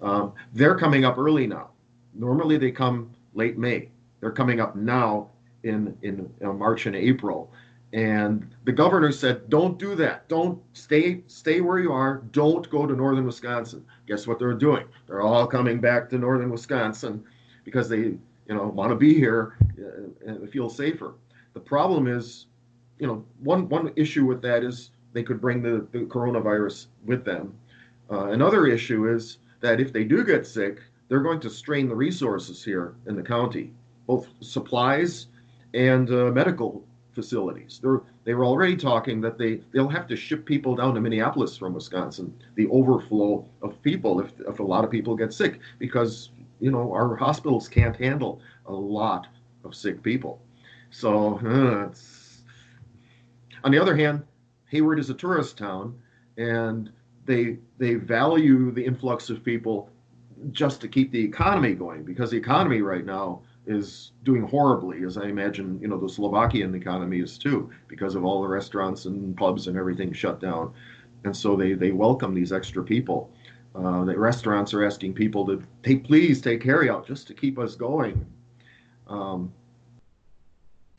Um, 0.00 0.32
they're 0.54 0.76
coming 0.76 1.04
up 1.04 1.18
early 1.18 1.46
now. 1.46 1.70
Normally 2.14 2.58
they 2.58 2.70
come 2.70 3.10
late 3.34 3.58
may. 3.58 3.90
They're 4.20 4.32
coming 4.32 4.60
up 4.60 4.76
now 4.76 5.30
in 5.66 5.96
in 6.02 6.32
uh, 6.44 6.52
march 6.52 6.86
and 6.86 6.96
april. 6.96 7.50
And 7.92 8.54
the 8.64 8.72
governor 8.72 9.12
said 9.12 9.48
don't 9.48 9.78
do 9.78 9.94
that. 9.96 10.28
Don't 10.28 10.60
stay 10.72 11.22
stay 11.28 11.60
where 11.60 11.78
you 11.78 11.92
are. 11.92 12.22
Don't 12.32 12.68
go 12.70 12.86
to 12.86 12.94
northern 12.94 13.26
wisconsin. 13.26 13.84
Guess 14.06 14.26
what 14.26 14.38
they're 14.38 14.54
doing? 14.54 14.86
They're 15.06 15.22
all 15.22 15.46
coming 15.46 15.80
back 15.80 16.10
to 16.10 16.18
northern 16.18 16.50
wisconsin 16.50 17.24
because 17.64 17.88
they 17.88 17.98
you 17.98 18.54
know 18.54 18.66
want 18.68 18.90
to 18.90 18.96
be 18.96 19.14
here 19.14 19.56
uh, 19.78 20.30
and 20.30 20.50
feel 20.50 20.68
safer. 20.68 21.14
The 21.54 21.60
problem 21.60 22.06
is, 22.06 22.46
you 22.98 23.06
know, 23.06 23.24
one 23.40 23.68
one 23.68 23.92
issue 23.96 24.24
with 24.26 24.42
that 24.42 24.62
is 24.62 24.90
they 25.12 25.22
could 25.22 25.40
bring 25.40 25.62
the, 25.62 25.86
the 25.92 26.00
coronavirus 26.00 26.86
with 27.04 27.24
them. 27.24 27.54
Uh, 28.10 28.26
another 28.26 28.66
issue 28.66 29.08
is 29.08 29.38
that 29.60 29.80
if 29.80 29.92
they 29.92 30.04
do 30.04 30.24
get 30.24 30.46
sick, 30.46 30.80
they're 31.08 31.20
going 31.20 31.40
to 31.40 31.50
strain 31.50 31.88
the 31.88 31.94
resources 31.94 32.62
here 32.62 32.94
in 33.06 33.16
the 33.16 33.22
county, 33.22 33.72
both 34.06 34.28
supplies 34.40 35.28
and 35.76 36.10
uh, 36.10 36.30
medical 36.32 36.84
facilities. 37.12 37.78
They're 37.82 38.02
they 38.24 38.34
were 38.34 38.44
already 38.44 38.76
talking 38.76 39.20
that 39.20 39.38
they 39.38 39.60
they'll 39.72 39.88
have 39.88 40.06
to 40.08 40.16
ship 40.16 40.44
people 40.44 40.74
down 40.74 40.94
to 40.94 41.00
Minneapolis 41.00 41.56
from 41.56 41.74
Wisconsin. 41.74 42.34
The 42.54 42.66
overflow 42.68 43.46
of 43.62 43.80
people 43.82 44.20
if 44.20 44.32
if 44.48 44.58
a 44.58 44.62
lot 44.62 44.84
of 44.84 44.90
people 44.90 45.14
get 45.14 45.32
sick 45.32 45.60
because 45.78 46.30
you 46.60 46.70
know 46.70 46.92
our 46.92 47.14
hospitals 47.14 47.68
can't 47.68 47.96
handle 47.96 48.40
a 48.66 48.72
lot 48.72 49.28
of 49.64 49.74
sick 49.74 50.02
people. 50.02 50.40
So 50.90 51.38
uh, 51.38 51.92
on 53.64 53.70
the 53.72 53.78
other 53.78 53.96
hand, 53.96 54.22
Hayward 54.70 54.98
is 54.98 55.10
a 55.10 55.14
tourist 55.14 55.58
town, 55.58 55.98
and 56.38 56.90
they 57.26 57.58
they 57.78 57.94
value 57.94 58.70
the 58.70 58.84
influx 58.84 59.30
of 59.30 59.44
people 59.44 59.90
just 60.52 60.80
to 60.82 60.88
keep 60.88 61.10
the 61.12 61.24
economy 61.24 61.74
going 61.74 62.04
because 62.04 62.30
the 62.30 62.36
economy 62.36 62.82
right 62.82 63.06
now 63.06 63.42
is 63.66 64.12
doing 64.22 64.42
horribly, 64.42 65.04
as 65.04 65.18
I 65.18 65.24
imagine 65.24 65.78
you 65.80 65.88
know 65.88 65.98
the 65.98 66.08
Slovakian 66.08 66.74
economy 66.74 67.20
is 67.20 67.38
too, 67.38 67.70
because 67.88 68.14
of 68.14 68.24
all 68.24 68.42
the 68.42 68.48
restaurants 68.48 69.06
and 69.06 69.36
pubs 69.36 69.66
and 69.66 69.76
everything 69.76 70.12
shut 70.12 70.40
down, 70.40 70.72
and 71.24 71.36
so 71.36 71.56
they 71.56 71.72
they 71.74 71.92
welcome 71.92 72.34
these 72.34 72.52
extra 72.52 72.82
people. 72.82 73.30
Uh, 73.74 74.04
the 74.04 74.18
restaurants 74.18 74.72
are 74.72 74.84
asking 74.84 75.12
people 75.12 75.44
to 75.46 75.62
take 75.82 76.04
please 76.04 76.40
take 76.40 76.62
carry 76.62 76.88
out 76.88 77.06
just 77.06 77.26
to 77.26 77.34
keep 77.34 77.58
us 77.58 77.74
going. 77.74 78.24
Um, 79.06 79.52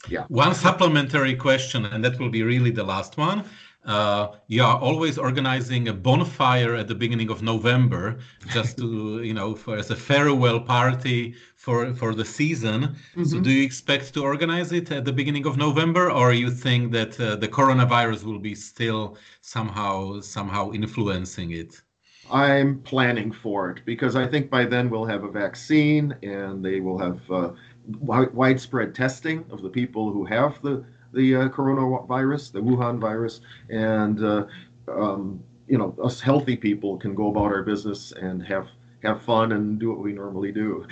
yeah. 0.09 0.25
One 0.27 0.53
supplementary 0.53 1.35
question, 1.35 1.85
and 1.85 2.03
that 2.05 2.19
will 2.19 2.29
be 2.29 2.43
really 2.43 2.71
the 2.71 2.83
last 2.83 3.17
one. 3.17 3.43
Uh, 3.87 4.35
you 4.47 4.61
are 4.61 4.77
always 4.77 5.17
organizing 5.17 5.87
a 5.87 5.93
bonfire 5.93 6.75
at 6.75 6.89
the 6.89 6.95
beginning 6.95 7.29
of 7.29 7.41
November, 7.41 8.19
just 8.51 8.77
to 8.77 9.21
you 9.27 9.33
know, 9.33 9.55
for 9.55 9.77
as 9.77 9.89
a 9.89 9.95
farewell 9.95 10.59
party 10.59 11.33
for 11.55 11.93
for 11.95 12.13
the 12.13 12.25
season. 12.25 12.79
Mm-hmm. 12.81 13.23
So, 13.23 13.39
do 13.39 13.49
you 13.49 13.63
expect 13.63 14.13
to 14.15 14.23
organize 14.23 14.73
it 14.73 14.91
at 14.91 15.05
the 15.05 15.13
beginning 15.13 15.45
of 15.45 15.55
November, 15.57 16.11
or 16.11 16.33
you 16.33 16.51
think 16.51 16.91
that 16.91 17.17
uh, 17.19 17.37
the 17.37 17.47
coronavirus 17.47 18.23
will 18.25 18.39
be 18.39 18.55
still 18.55 19.17
somehow 19.41 20.19
somehow 20.19 20.71
influencing 20.71 21.51
it? 21.51 21.81
I'm 22.29 22.81
planning 22.81 23.31
for 23.31 23.69
it 23.71 23.85
because 23.85 24.17
I 24.17 24.27
think 24.27 24.49
by 24.49 24.65
then 24.65 24.89
we'll 24.89 25.05
have 25.05 25.23
a 25.23 25.31
vaccine 25.31 26.13
and 26.23 26.63
they 26.63 26.81
will 26.81 26.99
have 26.99 27.19
uh, 27.31 27.51
widespread 27.87 28.93
testing 28.93 29.45
of 29.49 29.61
the 29.61 29.69
people 29.69 30.11
who 30.11 30.25
have 30.25 30.61
the 30.61 30.83
the 31.13 31.35
uh, 31.35 31.49
coronavirus, 31.49 32.51
the 32.51 32.59
Wuhan 32.59 32.99
virus, 32.99 33.41
and 33.69 34.23
uh, 34.23 34.45
um, 34.87 35.43
you 35.67 35.77
know 35.77 35.95
us 36.03 36.19
healthy 36.19 36.55
people 36.55 36.97
can 36.97 37.15
go 37.15 37.29
about 37.29 37.45
our 37.45 37.63
business 37.63 38.13
and 38.13 38.45
have 38.45 38.67
have 39.03 39.21
fun 39.21 39.51
and 39.51 39.79
do 39.79 39.89
what 39.89 39.99
we 39.99 40.13
normally 40.13 40.51
do. 40.51 40.85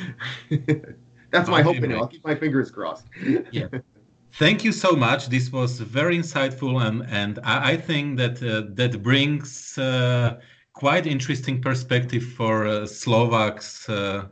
That's 1.31 1.49
my 1.49 1.61
hope. 1.61 1.77
I'll 1.83 2.07
keep 2.07 2.23
my 2.23 2.35
fingers 2.35 2.71
crossed. 2.71 3.05
yeah. 3.51 3.67
Thank 4.37 4.65
you 4.65 4.73
so 4.73 4.91
much. 4.91 5.27
This 5.27 5.49
was 5.49 5.79
very 5.79 6.17
insightful, 6.17 6.85
and 6.85 7.05
and 7.09 7.39
I, 7.43 7.71
I 7.71 7.77
think 7.77 8.17
that 8.17 8.43
uh, 8.43 8.63
that 8.73 9.01
brings 9.01 9.77
uh, 9.77 10.39
quite 10.73 11.07
interesting 11.07 11.61
perspective 11.61 12.23
for 12.23 12.67
uh, 12.67 12.85
Slovaks 12.85 13.87
uh, 13.87 14.25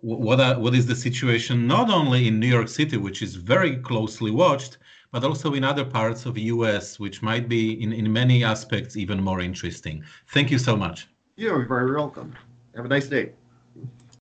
what 0.00 0.40
are, 0.40 0.58
what 0.58 0.74
is 0.74 0.86
the 0.86 0.94
situation 0.94 1.66
not 1.66 1.90
only 1.90 2.28
in 2.28 2.38
New 2.38 2.46
York 2.46 2.68
City, 2.68 2.96
which 2.96 3.20
is 3.20 3.34
very 3.34 3.76
closely 3.76 4.30
watched, 4.30 4.78
but 5.10 5.24
also 5.24 5.54
in 5.54 5.64
other 5.64 5.84
parts 5.84 6.26
of 6.26 6.34
the 6.34 6.42
US, 6.42 6.98
which 6.98 7.22
might 7.22 7.48
be 7.48 7.82
in, 7.82 7.92
in 7.92 8.12
many 8.12 8.44
aspects 8.44 8.96
even 8.96 9.22
more 9.22 9.40
interesting. 9.40 10.04
Thank 10.28 10.50
you 10.50 10.58
so 10.58 10.76
much. 10.76 11.08
You're 11.36 11.66
very 11.66 11.94
welcome. 11.94 12.34
Have 12.74 12.84
a 12.84 12.88
nice 12.88 13.06
day. 13.06 13.32